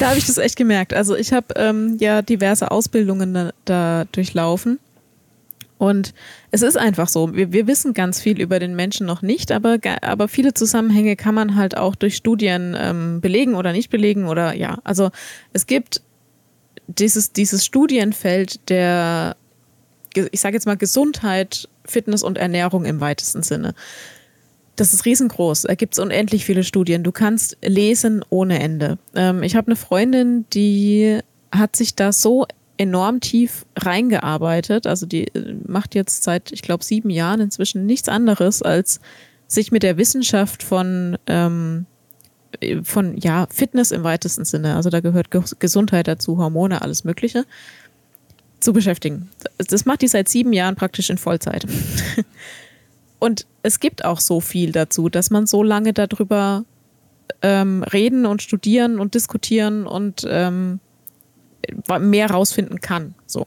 [0.01, 0.95] Da habe ich das echt gemerkt.
[0.95, 4.79] Also ich habe ähm, ja diverse Ausbildungen da, da, durchlaufen.
[5.77, 6.15] Und
[6.51, 9.77] es ist einfach so, wir, wir wissen ganz viel über den Menschen noch nicht, aber,
[10.01, 14.55] aber viele Zusammenhänge kann man halt auch durch Studien ähm, belegen oder nicht belegen oder
[14.55, 14.79] ja.
[14.85, 15.11] Also
[15.53, 16.01] es gibt
[16.87, 19.37] dieses, dieses Studienfeld der,
[20.15, 23.75] ich sage jetzt mal Gesundheit, Fitness und Ernährung im weitesten Sinne.
[24.77, 25.63] Das ist riesengroß.
[25.63, 27.03] Da gibt es unendlich viele Studien.
[27.03, 28.99] Du kannst lesen ohne Ende.
[29.15, 31.21] Ähm, ich habe eine Freundin, die
[31.53, 32.47] hat sich da so
[32.79, 34.87] enorm tief reingearbeitet.
[34.87, 39.01] Also die äh, macht jetzt seit, ich glaube, sieben Jahren inzwischen nichts anderes, als
[39.47, 41.85] sich mit der Wissenschaft von, ähm,
[42.83, 45.29] von ja, Fitness im weitesten Sinne, also da gehört
[45.59, 47.45] Gesundheit dazu, Hormone, alles Mögliche,
[48.61, 49.31] zu beschäftigen.
[49.59, 51.67] Das macht die seit sieben Jahren praktisch in Vollzeit.
[53.19, 56.65] Und es gibt auch so viel dazu, dass man so lange darüber
[57.43, 60.81] ähm, reden und studieren und diskutieren und ähm,
[62.01, 63.15] mehr rausfinden kann.
[63.27, 63.47] So.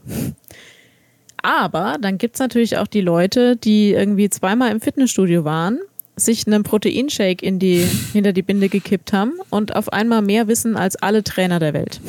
[1.41, 5.79] Aber dann gibt es natürlich auch die Leute, die irgendwie zweimal im Fitnessstudio waren,
[6.15, 10.77] sich einen Proteinshake in die, hinter die Binde gekippt haben und auf einmal mehr wissen
[10.77, 11.99] als alle Trainer der Welt.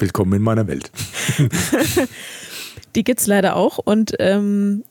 [0.00, 0.90] Willkommen in meiner Welt.
[2.94, 3.76] die gibt es leider auch.
[3.76, 4.82] Und ähm,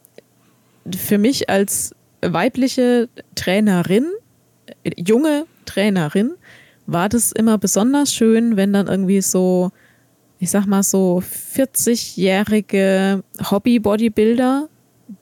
[0.95, 4.05] für mich als weibliche Trainerin,
[4.95, 6.33] junge Trainerin,
[6.85, 9.71] war das immer besonders schön, wenn dann irgendwie so,
[10.37, 11.23] ich sag mal so
[11.55, 14.69] 40-jährige Hobby-Bodybuilder,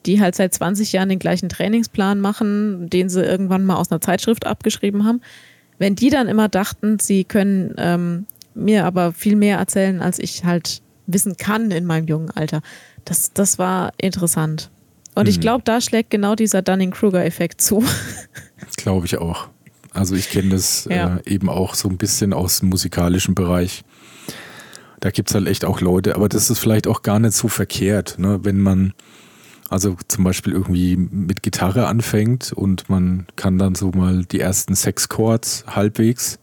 [0.06, 4.02] die halt seit 20 Jahren den gleichen Trainingsplan machen, den sie irgendwann mal aus einer
[4.02, 5.22] Zeitschrift abgeschrieben haben,
[5.78, 8.26] wenn die dann immer dachten, sie können ähm,
[8.58, 12.62] mir aber viel mehr erzählen, als ich halt wissen kann in meinem jungen Alter.
[13.06, 14.70] Das, das war interessant.
[15.16, 15.30] Und mhm.
[15.30, 17.84] ich glaube, da schlägt genau dieser Dunning-Kruger-Effekt zu.
[18.78, 19.48] Glaube ich auch.
[19.94, 21.18] Also ich kenne das ja.
[21.18, 23.84] äh, eben auch so ein bisschen aus dem musikalischen Bereich.
[25.00, 27.48] Da gibt es halt echt auch Leute, aber das ist vielleicht auch gar nicht so
[27.48, 28.40] verkehrt, ne?
[28.44, 28.94] wenn man
[29.70, 34.76] also zum Beispiel irgendwie mit Gitarre anfängt und man kann dann so mal die ersten
[34.76, 36.40] sechs Chords halbwegs.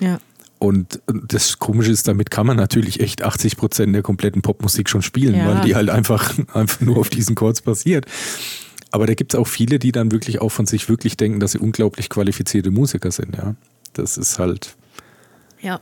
[0.00, 0.18] Ja.
[0.58, 5.02] Und das Komische ist, damit kann man natürlich echt 80 Prozent der kompletten Popmusik schon
[5.02, 5.46] spielen, ja.
[5.46, 8.06] weil die halt einfach, einfach nur auf diesen Chords basiert.
[8.90, 11.52] Aber da gibt es auch viele, die dann wirklich auch von sich wirklich denken, dass
[11.52, 13.54] sie unglaublich qualifizierte Musiker sind, ja.
[13.92, 14.76] Das ist halt.
[15.60, 15.80] Ja.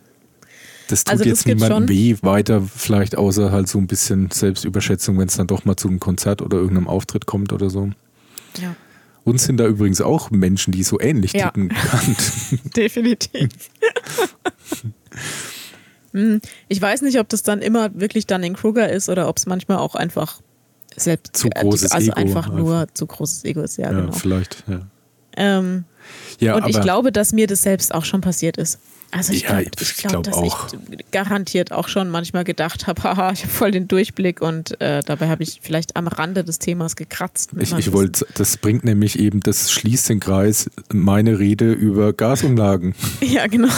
[0.89, 5.19] Das tut also das jetzt niemandem weh, weiter vielleicht außer halt so ein bisschen Selbstüberschätzung,
[5.19, 7.91] wenn es dann doch mal zu einem Konzert oder irgendeinem Auftritt kommt oder so.
[8.61, 8.77] Ja.
[9.25, 11.47] Uns sind da übrigens auch Menschen, die so ähnlich ja.
[11.47, 12.77] ticken, bekannt.
[12.77, 13.49] Definitiv.
[16.15, 19.37] Hm, ich weiß nicht, ob das dann immer wirklich dann in Kruger ist oder ob
[19.37, 20.41] es manchmal auch einfach
[20.95, 22.95] selbst zu großes also Ego einfach nur einfach.
[22.95, 24.13] zu großes Ego ist, ja, ja genau.
[24.13, 24.87] Vielleicht, ja.
[25.37, 25.85] Ähm,
[26.41, 28.79] ja und ich glaube, dass mir das selbst auch schon passiert ist.
[29.15, 30.67] Also ich ja, glaube, ich glaub, dass auch.
[30.91, 35.03] ich garantiert auch schon manchmal gedacht habe, haha, ich habe voll den Durchblick und äh,
[35.07, 37.51] dabei habe ich vielleicht am Rande des Themas gekratzt.
[37.61, 42.97] Ich, ich wollte, das bringt nämlich eben, das schließt den Kreis, meine Rede über Gasumlagen.
[43.21, 43.69] ja, genau.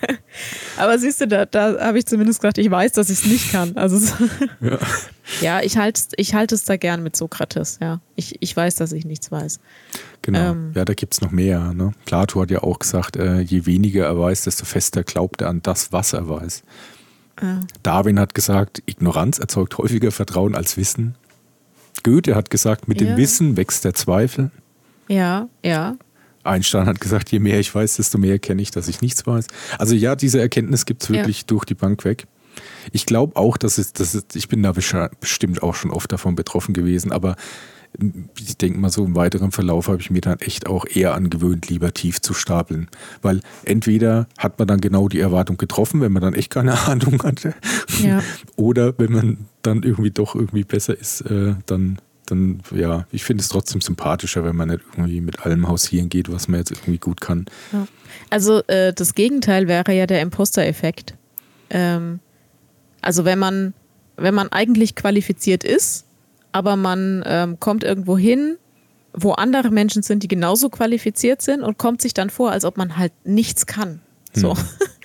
[0.76, 3.52] Aber siehst du, da, da habe ich zumindest gedacht, ich weiß, dass ich es nicht
[3.52, 3.76] kann.
[3.76, 3.98] Also
[4.60, 4.78] ja.
[5.40, 8.00] Ja, ich halte ich halt es da gern mit Sokrates, ja.
[8.14, 9.60] Ich, ich weiß, dass ich nichts weiß.
[10.22, 10.52] Genau.
[10.52, 11.72] Ähm, ja, da gibt es noch mehr.
[11.74, 11.92] Ne?
[12.04, 15.62] Plato hat ja auch gesagt, äh, je weniger er weiß, desto fester glaubt er an
[15.62, 16.62] das, was er weiß.
[17.40, 17.60] Äh.
[17.82, 21.16] Darwin hat gesagt, Ignoranz erzeugt häufiger Vertrauen als Wissen.
[22.02, 23.08] Goethe hat gesagt, mit ja.
[23.08, 24.50] dem Wissen wächst der Zweifel.
[25.08, 25.96] Ja, ja.
[26.44, 29.46] Einstein hat gesagt, je mehr ich weiß, desto mehr erkenne ich, dass ich nichts weiß.
[29.78, 31.44] Also ja, diese Erkenntnis gibt es wirklich ja.
[31.48, 32.26] durch die Bank weg.
[32.92, 36.34] Ich glaube auch, dass es, dass es, ich bin da bestimmt auch schon oft davon
[36.34, 37.36] betroffen gewesen, aber
[38.38, 41.68] ich denke mal so im weiteren Verlauf habe ich mir dann echt auch eher angewöhnt,
[41.68, 42.88] lieber tief zu stapeln.
[43.22, 47.22] Weil entweder hat man dann genau die Erwartung getroffen, wenn man dann echt keine Ahnung
[47.22, 47.54] hatte.
[48.02, 48.22] Ja.
[48.56, 53.42] Oder wenn man dann irgendwie doch irgendwie besser ist, äh, dann, dann, ja, ich finde
[53.42, 56.98] es trotzdem sympathischer, wenn man nicht irgendwie mit allem hausieren geht, was man jetzt irgendwie
[56.98, 57.46] gut kann.
[57.72, 57.86] Ja.
[58.30, 61.14] Also äh, das Gegenteil wäre ja der Imposter-Effekt.
[61.70, 62.20] Ähm,
[63.06, 63.72] also wenn man,
[64.16, 66.06] wenn man eigentlich qualifiziert ist,
[66.50, 68.56] aber man ähm, kommt irgendwo hin,
[69.12, 72.76] wo andere Menschen sind, die genauso qualifiziert sind und kommt sich dann vor, als ob
[72.76, 74.00] man halt nichts kann.
[74.34, 74.56] So.
[74.56, 74.64] Hm.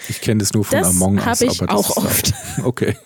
[0.09, 1.25] Ich kenne das nur von das Among Us.
[1.25, 2.33] Das habe ich auch oft.
[2.57, 2.97] Auch, okay.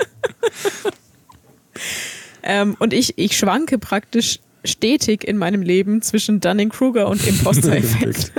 [2.44, 8.32] ähm, und ich, ich schwanke praktisch stetig in meinem Leben zwischen Dunning-Kruger und Imposter-Effekt.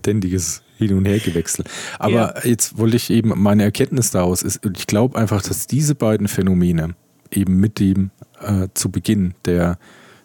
[0.00, 1.64] Ständiges Hin- und Hergewechsel.
[1.98, 2.44] Aber ja.
[2.44, 6.94] jetzt wollte ich eben, meine Erkenntnis daraus ist, ich glaube einfach, dass diese beiden Phänomene
[7.30, 9.78] eben mit dem äh, zu Beginn der,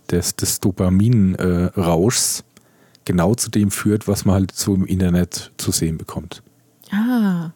[0.10, 2.44] des, des Dopaminrauschs äh,
[3.06, 6.44] genau zu dem führt, was man halt so im Internet zu sehen bekommt.
[6.92, 7.52] Ah.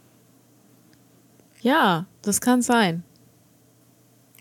[1.62, 3.04] Ja, das kann sein.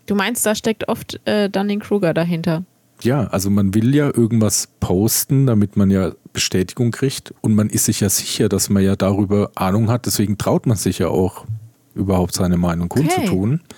[0.05, 2.63] Du meinst, da steckt oft äh, Dunning-Kruger dahinter?
[3.01, 7.85] Ja, also man will ja irgendwas posten, damit man ja Bestätigung kriegt und man ist
[7.85, 10.05] sich ja sicher, dass man ja darüber Ahnung hat.
[10.05, 11.45] Deswegen traut man sich ja auch
[11.95, 13.61] überhaupt seine Meinung kundzutun.
[13.63, 13.75] Okay.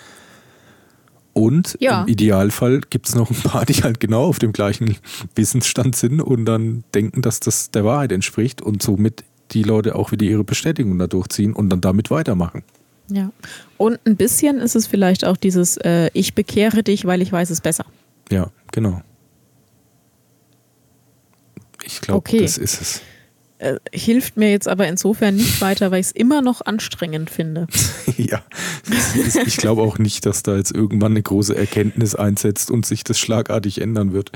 [1.34, 2.02] Und ja.
[2.02, 4.98] im Idealfall gibt es noch ein paar, die halt genau auf dem gleichen
[5.36, 10.12] Wissensstand sind und dann denken, dass das der Wahrheit entspricht und somit die Leute auch
[10.12, 12.64] wieder ihre Bestätigung da durchziehen und dann damit weitermachen.
[13.10, 13.32] Ja.
[13.78, 17.52] Und ein bisschen ist es vielleicht auch dieses äh, Ich bekehre dich, weil ich weiß
[17.52, 17.86] es besser.
[18.32, 19.02] Ja, genau.
[21.88, 22.42] Ich glaube, okay.
[22.42, 23.02] das ist es.
[23.60, 27.66] Äh, hilft mir jetzt aber insofern nicht weiter, weil ich es immer noch anstrengend finde.
[28.18, 28.44] ja,
[29.46, 33.18] ich glaube auch nicht, dass da jetzt irgendwann eine große Erkenntnis einsetzt und sich das
[33.18, 34.32] schlagartig ändern wird.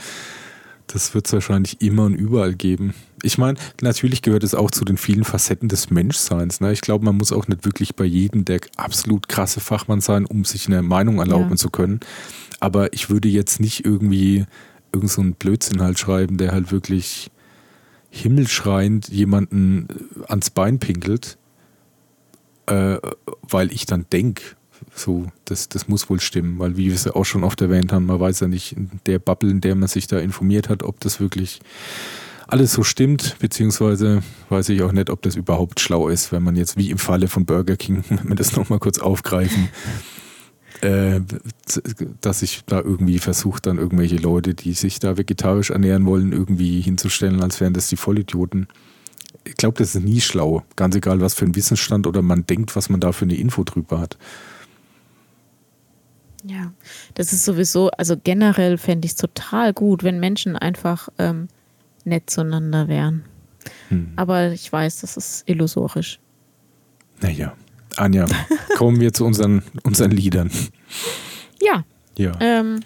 [0.87, 2.95] Das wird es wahrscheinlich immer und überall geben.
[3.21, 6.59] Ich meine, natürlich gehört es auch zu den vielen Facetten des Menschseins.
[6.59, 6.73] Ne?
[6.73, 10.45] Ich glaube, man muss auch nicht wirklich bei jedem der absolut krasse Fachmann sein, um
[10.45, 11.55] sich eine Meinung erlauben ja.
[11.57, 11.99] zu können.
[12.59, 14.45] Aber ich würde jetzt nicht irgendwie
[14.91, 17.29] irgend so einen Blödsinn halt schreiben, der halt wirklich
[18.11, 21.37] himmelschreiend jemanden äh, ans Bein pinkelt,
[22.67, 22.97] äh,
[23.41, 24.43] weil ich dann denke,
[24.93, 27.93] so, das, das muss wohl stimmen, weil wie wir es ja auch schon oft erwähnt
[27.93, 30.83] haben, man weiß ja nicht in der Bubble, in der man sich da informiert hat,
[30.83, 31.61] ob das wirklich
[32.47, 36.57] alles so stimmt, beziehungsweise weiß ich auch nicht, ob das überhaupt schlau ist, wenn man
[36.57, 39.69] jetzt wie im Falle von Burger King, wenn wir das nochmal kurz aufgreifen,
[40.81, 41.21] äh,
[42.21, 46.81] dass ich da irgendwie versucht, dann irgendwelche Leute, die sich da vegetarisch ernähren wollen, irgendwie
[46.81, 48.67] hinzustellen, als wären das die Vollidioten.
[49.43, 50.63] Ich glaube, das ist nie schlau.
[50.75, 53.63] Ganz egal, was für ein Wissensstand oder man denkt, was man da für eine Info
[53.63, 54.17] drüber hat.
[56.43, 56.73] Ja,
[57.13, 61.47] das ist sowieso, also generell fände ich es total gut, wenn Menschen einfach ähm,
[62.03, 63.23] nett zueinander wären.
[63.89, 64.13] Hm.
[64.15, 66.19] Aber ich weiß, das ist illusorisch.
[67.21, 67.53] Naja.
[67.97, 68.25] Anja,
[68.77, 70.51] kommen wir zu unseren, unseren Liedern.
[71.61, 71.83] Ja.
[72.17, 72.31] ja.
[72.39, 72.81] Ähm,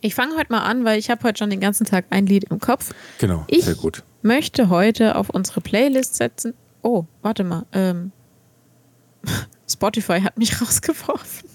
[0.00, 2.44] ich fange heute mal an, weil ich habe heute schon den ganzen Tag ein Lied
[2.44, 2.92] im Kopf.
[3.18, 4.02] Genau, ich sehr gut.
[4.22, 6.54] möchte heute auf unsere Playlist setzen.
[6.82, 7.66] Oh, warte mal.
[7.72, 8.12] Ähm,
[9.70, 11.48] Spotify hat mich rausgeworfen.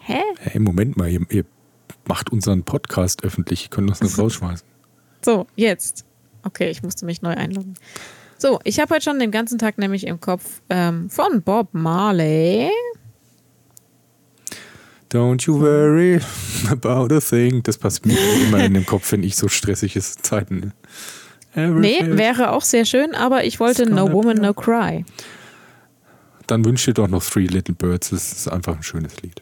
[0.00, 0.20] Hä?
[0.40, 1.44] Hey, Moment mal, ihr, ihr,
[2.06, 3.64] macht unseren Podcast öffentlich.
[3.64, 4.66] Ihr könnt das nicht rausschmeißen.
[5.24, 6.04] So, jetzt.
[6.42, 7.74] Okay, ich musste mich neu einloggen.
[8.38, 12.70] So, ich habe heute schon den ganzen Tag nämlich im Kopf ähm, von Bob Marley.
[15.10, 16.20] Don't you worry
[16.70, 17.62] about a thing.
[17.62, 20.72] Das passt mir immer in den Kopf, wenn ich so stressige Zeiten.
[21.54, 25.06] Nee, wäre auch sehr schön, aber ich wollte No Woman, No Cry.
[26.46, 28.10] Dann wünsche dir doch noch Three Little Birds.
[28.10, 29.40] Das ist einfach ein schönes Lied.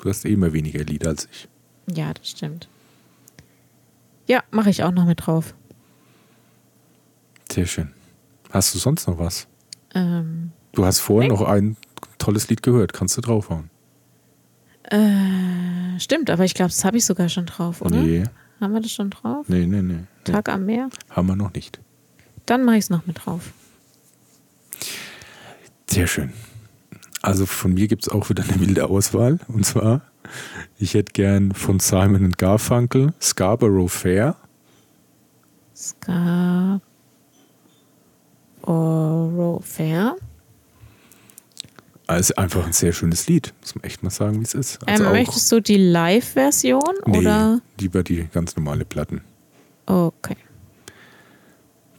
[0.00, 1.48] Du hast eh immer weniger Lieder als ich.
[1.96, 2.68] Ja, das stimmt.
[4.26, 5.54] Ja, mache ich auch noch mit drauf.
[7.50, 7.92] Sehr schön.
[8.50, 9.46] Hast du sonst noch was?
[9.94, 11.76] Ähm, du hast vorhin noch ein
[12.18, 12.92] tolles Lied gehört.
[12.92, 13.70] Kannst du draufhauen?
[14.84, 17.96] Äh, stimmt, aber ich glaube, das habe ich sogar schon drauf, oder?
[17.96, 18.24] Nee.
[18.60, 19.48] Haben wir das schon drauf?
[19.48, 20.04] Nee, nee, nee.
[20.24, 20.88] Tag am Meer?
[21.10, 21.80] Haben wir noch nicht.
[22.46, 23.52] Dann mache ich es noch mit drauf.
[25.90, 26.32] Sehr schön.
[27.22, 29.38] Also von mir gibt es auch wieder eine wilde Auswahl.
[29.48, 30.02] Und zwar,
[30.78, 34.36] ich hätte gern von Simon Garfunkel Scarborough Fair.
[35.74, 36.80] Scarborough
[38.66, 40.16] Fair.
[42.08, 44.78] Also einfach ein sehr schönes Lied, muss man echt mal sagen, wie es ist.
[44.86, 47.60] Also ähm, möchtest du die Live-Version nee, oder?
[47.80, 49.22] Lieber die ganz normale Platten.
[49.86, 50.36] Okay.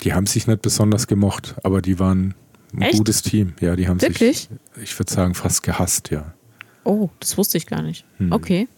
[0.01, 2.35] Die haben sich nicht besonders gemocht, aber die waren
[2.73, 2.97] ein echt?
[2.97, 3.53] gutes Team.
[3.59, 4.49] Ja, die haben Wirklich?
[4.75, 6.33] sich, ich würde sagen, fast gehasst, ja.
[6.83, 8.05] Oh, das wusste ich gar nicht.
[8.17, 8.31] Hm.
[8.31, 8.69] Okay.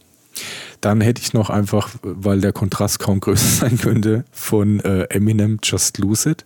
[0.81, 5.59] Dann hätte ich noch einfach, weil der Kontrast kaum größer sein könnte, von äh, Eminem
[5.61, 6.45] Just Lose It.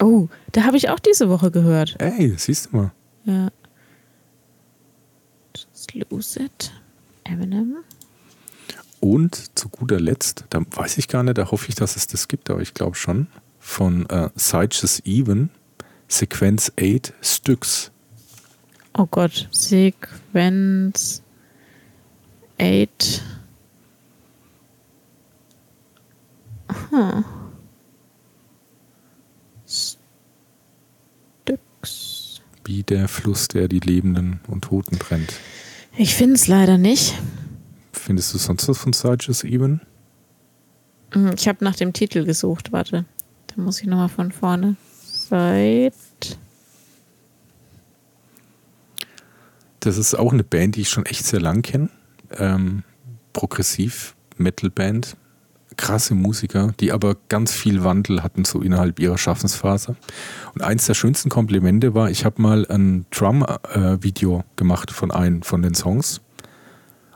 [0.00, 1.96] Oh, da habe ich auch diese Woche gehört.
[1.98, 2.92] Ey, siehst du mal.
[3.24, 3.48] Ja.
[5.56, 6.72] Just Lose It.
[7.24, 7.76] Eminem.
[9.00, 12.28] Und zu guter Letzt, da weiß ich gar nicht, da hoffe ich, dass es das
[12.28, 13.26] gibt, aber ich glaube schon,
[13.58, 15.50] von äh, Seiches Even,
[16.08, 17.90] Sequenz 8 Stücks.
[18.94, 21.22] Oh Gott, Sequenz
[22.58, 23.22] 8.
[26.90, 27.22] Huh.
[32.66, 35.34] Wie der Fluss, der die Lebenden und Toten brennt.
[35.96, 37.14] Ich finde es leider nicht.
[37.92, 39.80] Findest du sonst was von Sarges Eben?
[41.12, 43.04] Hm, ich habe nach dem Titel gesucht, warte.
[43.46, 44.76] Da muss ich nochmal von vorne.
[45.02, 45.94] Seit.
[49.80, 51.88] Das ist auch eine Band, die ich schon echt sehr lang kenne.
[52.36, 52.82] Ähm,
[53.32, 55.16] Progressiv Metal Band.
[55.76, 59.96] Krasse Musiker, die aber ganz viel Wandel hatten so innerhalb ihrer Schaffensphase.
[60.54, 65.62] Und eins der schönsten Komplimente war, ich habe mal ein Drum-Video gemacht von einem von
[65.62, 66.20] den Songs.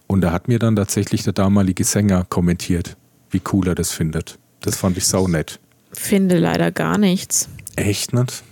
[0.06, 2.96] Und da hat mir dann tatsächlich der damalige Sänger kommentiert,
[3.30, 4.38] wie cool er das findet.
[4.60, 5.60] Das fand ich sau nett.
[5.92, 7.48] Finde leider gar nichts.
[7.76, 8.42] Echt nicht?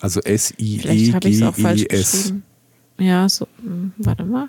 [0.00, 1.14] Also S-I-E-G-E-S.
[2.98, 4.48] Ja, so, hm, warte mal.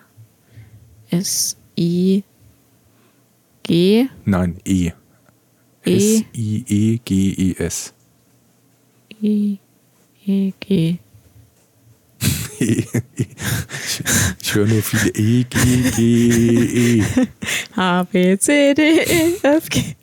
[3.65, 4.09] S-I-G.
[4.25, 4.91] Nein, E.
[5.85, 5.95] E.
[5.97, 7.93] S-I-E-G-E-S.
[9.21, 10.99] E-E-G.
[12.59, 12.87] ich,
[14.41, 17.03] ich höre nur viele E, G, G, E.
[17.75, 19.95] H, B, C, D, E, F, G.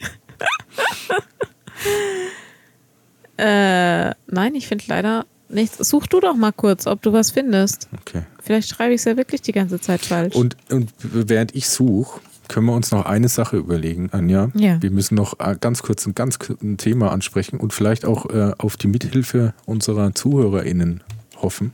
[3.43, 5.79] äh, nein, ich finde leider nichts.
[5.89, 7.89] Such du doch mal kurz, ob du was findest.
[8.01, 8.23] Okay.
[8.43, 10.35] Vielleicht schreibe ich es ja wirklich die ganze Zeit falsch.
[10.35, 14.51] Und, und während ich suche, können wir uns noch eine Sache überlegen, Anja.
[14.55, 14.81] Ja.
[14.82, 18.52] Wir müssen noch äh, ganz kurz ein ganz ein Thema ansprechen und vielleicht auch äh,
[18.59, 21.02] auf die Mithilfe unserer ZuhörerInnen
[21.36, 21.73] hoffen.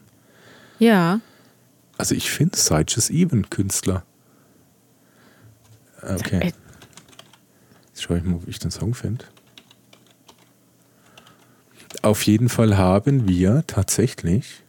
[0.78, 1.20] ja,
[1.96, 4.04] Also ich finde Seiches Even Künstler.
[6.02, 6.38] Äh, Okay.
[6.48, 6.52] Äh,
[7.88, 9.24] Jetzt schaue ich mal, ob ich den Song finde.
[12.02, 14.62] Auf jeden Fall haben wir tatsächlich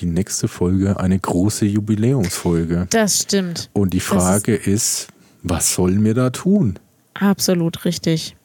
[0.00, 2.86] die nächste Folge eine große Jubiläumsfolge.
[2.90, 3.70] das stimmt.
[3.72, 5.08] Und die Frage ist,
[5.42, 6.78] was sollen wir da tun?
[7.14, 8.36] Absolut richtig.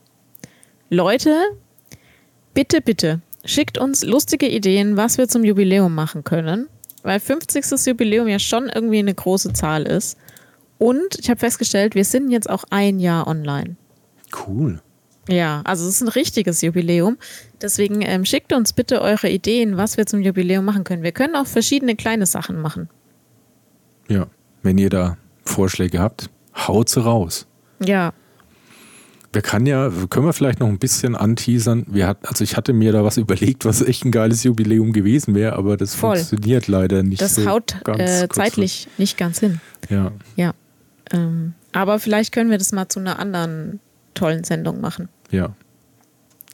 [0.90, 1.36] Leute,
[2.54, 6.68] bitte, bitte, schickt uns lustige Ideen, was wir zum Jubiläum machen können,
[7.04, 7.86] weil 50.
[7.86, 10.18] Jubiläum ja schon irgendwie eine große Zahl ist.
[10.78, 13.78] Und ich habe festgestellt, wir sind jetzt auch ein Jahr online.
[14.48, 14.82] Cool.
[15.28, 17.18] Ja, also es ist ein richtiges Jubiläum.
[17.62, 21.02] Deswegen ähm, schickt uns bitte eure Ideen, was wir zum Jubiläum machen können.
[21.04, 22.90] Wir können auch verschiedene kleine Sachen machen.
[24.08, 24.28] Ja.
[24.62, 27.46] Wenn ihr da Vorschläge habt, haut sie raus.
[27.84, 28.14] Ja,
[29.34, 31.86] Wir kann ja, können wir vielleicht noch ein bisschen anteasern.
[31.90, 35.36] Wir hat, also ich hatte mir da was überlegt, was echt ein geiles Jubiläum gewesen
[35.36, 36.16] wäre, aber das Voll.
[36.18, 39.60] funktioniert leider nicht das so haut ganz äh, zeitlich nicht ganz hin.
[39.90, 40.54] Ja, Ja.
[41.12, 43.80] Ähm, aber vielleicht können wir das mal zu einer anderen
[44.16, 45.10] tollen Sendung machen.
[45.30, 45.54] ja.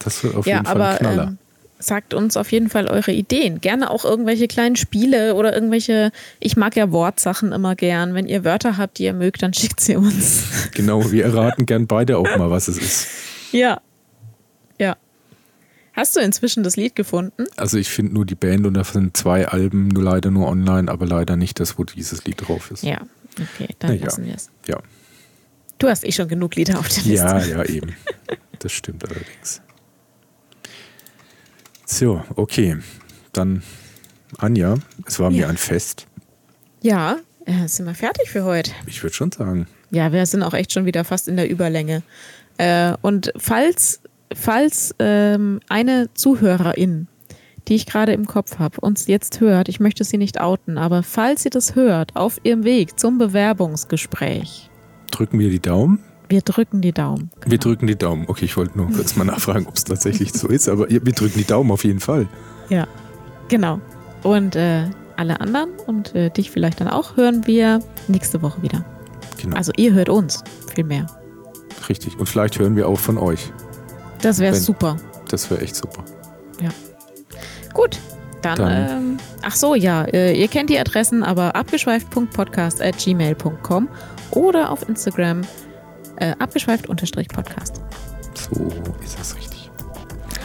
[0.04, 1.24] Das wird auf ja, jeden Fall aber ein Knaller.
[1.26, 1.38] ähm,
[1.78, 3.62] sagt uns auf jeden Fall eure Ideen.
[3.62, 8.16] Gerne auch irgendwelche kleinen Spiele oder irgendwelche, ich mag ja Wortsachen immer gern.
[8.16, 10.44] Wenn ihr Wörter habt, die ihr mögt, dann schickt sie uns.
[10.74, 13.08] genau, wir erraten gern beide auch mal, was es ist.
[13.52, 13.80] ja.
[14.80, 14.98] Ja.
[15.94, 17.46] Hast du inzwischen das Lied gefunden?
[17.58, 20.90] Also ich finde nur die Band und da sind zwei Alben, nur leider nur online,
[20.90, 22.82] aber leider nicht das, wo dieses Lied drauf ist.
[22.84, 23.02] Ja.
[23.40, 24.06] Okay, dann Na ja.
[24.06, 24.50] lassen wir es.
[24.68, 24.80] Ja,
[25.82, 27.14] Du hast eh schon genug Lieder auf der Liste.
[27.16, 27.96] ja, ja eben.
[28.60, 29.62] Das stimmt allerdings.
[31.86, 32.78] So, okay.
[33.34, 33.64] Dann,
[34.38, 34.76] Anja,
[35.06, 35.48] es war mir Ja.
[35.50, 36.08] ein Fest.
[36.82, 38.72] Ja, äh, sind wir fertig für heute.
[38.88, 39.68] Ich würde schon sagen.
[39.92, 42.02] Ja, wir sind auch echt schon wieder fast in der Überlänge.
[42.58, 44.02] Äh, und falls,
[44.34, 47.08] falls ähm, eine Zuhörerin,
[47.68, 51.04] die ich gerade im Kopf habe, uns jetzt hört, ich möchte sie nicht outen, aber
[51.04, 54.71] falls sie das hört, auf ihrem Weg zum Bewerbungsgespräch,
[55.12, 56.00] Drücken wir die Daumen?
[56.30, 57.30] wir drücken die Daumen.
[57.46, 58.24] Wir drücken die Daumen.
[58.28, 61.38] Okay, ich wollte nur kurz mal nachfragen, ob es tatsächlich so ist, aber wir drücken
[61.38, 62.26] die Daumen auf jeden Fall.
[62.70, 62.88] Ja,
[63.50, 63.82] genau.
[64.24, 64.86] Und äh,
[65.18, 68.86] alle anderen und äh, dich vielleicht dann auch hören wir nächste Woche wieder.
[69.42, 70.42] Genau, Also ihr hört uns
[70.74, 71.06] viel mehr.
[71.90, 72.18] richtig.
[72.18, 73.52] Und vielleicht hören wir auch von euch.
[74.22, 74.96] Das wäre super.
[75.28, 76.06] Das wäre echt super.
[77.74, 78.00] Gut,
[78.42, 83.88] dann, Dann- ähm, ach so, ja, äh, ihr kennt die Adressen, aber abgeschweift.podcast at gmail.com
[84.32, 85.42] oder auf Instagram
[86.18, 87.82] äh, abgeschweift-podcast.
[88.36, 88.68] So
[89.04, 89.72] ist das richtig.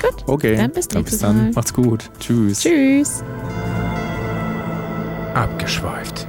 [0.03, 1.51] Gut, Okay, dann bis dann bis dann.
[1.53, 2.11] Macht's gut.
[2.21, 2.61] Tschüss.
[2.61, 3.23] Tschüss.
[5.35, 6.27] Abgeschweift.